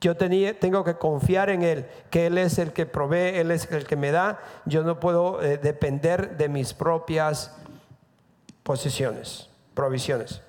Yo 0.00 0.16
tenía, 0.16 0.58
tengo 0.58 0.84
que 0.84 0.94
confiar 0.94 1.50
en 1.50 1.62
Él, 1.62 1.86
que 2.10 2.26
Él 2.26 2.38
es 2.38 2.58
el 2.58 2.72
que 2.72 2.86
provee, 2.86 3.36
Él 3.38 3.50
es 3.50 3.70
el 3.72 3.84
que 3.84 3.96
me 3.96 4.12
da. 4.12 4.38
Yo 4.64 4.84
no 4.84 5.00
puedo 5.00 5.42
eh, 5.42 5.58
depender 5.58 6.36
de 6.36 6.48
mis 6.48 6.72
propias 6.72 7.56
posiciones, 8.62 9.48
provisiones. 9.74 10.40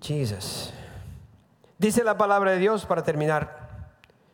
Jesus. 0.00 0.72
Dice 1.76 2.02
la 2.02 2.16
palabra 2.16 2.52
de 2.52 2.58
Dios 2.58 2.86
para 2.86 3.02
terminar. 3.02 3.68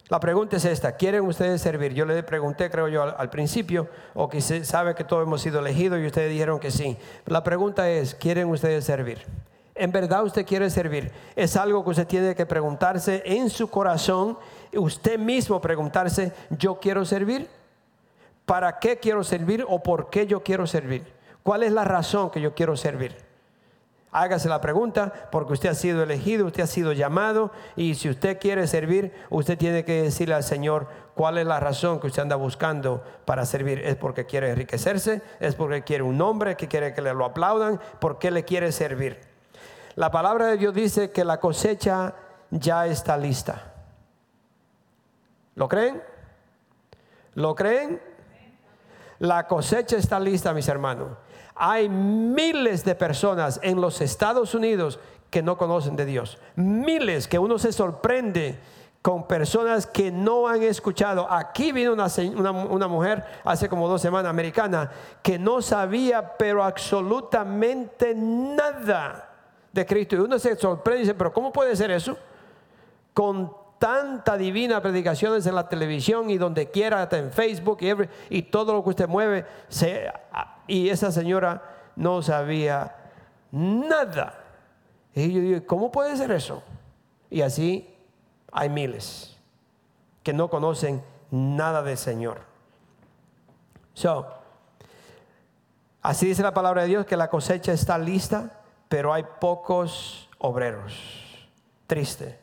La 0.09 0.21
pregunta 0.21 0.57
es 0.57 0.65
esta, 0.67 0.97
¿quieren 0.97 1.23
ustedes 1.23 1.61
servir? 1.63 1.95
Yo 1.95 2.05
le 2.05 2.23
pregunté, 2.23 2.71
creo 2.71 2.89
yo, 2.89 3.03
al, 3.03 3.15
al 3.19 3.31
principio, 3.31 3.89
o 4.13 4.29
que 4.29 4.41
se 4.41 4.65
sabe 4.65 4.95
que 4.95 5.03
todos 5.03 5.27
hemos 5.27 5.41
sido 5.41 5.59
elegidos 5.59 5.99
y 5.99 6.07
ustedes 6.07 6.31
dijeron 6.31 6.61
que 6.61 6.71
sí. 6.71 6.97
La 7.27 7.43
pregunta 7.43 7.91
es, 7.91 8.15
¿quieren 8.15 8.49
ustedes 8.49 8.85
servir? 8.85 9.27
¿En 9.75 9.91
verdad 9.91 10.23
usted 10.23 10.47
quiere 10.47 10.71
servir? 10.71 11.11
Es 11.35 11.57
algo 11.57 11.83
que 11.83 11.91
usted 11.91 12.07
tiene 12.07 12.35
que 12.35 12.47
preguntarse 12.47 13.23
en 13.27 13.51
su 13.51 13.69
corazón, 13.69 14.39
usted 14.73 15.19
mismo 15.19 15.61
preguntarse, 15.61 16.33
¿yo 16.51 16.79
quiero 16.79 17.05
servir? 17.05 17.49
¿Para 18.47 18.79
qué 18.79 18.99
quiero 18.99 19.25
servir 19.25 19.65
o 19.69 19.83
por 19.83 20.11
qué 20.11 20.27
yo 20.27 20.45
quiero 20.45 20.67
servir? 20.67 21.13
¿Cuál 21.43 21.65
es 21.65 21.73
la 21.73 21.85
razón 21.85 22.31
que 22.31 22.41
yo 22.41 22.55
quiero 22.55 22.77
servir? 22.77 23.17
Hágase 24.13 24.49
la 24.49 24.61
pregunta 24.61 25.13
porque 25.33 25.55
usted 25.55 25.71
ha 25.71 25.75
sido 25.75 26.05
elegido, 26.05 26.47
usted 26.47 26.63
ha 26.63 26.69
sido 26.69 26.93
llamado 26.93 27.51
y 27.75 27.97
si 27.97 28.09
usted 28.09 28.39
quiere 28.39 28.69
servir, 28.69 29.13
usted 29.29 29.59
tiene 29.59 29.85
que 29.85 30.03
decirle 30.03 30.37
al 30.37 30.45
Señor 30.45 30.87
cuál 31.17 31.37
es 31.37 31.47
la 31.47 31.59
razón 31.59 31.99
que 31.99 32.07
usted 32.07 32.23
anda 32.23 32.37
buscando 32.37 33.03
para 33.25 33.45
servir. 33.45 33.81
¿Es 33.81 33.97
porque 33.97 34.25
quiere 34.25 34.51
enriquecerse? 34.51 35.21
¿Es 35.41 35.57
porque 35.57 35.83
quiere 35.83 36.05
un 36.05 36.17
nombre? 36.17 36.55
¿Que 36.55 36.69
quiere 36.69 36.95
que 36.95 37.03
le 37.03 37.13
lo 37.13 37.25
aplaudan? 37.25 37.81
¿Por 37.99 38.21
qué 38.21 38.31
le 38.31 38.45
quiere 38.45 38.71
servir? 38.71 39.34
La 39.97 40.11
palabra 40.11 40.47
de 40.47 40.57
Dios 40.57 40.75
dice 40.75 41.11
que 41.11 41.25
la 41.25 41.39
cosecha 41.39 42.15
ya 42.51 42.87
está 42.87 43.17
lista. 43.17 43.73
¿Lo 45.55 45.69
creen? 45.69 46.03
¿Lo 47.35 47.55
creen? 47.55 48.01
La 49.21 49.47
cosecha 49.47 49.97
está 49.97 50.19
lista, 50.19 50.53
mis 50.53 50.69
hermanos. 50.69 51.17
Hay 51.55 51.89
miles 51.89 52.85
de 52.85 52.97
personas 52.97 53.61
en 53.63 53.81
los 53.81 54.01
Estados 54.01 54.55
Unidos 54.55 54.99
que 55.31 55.43
no 55.43 55.57
conocen 55.57 55.95
de 55.95 56.05
Dios. 56.05 56.39
Miles 56.57 57.29
que 57.29 57.39
uno 57.39 57.59
se 57.59 57.73
sorprende 57.73 58.59
con 59.01 59.29
personas 59.29 59.87
que 59.87 60.11
no 60.11 60.49
han 60.49 60.63
escuchado. 60.63 61.31
Aquí 61.31 61.71
vino 61.71 61.93
una, 61.93 62.09
una, 62.51 62.89
mujer 62.89 63.25
hace 63.45 63.69
como 63.69 63.87
dos 63.87 64.01
semanas, 64.01 64.31
americana, 64.31 64.91
que 65.23 65.39
no 65.39 65.61
sabía, 65.61 66.37
pero 66.37 66.65
absolutamente 66.65 68.15
nada 68.15 69.24
de 69.75 69.85
Cristo. 69.85 70.17
Y 70.17 70.21
uno 70.21 70.39
se 70.39 70.57
sorprende 70.57 71.01
y 71.01 71.03
dice, 71.03 71.15
pero 71.15 71.33
¿cómo 71.33 71.53
puede 71.53 71.75
ser 71.75 71.91
eso? 71.91 72.17
Con 73.13 73.53
tanta 73.79 74.37
divina 74.39 74.81
predicaciones 74.81 75.45
en 75.47 75.57
la 75.57 75.69
televisión 75.69 76.31
y 76.31 76.39
donde 76.39 76.71
quiera, 76.71 77.03
hasta 77.03 77.19
en 77.19 77.33
Facebook 77.33 77.79
y, 78.31 78.43
todo 78.43 78.73
lo 78.73 78.83
que 78.85 78.91
usted 78.91 79.09
mueve. 79.09 79.45
y 80.69 80.89
esa 80.89 81.11
señora 81.11 81.63
no 81.97 82.23
sabía 82.23 82.95
nada. 83.51 84.41
Y 85.13 85.33
yo 85.33 85.41
digo, 85.41 85.67
¿cómo 85.67 85.91
puede 85.91 86.17
ser 86.17 86.31
eso? 86.31 86.63
Y 87.29 87.43
así 87.43 87.93
hay 88.53 88.69
miles 88.69 89.37
que 90.23 90.33
no 90.33 90.49
conocen 90.49 91.03
nada 91.31 91.83
del 91.83 91.99
Señor. 91.99 92.39
So, 93.93 94.27
así 96.01 96.27
dice 96.27 96.43
la 96.43 96.55
palabra 96.55 96.83
de 96.83 96.89
Dios 96.89 97.07
que 97.07 97.17
la 97.17 97.29
cosecha 97.29 97.73
está 97.73 97.99
lista 97.99 98.64
pero 98.89 99.13
hay 99.13 99.25
pocos 99.41 100.29
obreros. 100.39 101.49
Triste, 101.87 102.39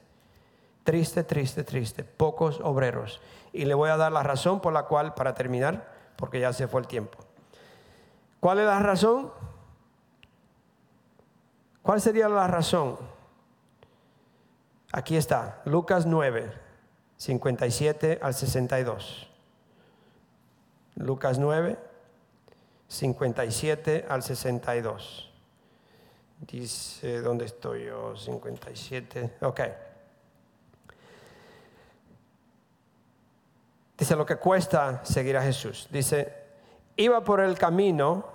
triste, 0.83 1.23
triste, 1.23 1.63
triste, 1.63 2.03
pocos 2.03 2.59
obreros. 2.61 3.21
Y 3.53 3.65
le 3.65 3.73
voy 3.73 3.89
a 3.89 3.97
dar 3.97 4.11
la 4.11 4.23
razón 4.23 4.59
por 4.59 4.73
la 4.73 4.83
cual, 4.83 5.13
para 5.13 5.33
terminar, 5.33 5.91
porque 6.15 6.39
ya 6.39 6.53
se 6.53 6.67
fue 6.67 6.81
el 6.81 6.87
tiempo. 6.87 7.17
¿Cuál 8.39 8.59
es 8.59 8.65
la 8.65 8.79
razón? 8.79 9.31
¿Cuál 11.81 12.01
sería 12.01 12.29
la 12.29 12.47
razón? 12.47 12.97
Aquí 14.91 15.15
está, 15.15 15.61
Lucas 15.65 16.05
9, 16.05 16.51
57 17.17 18.19
al 18.21 18.33
62. 18.33 19.29
Lucas 20.95 21.39
9, 21.39 21.79
57 22.87 24.05
al 24.09 24.21
62. 24.21 25.30
Dice, 26.47 27.21
¿dónde 27.21 27.45
estoy 27.45 27.85
yo? 27.85 28.15
57. 28.15 29.37
Ok. 29.41 29.61
Dice 33.97 34.15
lo 34.15 34.25
que 34.25 34.37
cuesta 34.37 35.05
seguir 35.05 35.37
a 35.37 35.43
Jesús. 35.43 35.87
Dice, 35.91 36.33
iba 36.95 37.23
por 37.23 37.39
el 37.39 37.55
camino, 37.55 38.25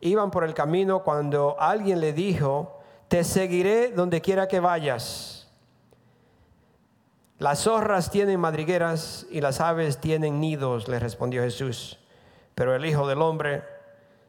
iban 0.00 0.32
por 0.32 0.42
el 0.42 0.54
camino 0.54 1.04
cuando 1.04 1.56
alguien 1.60 2.00
le 2.00 2.12
dijo, 2.12 2.80
te 3.06 3.22
seguiré 3.22 3.92
donde 3.92 4.20
quiera 4.20 4.48
que 4.48 4.58
vayas. 4.58 5.48
Las 7.38 7.60
zorras 7.60 8.10
tienen 8.10 8.40
madrigueras 8.40 9.26
y 9.30 9.40
las 9.40 9.60
aves 9.60 9.98
tienen 9.98 10.40
nidos, 10.40 10.88
le 10.88 10.98
respondió 10.98 11.42
Jesús. 11.42 12.00
Pero 12.56 12.74
el 12.74 12.84
Hijo 12.84 13.06
del 13.06 13.22
Hombre 13.22 13.62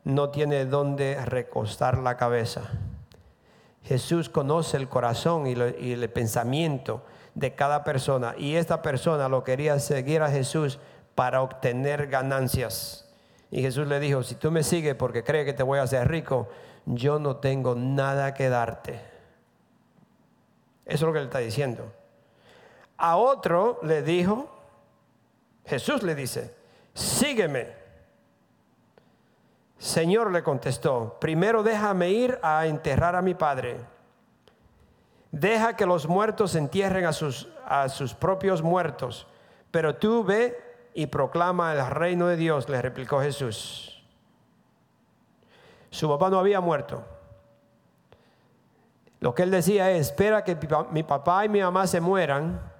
no 0.04 0.30
tiene 0.30 0.66
donde 0.66 1.24
recostar 1.26 1.98
la 1.98 2.18
cabeza. 2.18 2.70
Jesús 3.84 4.30
conoce 4.30 4.78
el 4.78 4.88
corazón 4.88 5.46
y, 5.48 5.52
el 5.52 6.10
pensamiento 6.10 7.04
de 7.36 7.54
cada 7.54 7.84
persona. 7.84 8.36
Y 8.38 8.56
esta 8.56 8.82
persona 8.82 9.28
lo 9.28 9.44
quería 9.44 9.80
seguir 9.80 10.22
a 10.22 10.30
Jesús 10.30 10.80
para 11.16 11.42
obtener 11.42 12.08
ganancias. 12.08 13.10
Y 13.52 13.62
Jesús 13.62 13.88
le 13.88 14.00
dijo, 14.00 14.24
si 14.24 14.36
tú 14.36 14.52
me 14.52 14.64
sigues 14.64 14.96
porque 14.96 15.24
crees 15.24 15.46
que 15.46 15.54
te 15.54 15.64
voy 15.64 15.80
a 15.80 15.84
hacer 15.84 16.08
rico, 16.08 16.50
yo 16.86 17.20
no 17.20 17.38
tengo 17.38 17.76
nada 17.76 18.34
que 18.34 18.50
darte. 18.50 18.94
Eso 20.86 20.96
es 20.96 21.02
lo 21.02 21.14
que 21.14 21.20
él 21.20 21.26
está 21.26 21.40
diciendo. 21.40 21.92
A 22.98 23.18
otro 23.18 23.80
le 23.84 24.02
dijo, 24.02 24.50
Jesús 25.66 26.04
le 26.04 26.16
dice, 26.16 26.56
sígueme. 26.94 27.83
Señor 29.84 30.32
le 30.32 30.44
contestó, 30.44 31.18
primero 31.20 31.62
déjame 31.62 32.10
ir 32.10 32.40
a 32.42 32.68
enterrar 32.68 33.18
a 33.18 33.22
mi 33.22 33.34
padre. 33.34 33.82
Deja 35.30 35.76
que 35.76 35.86
los 35.86 36.08
muertos 36.08 36.56
entierren 36.56 37.04
a 37.04 37.12
sus, 37.12 37.50
a 37.66 37.90
sus 37.90 38.14
propios 38.14 38.62
muertos, 38.62 39.28
pero 39.72 39.98
tú 39.98 40.24
ve 40.24 40.58
y 40.94 41.08
proclama 41.08 41.74
el 41.74 41.86
reino 41.86 42.28
de 42.28 42.38
Dios, 42.38 42.70
le 42.70 42.82
replicó 42.82 43.20
Jesús. 43.20 44.02
Su 45.90 46.08
papá 46.08 46.30
no 46.30 46.40
había 46.40 46.62
muerto. 46.62 47.04
Lo 49.20 49.36
que 49.36 49.44
él 49.44 49.52
decía 49.52 49.92
es, 49.92 50.08
espera 50.08 50.46
que 50.46 50.58
mi 50.92 51.04
papá 51.04 51.44
y 51.44 51.50
mi 51.50 51.60
mamá 51.60 51.88
se 51.88 52.00
mueran, 52.00 52.72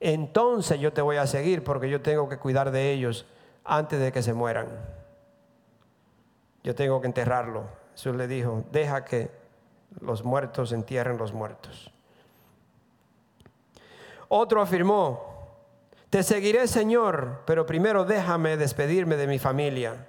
entonces 0.00 0.80
yo 0.80 0.94
te 0.94 1.02
voy 1.02 1.18
a 1.18 1.26
seguir 1.26 1.62
porque 1.62 1.90
yo 1.90 2.00
tengo 2.00 2.26
que 2.30 2.38
cuidar 2.38 2.70
de 2.70 2.90
ellos 2.90 3.26
antes 3.64 4.00
de 4.00 4.10
que 4.12 4.22
se 4.22 4.32
mueran 4.32 5.01
yo 6.62 6.74
tengo 6.74 7.00
que 7.00 7.06
enterrarlo. 7.06 7.64
Jesús 7.92 8.16
le 8.16 8.26
dijo, 8.26 8.64
deja 8.70 9.04
que 9.04 9.30
los 10.00 10.24
muertos 10.24 10.72
entierren 10.72 11.18
los 11.18 11.32
muertos. 11.32 11.92
Otro 14.28 14.62
afirmó, 14.62 15.32
te 16.08 16.22
seguiré 16.22 16.66
Señor, 16.66 17.42
pero 17.46 17.66
primero 17.66 18.04
déjame 18.04 18.56
despedirme 18.56 19.16
de 19.16 19.26
mi 19.26 19.38
familia. 19.38 20.08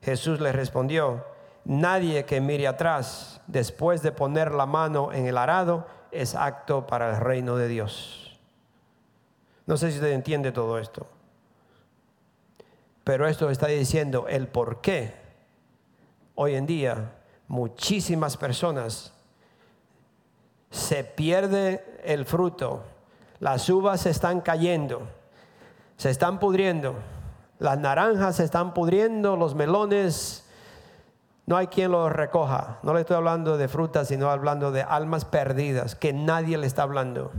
Jesús 0.00 0.40
le 0.40 0.52
respondió, 0.52 1.24
nadie 1.64 2.24
que 2.24 2.40
mire 2.40 2.68
atrás 2.68 3.40
después 3.46 4.02
de 4.02 4.12
poner 4.12 4.52
la 4.52 4.66
mano 4.66 5.12
en 5.12 5.26
el 5.26 5.38
arado 5.38 5.86
es 6.10 6.34
acto 6.34 6.86
para 6.86 7.10
el 7.10 7.20
reino 7.20 7.56
de 7.56 7.68
Dios. 7.68 8.38
No 9.66 9.76
sé 9.76 9.90
si 9.90 9.98
usted 9.98 10.12
entiende 10.12 10.52
todo 10.52 10.78
esto, 10.78 11.06
pero 13.04 13.26
esto 13.26 13.48
está 13.50 13.68
diciendo 13.68 14.26
el 14.28 14.48
por 14.48 14.80
qué 14.80 15.21
hoy 16.34 16.54
en 16.54 16.66
día 16.66 17.12
muchísimas 17.48 18.36
personas 18.36 19.12
se 20.70 21.04
pierde 21.04 22.00
el 22.04 22.24
fruto, 22.24 22.82
las 23.40 23.68
uvas 23.68 24.00
se 24.00 24.10
están 24.10 24.40
cayendo, 24.40 25.02
se 25.96 26.10
están 26.10 26.38
pudriendo, 26.38 26.94
las 27.58 27.78
naranjas 27.78 28.36
se 28.36 28.44
están 28.44 28.72
pudriendo, 28.72 29.36
los 29.36 29.54
melones, 29.54 30.46
no 31.44 31.56
hay 31.56 31.66
quien 31.66 31.92
los 31.92 32.10
recoja. 32.10 32.78
No 32.82 32.94
le 32.94 33.00
estoy 33.00 33.16
hablando 33.16 33.58
de 33.58 33.68
frutas, 33.68 34.08
sino 34.08 34.30
hablando 34.30 34.72
de 34.72 34.82
almas 34.82 35.24
perdidas, 35.24 35.94
que 35.94 36.12
nadie 36.12 36.56
le 36.56 36.66
está 36.66 36.84
hablando, 36.84 37.32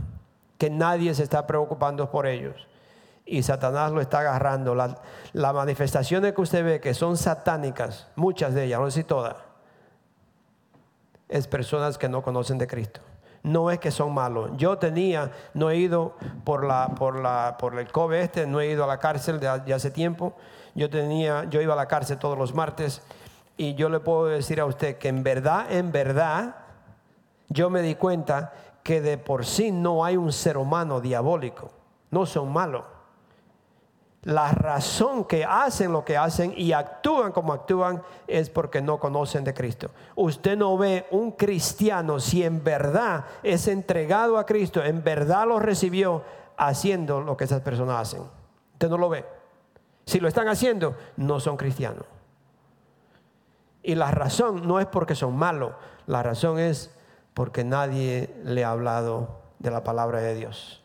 que 0.58 0.70
nadie 0.70 1.14
se 1.14 1.24
está 1.24 1.46
preocupando 1.46 2.10
por 2.10 2.26
ellos 2.26 2.68
y 3.26 3.42
Satanás 3.42 3.92
lo 3.92 4.00
está 4.00 4.20
agarrando. 4.20 4.74
Las 4.74 4.96
la 5.32 5.52
manifestaciones 5.52 6.32
que 6.32 6.40
usted 6.40 6.64
ve 6.64 6.80
que 6.80 6.94
son 6.94 7.16
satánicas, 7.16 8.08
muchas 8.16 8.54
de 8.54 8.64
ellas, 8.64 8.80
no 8.80 8.90
sé 8.90 9.00
si 9.00 9.04
todas, 9.04 9.36
es 11.28 11.46
personas 11.46 11.98
que 11.98 12.08
no 12.08 12.22
conocen 12.22 12.58
de 12.58 12.66
Cristo. 12.66 13.00
No 13.42 13.70
es 13.70 13.78
que 13.78 13.90
son 13.90 14.14
malos. 14.14 14.52
Yo 14.56 14.78
tenía, 14.78 15.30
no 15.52 15.68
he 15.68 15.76
ido 15.76 16.16
por 16.44 16.64
la, 16.64 16.88
por 16.94 17.20
la, 17.20 17.56
por 17.58 17.78
el 17.78 17.90
COVID 17.90 18.14
este, 18.14 18.46
no 18.46 18.60
he 18.60 18.68
ido 18.68 18.84
a 18.84 18.86
la 18.86 18.98
cárcel 18.98 19.38
de, 19.38 19.48
hace 19.48 19.90
tiempo. 19.90 20.34
Yo 20.74 20.88
tenía, 20.88 21.44
yo 21.44 21.60
iba 21.60 21.74
a 21.74 21.76
la 21.76 21.86
cárcel 21.86 22.18
todos 22.18 22.38
los 22.38 22.54
martes 22.54 23.02
y 23.56 23.74
yo 23.74 23.88
le 23.88 24.00
puedo 24.00 24.26
decir 24.26 24.60
a 24.60 24.64
usted 24.64 24.96
que 24.96 25.08
en 25.08 25.22
verdad, 25.22 25.70
en 25.70 25.92
verdad, 25.92 26.56
yo 27.48 27.68
me 27.68 27.82
di 27.82 27.96
cuenta 27.96 28.52
que 28.82 29.02
de 29.02 29.18
por 29.18 29.44
sí 29.44 29.72
no 29.72 30.04
hay 30.04 30.16
un 30.16 30.32
ser 30.32 30.56
humano 30.56 31.00
diabólico. 31.00 31.70
No 32.10 32.24
son 32.26 32.50
malos 32.50 32.84
la 34.24 34.52
razón 34.52 35.24
que 35.24 35.44
hacen 35.44 35.92
lo 35.92 36.04
que 36.04 36.16
hacen 36.16 36.54
y 36.56 36.72
actúan 36.72 37.30
como 37.30 37.52
actúan 37.52 38.02
es 38.26 38.48
porque 38.48 38.80
no 38.80 38.98
conocen 38.98 39.44
de 39.44 39.52
Cristo. 39.52 39.90
Usted 40.14 40.56
no 40.56 40.76
ve 40.78 41.06
un 41.10 41.32
cristiano 41.32 42.18
si 42.20 42.42
en 42.42 42.64
verdad 42.64 43.26
es 43.42 43.68
entregado 43.68 44.38
a 44.38 44.46
Cristo, 44.46 44.82
en 44.82 45.04
verdad 45.04 45.46
lo 45.46 45.60
recibió 45.60 46.22
haciendo 46.56 47.20
lo 47.20 47.36
que 47.36 47.44
esas 47.44 47.60
personas 47.60 48.00
hacen. 48.00 48.22
Usted 48.72 48.88
no 48.88 48.96
lo 48.96 49.10
ve. 49.10 49.26
Si 50.06 50.20
lo 50.20 50.28
están 50.28 50.48
haciendo, 50.48 50.96
no 51.16 51.38
son 51.38 51.56
cristianos. 51.56 52.06
Y 53.82 53.94
la 53.94 54.10
razón 54.10 54.66
no 54.66 54.80
es 54.80 54.86
porque 54.86 55.14
son 55.14 55.36
malos, 55.36 55.72
la 56.06 56.22
razón 56.22 56.58
es 56.58 56.90
porque 57.34 57.64
nadie 57.64 58.34
le 58.44 58.64
ha 58.64 58.70
hablado 58.70 59.42
de 59.58 59.70
la 59.70 59.84
palabra 59.84 60.20
de 60.20 60.34
Dios. 60.34 60.82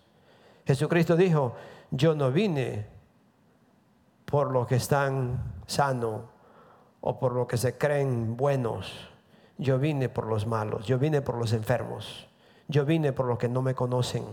Jesucristo 0.66 1.16
dijo, 1.16 1.56
yo 1.92 2.16
no 2.16 2.32
vine 2.32 2.99
por 4.30 4.52
los 4.52 4.68
que 4.68 4.76
están 4.76 5.62
sanos 5.66 6.22
o 7.02 7.20
por 7.20 7.34
los 7.34 7.48
que 7.48 7.58
se 7.58 7.78
creen 7.78 8.38
buenos. 8.38 9.10
Yo 9.58 9.80
vine 9.80 10.10
por 10.10 10.28
los 10.28 10.46
malos, 10.46 10.86
yo 10.86 10.98
vine 10.98 11.22
por 11.22 11.36
los 11.36 11.52
enfermos, 11.54 12.28
yo 12.68 12.86
vine 12.86 13.12
por 13.12 13.26
los 13.26 13.38
que 13.38 13.50
no 13.50 13.62
me 13.62 13.76
conocen. 13.76 14.26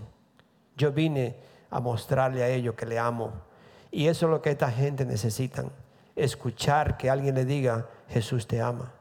Yo 0.76 0.92
vine 0.92 1.36
a 1.70 1.80
mostrarle 1.80 2.42
a 2.42 2.48
ellos 2.48 2.74
que 2.74 2.86
le 2.86 2.98
amo. 2.98 3.32
Y 3.90 4.08
eso 4.08 4.26
es 4.26 4.30
lo 4.30 4.42
que 4.42 4.50
esta 4.50 4.70
gente 4.70 5.06
necesita 5.06 5.64
escuchar 6.14 6.96
que 6.96 7.08
alguien 7.08 7.34
le 7.34 7.44
diga, 7.44 7.88
Jesús 8.08 8.46
te 8.46 8.60
ama, 8.60 8.92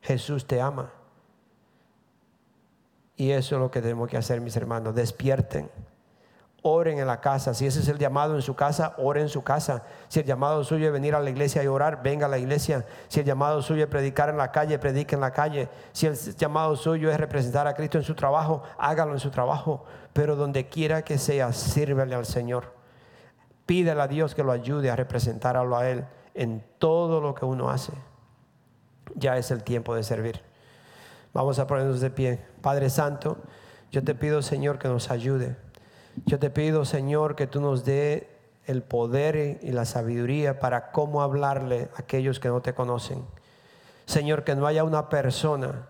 Jesús 0.00 0.46
te 0.46 0.60
ama. 0.60 0.92
Y 3.16 3.32
eso 3.32 3.56
es 3.56 3.60
lo 3.60 3.70
que 3.70 3.82
tenemos 3.82 4.08
que 4.08 4.16
hacer, 4.16 4.40
mis 4.40 4.56
hermanos, 4.56 4.94
despierten 4.94 5.68
Oren 6.62 6.98
en 6.98 7.06
la 7.06 7.20
casa. 7.20 7.54
Si 7.54 7.66
ese 7.66 7.80
es 7.80 7.88
el 7.88 7.98
llamado 7.98 8.34
en 8.34 8.42
su 8.42 8.54
casa, 8.54 8.94
oren 8.98 9.24
en 9.24 9.28
su 9.28 9.42
casa. 9.42 9.82
Si 10.08 10.20
el 10.20 10.26
llamado 10.26 10.62
suyo 10.62 10.86
es 10.86 10.92
venir 10.92 11.14
a 11.14 11.20
la 11.20 11.30
iglesia 11.30 11.62
y 11.62 11.66
orar, 11.66 12.02
venga 12.02 12.26
a 12.26 12.28
la 12.28 12.38
iglesia. 12.38 12.84
Si 13.08 13.20
el 13.20 13.26
llamado 13.26 13.62
suyo 13.62 13.84
es 13.84 13.88
predicar 13.90 14.28
en 14.28 14.36
la 14.36 14.52
calle, 14.52 14.78
predique 14.78 15.14
en 15.14 15.22
la 15.22 15.32
calle. 15.32 15.68
Si 15.92 16.06
el 16.06 16.16
llamado 16.36 16.76
suyo 16.76 17.10
es 17.10 17.18
representar 17.18 17.66
a 17.66 17.74
Cristo 17.74 17.98
en 17.98 18.04
su 18.04 18.14
trabajo, 18.14 18.62
hágalo 18.78 19.12
en 19.12 19.20
su 19.20 19.30
trabajo. 19.30 19.84
Pero 20.12 20.36
donde 20.36 20.68
quiera 20.68 21.02
que 21.02 21.16
sea, 21.16 21.52
sírvele 21.52 22.14
al 22.14 22.26
Señor. 22.26 22.74
Pídele 23.64 24.02
a 24.02 24.08
Dios 24.08 24.34
que 24.34 24.42
lo 24.42 24.52
ayude 24.52 24.90
a 24.90 24.96
representarlo 24.96 25.76
a 25.76 25.88
Él 25.88 26.04
en 26.34 26.64
todo 26.78 27.20
lo 27.20 27.34
que 27.34 27.44
uno 27.44 27.70
hace. 27.70 27.92
Ya 29.14 29.36
es 29.36 29.50
el 29.50 29.62
tiempo 29.62 29.94
de 29.94 30.02
servir. 30.02 30.42
Vamos 31.32 31.58
a 31.58 31.66
ponernos 31.66 32.00
de 32.00 32.10
pie. 32.10 32.44
Padre 32.60 32.90
Santo, 32.90 33.38
yo 33.90 34.02
te 34.02 34.14
pido, 34.14 34.42
Señor, 34.42 34.78
que 34.78 34.88
nos 34.88 35.10
ayude. 35.10 35.56
Yo 36.26 36.38
te 36.38 36.50
pido, 36.50 36.84
Señor, 36.84 37.36
que 37.36 37.46
tú 37.46 37.60
nos 37.60 37.84
dé 37.84 38.28
el 38.66 38.82
poder 38.82 39.58
y 39.62 39.72
la 39.72 39.84
sabiduría 39.84 40.60
para 40.60 40.92
cómo 40.92 41.22
hablarle 41.22 41.88
a 41.96 42.00
aquellos 42.00 42.40
que 42.40 42.48
no 42.48 42.60
te 42.60 42.74
conocen. 42.74 43.24
Señor, 44.06 44.44
que 44.44 44.54
no 44.54 44.66
haya 44.66 44.84
una 44.84 45.08
persona 45.08 45.88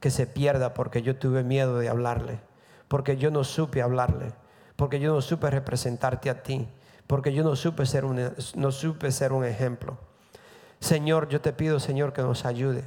que 0.00 0.10
se 0.10 0.26
pierda 0.26 0.74
porque 0.74 1.02
yo 1.02 1.16
tuve 1.16 1.44
miedo 1.44 1.78
de 1.78 1.88
hablarle, 1.88 2.40
porque 2.88 3.16
yo 3.16 3.30
no 3.30 3.44
supe 3.44 3.82
hablarle, 3.82 4.32
porque 4.76 4.98
yo 4.98 5.12
no 5.14 5.20
supe 5.20 5.50
representarte 5.50 6.30
a 6.30 6.42
ti, 6.42 6.68
porque 7.06 7.32
yo 7.32 7.44
no 7.44 7.54
supe 7.54 7.86
ser 7.86 8.04
un, 8.04 8.32
no 8.54 8.72
supe 8.72 9.12
ser 9.12 9.32
un 9.32 9.44
ejemplo. 9.44 9.98
Señor, 10.80 11.28
yo 11.28 11.40
te 11.40 11.52
pido, 11.52 11.78
Señor, 11.78 12.12
que 12.12 12.22
nos 12.22 12.46
ayude. 12.46 12.84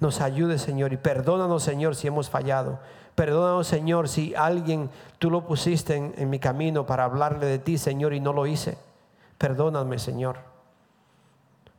Nos 0.00 0.22
ayude, 0.22 0.58
Señor, 0.58 0.94
y 0.94 0.96
perdónanos, 0.96 1.62
Señor, 1.62 1.94
si 1.94 2.06
hemos 2.06 2.30
fallado. 2.30 2.80
Perdónanos, 3.20 3.66
Señor, 3.66 4.08
si 4.08 4.34
alguien 4.34 4.88
tú 5.18 5.30
lo 5.30 5.46
pusiste 5.46 5.94
en, 5.94 6.30
mi 6.30 6.38
camino 6.38 6.86
para 6.86 7.04
hablarle 7.04 7.44
de 7.44 7.58
ti, 7.58 7.76
Señor, 7.76 8.14
y 8.14 8.20
no 8.20 8.32
lo 8.32 8.46
hice. 8.46 8.78
Perdóname, 9.36 9.98
Señor. 9.98 10.38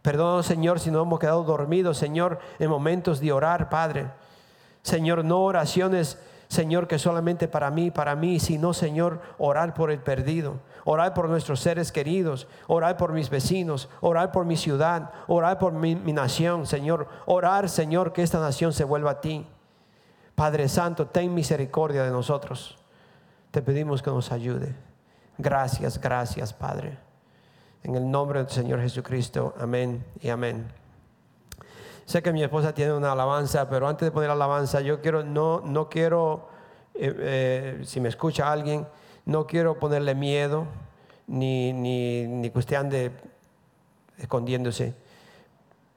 Perdón, 0.03 0.43
Señor, 0.43 0.79
si 0.79 0.91
no 0.91 1.01
hemos 1.01 1.19
quedado 1.19 1.43
dormidos, 1.43 1.97
Señor, 1.97 2.37
en 2.59 2.69
momentos 2.69 3.19
de 3.19 3.31
orar, 3.31 3.69
Padre. 3.69 4.11
Señor, 4.83 5.25
no 5.25 5.39
oraciones, 5.41 6.19
Señor, 6.47 6.87
que 6.87 6.99
solamente 6.99 7.47
para 7.47 7.71
mí, 7.71 7.89
para 7.89 8.15
mí, 8.15 8.39
sino, 8.39 8.71
Señor, 8.71 9.19
orar 9.39 9.73
por 9.73 9.89
el 9.89 9.97
perdido, 9.97 10.59
orar 10.85 11.15
por 11.15 11.27
nuestros 11.27 11.59
seres 11.59 11.91
queridos, 11.91 12.47
orar 12.67 12.97
por 12.97 13.13
mis 13.13 13.31
vecinos, 13.31 13.89
orar 14.01 14.31
por 14.31 14.45
mi 14.45 14.57
ciudad, 14.57 15.09
orar 15.25 15.57
por 15.57 15.73
mi 15.73 15.95
nación, 15.95 16.67
Señor. 16.67 17.07
Orar, 17.25 17.67
Señor, 17.67 18.13
que 18.13 18.21
esta 18.21 18.39
nación 18.39 18.73
se 18.73 18.83
vuelva 18.83 19.09
a 19.09 19.21
ti. 19.21 19.47
Padre 20.41 20.67
Santo, 20.67 21.05
ten 21.05 21.31
misericordia 21.35 22.03
de 22.03 22.09
nosotros. 22.09 22.75
Te 23.51 23.61
pedimos 23.61 24.01
que 24.01 24.09
nos 24.09 24.31
ayude. 24.31 24.73
Gracias, 25.37 26.01
gracias, 26.01 26.51
Padre. 26.51 26.97
En 27.83 27.93
el 27.93 28.09
nombre 28.09 28.39
del 28.39 28.49
Señor 28.49 28.81
Jesucristo, 28.81 29.53
amén 29.59 30.03
y 30.19 30.29
amén. 30.29 30.65
Sé 32.05 32.23
que 32.23 32.33
mi 32.33 32.41
esposa 32.41 32.73
tiene 32.73 32.91
una 32.91 33.11
alabanza, 33.11 33.69
pero 33.69 33.87
antes 33.87 34.07
de 34.07 34.11
poner 34.11 34.29
la 34.29 34.33
alabanza, 34.33 34.81
yo 34.81 34.99
quiero, 34.99 35.23
no, 35.23 35.61
no 35.61 35.89
quiero, 35.89 36.49
eh, 36.95 37.13
eh, 37.19 37.81
si 37.83 37.99
me 37.99 38.09
escucha 38.09 38.51
alguien, 38.51 38.87
no 39.25 39.45
quiero 39.45 39.77
ponerle 39.77 40.15
miedo, 40.15 40.65
ni, 41.27 41.71
ni, 41.71 42.25
ni 42.25 42.49
que 42.49 42.57
usted 42.57 42.77
ande 42.77 43.11
escondiéndose. 44.17 44.95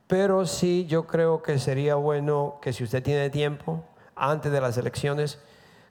Pero 0.06 0.44
sí, 0.44 0.84
yo 0.84 1.06
creo 1.06 1.42
que 1.42 1.58
sería 1.58 1.94
bueno 1.94 2.58
que 2.60 2.74
si 2.74 2.84
usted 2.84 3.02
tiene 3.02 3.30
tiempo, 3.30 3.82
antes 4.16 4.52
de 4.52 4.60
las 4.60 4.76
elecciones, 4.76 5.38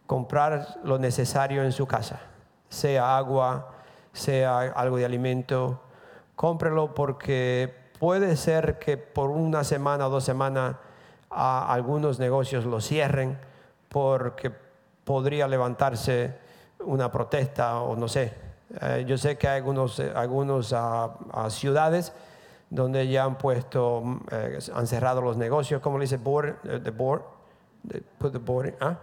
comprar 0.08 0.78
lo 0.84 0.98
necesario 1.00 1.64
en 1.64 1.72
su 1.72 1.88
casa, 1.88 2.20
sea 2.70 3.18
agua, 3.18 3.72
sea 4.12 4.60
algo 4.60 4.98
de 4.98 5.06
alimento, 5.06 5.82
cómprelo 6.36 6.94
porque 6.94 7.74
puede 8.00 8.36
ser 8.36 8.80
que 8.80 8.98
por 8.98 9.30
una 9.30 9.64
semana 9.64 10.08
o 10.08 10.10
dos 10.10 10.24
semanas 10.24 10.76
algunos 11.30 12.20
negocios 12.20 12.66
lo 12.66 12.80
cierren 12.82 13.40
porque 13.90 14.52
podría 15.04 15.48
levantarse 15.48 16.38
una 16.80 17.12
protesta 17.12 17.80
o 17.80 17.96
no 17.96 18.08
sé. 18.08 18.34
Eh, 18.82 19.06
yo 19.08 19.18
sé 19.18 19.38
que 19.38 19.48
hay 19.48 19.58
algunos, 19.58 20.00
algunos 20.00 20.74
ah, 20.74 21.14
ah, 21.32 21.50
ciudades 21.50 22.14
donde 22.70 23.08
ya 23.08 23.24
han 23.24 23.38
puesto, 23.38 24.04
eh, 24.32 24.58
han 24.74 24.88
cerrado 24.88 25.22
los 25.22 25.38
negocios, 25.38 25.80
como 25.82 25.98
le 26.00 26.06
dice 26.06 26.18
board, 26.18 26.58
eh, 26.64 26.80
the 26.84 26.90
board, 26.90 27.22
put 28.18 28.32
the 28.32 28.40
board, 28.40 28.76
¿ah? 28.80 28.98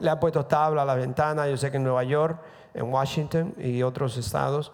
le 0.00 0.10
han 0.10 0.18
puesto 0.18 0.44
tabla 0.46 0.82
a 0.82 0.84
la 0.84 0.94
ventana, 0.94 1.46
yo 1.46 1.56
sé 1.56 1.70
que 1.70 1.76
en 1.76 1.84
Nueva 1.84 2.04
York, 2.04 2.40
en 2.74 2.92
Washington 2.92 3.54
y 3.58 3.82
otros 3.82 4.16
estados, 4.16 4.72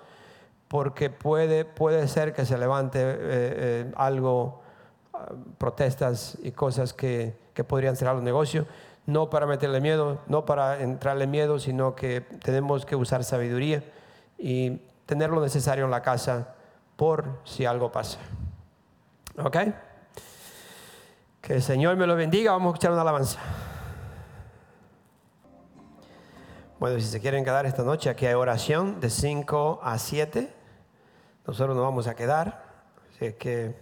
porque 0.69 1.11
puede, 1.11 1.65
puede 1.65 2.09
ser 2.09 2.33
que 2.33 2.45
se 2.45 2.57
levante 2.59 3.01
eh, 3.01 3.17
eh, 3.21 3.93
algo, 3.97 4.63
ah, 5.13 5.33
protestas 5.59 6.39
y 6.43 6.53
cosas 6.53 6.93
que, 6.93 7.37
que 7.55 7.65
podrían 7.65 7.97
cerrar 7.97 8.15
los 8.15 8.25
negocios, 8.25 8.67
no 9.07 9.31
para 9.31 9.47
meterle 9.47 9.81
miedo, 9.81 10.21
no 10.27 10.45
para 10.45 10.81
entrarle 10.81 11.27
miedo, 11.27 11.59
sino 11.59 11.95
que 11.95 12.21
tenemos 12.21 12.85
que 12.85 12.97
usar 12.97 13.23
sabiduría 13.23 13.85
y 14.39 14.81
tener 15.07 15.31
lo 15.31 15.41
necesario 15.41 15.85
en 15.85 15.91
la 15.91 16.03
casa 16.03 16.55
por 16.97 17.41
si 17.45 17.65
algo 17.65 17.93
pasa. 17.93 18.19
¿Ok? 19.39 19.57
Que 21.47 21.55
el 21.55 21.63
Señor 21.63 21.95
me 21.95 22.09
lo 22.09 22.17
bendiga, 22.17 22.51
vamos 22.51 22.67
a 22.67 22.69
escuchar 22.71 22.91
una 22.91 23.03
alabanza. 23.03 23.39
Bueno, 26.81 26.99
si 26.99 27.07
se 27.07 27.21
quieren 27.21 27.45
quedar 27.45 27.67
esta 27.67 27.85
noche, 27.85 28.11
aquí 28.11 28.27
hay 28.27 28.35
oración 28.35 28.99
de 28.99 29.11
5 29.11 29.79
a 29.81 29.97
7. 29.97 30.53
Nosotros 31.47 31.77
nos 31.77 31.85
vamos 31.85 32.09
a 32.09 32.17
quedar. 32.17 32.65
Así 33.15 33.35
que 33.35 33.77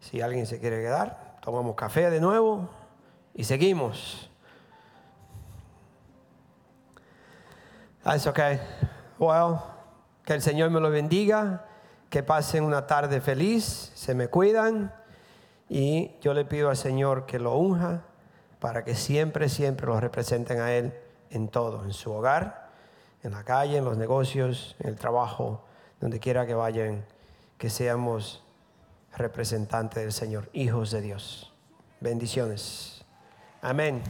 si 0.00 0.20
alguien 0.20 0.44
se 0.44 0.58
quiere 0.58 0.82
quedar, 0.82 1.36
tomamos 1.40 1.76
café 1.76 2.10
de 2.10 2.20
nuevo 2.20 2.68
y 3.32 3.44
seguimos. 3.44 4.28
That's 8.02 8.26
okay. 8.26 8.58
Well, 9.20 9.58
que 10.24 10.32
el 10.32 10.42
Señor 10.42 10.70
me 10.70 10.80
lo 10.80 10.90
bendiga, 10.90 11.64
que 12.08 12.24
pasen 12.24 12.64
una 12.64 12.88
tarde 12.88 13.20
feliz, 13.20 13.92
se 13.94 14.16
me 14.16 14.26
cuidan 14.26 14.92
y 15.70 16.10
yo 16.20 16.34
le 16.34 16.44
pido 16.44 16.68
al 16.68 16.76
Señor 16.76 17.26
que 17.26 17.38
lo 17.38 17.56
unja 17.56 18.02
para 18.58 18.84
que 18.84 18.96
siempre, 18.96 19.48
siempre 19.48 19.86
lo 19.86 20.00
representen 20.00 20.60
a 20.60 20.72
Él 20.72 20.92
en 21.30 21.46
todo, 21.46 21.84
en 21.84 21.92
su 21.92 22.12
hogar, 22.12 22.70
en 23.22 23.30
la 23.30 23.44
calle, 23.44 23.78
en 23.78 23.84
los 23.84 23.96
negocios, 23.96 24.74
en 24.80 24.88
el 24.88 24.96
trabajo, 24.96 25.62
donde 26.00 26.18
quiera 26.18 26.44
que 26.44 26.54
vayan, 26.54 27.06
que 27.56 27.70
seamos 27.70 28.42
representantes 29.16 30.02
del 30.02 30.12
Señor, 30.12 30.50
hijos 30.52 30.90
de 30.90 31.02
Dios. 31.02 31.54
Bendiciones. 32.00 33.04
Amén. 33.62 34.02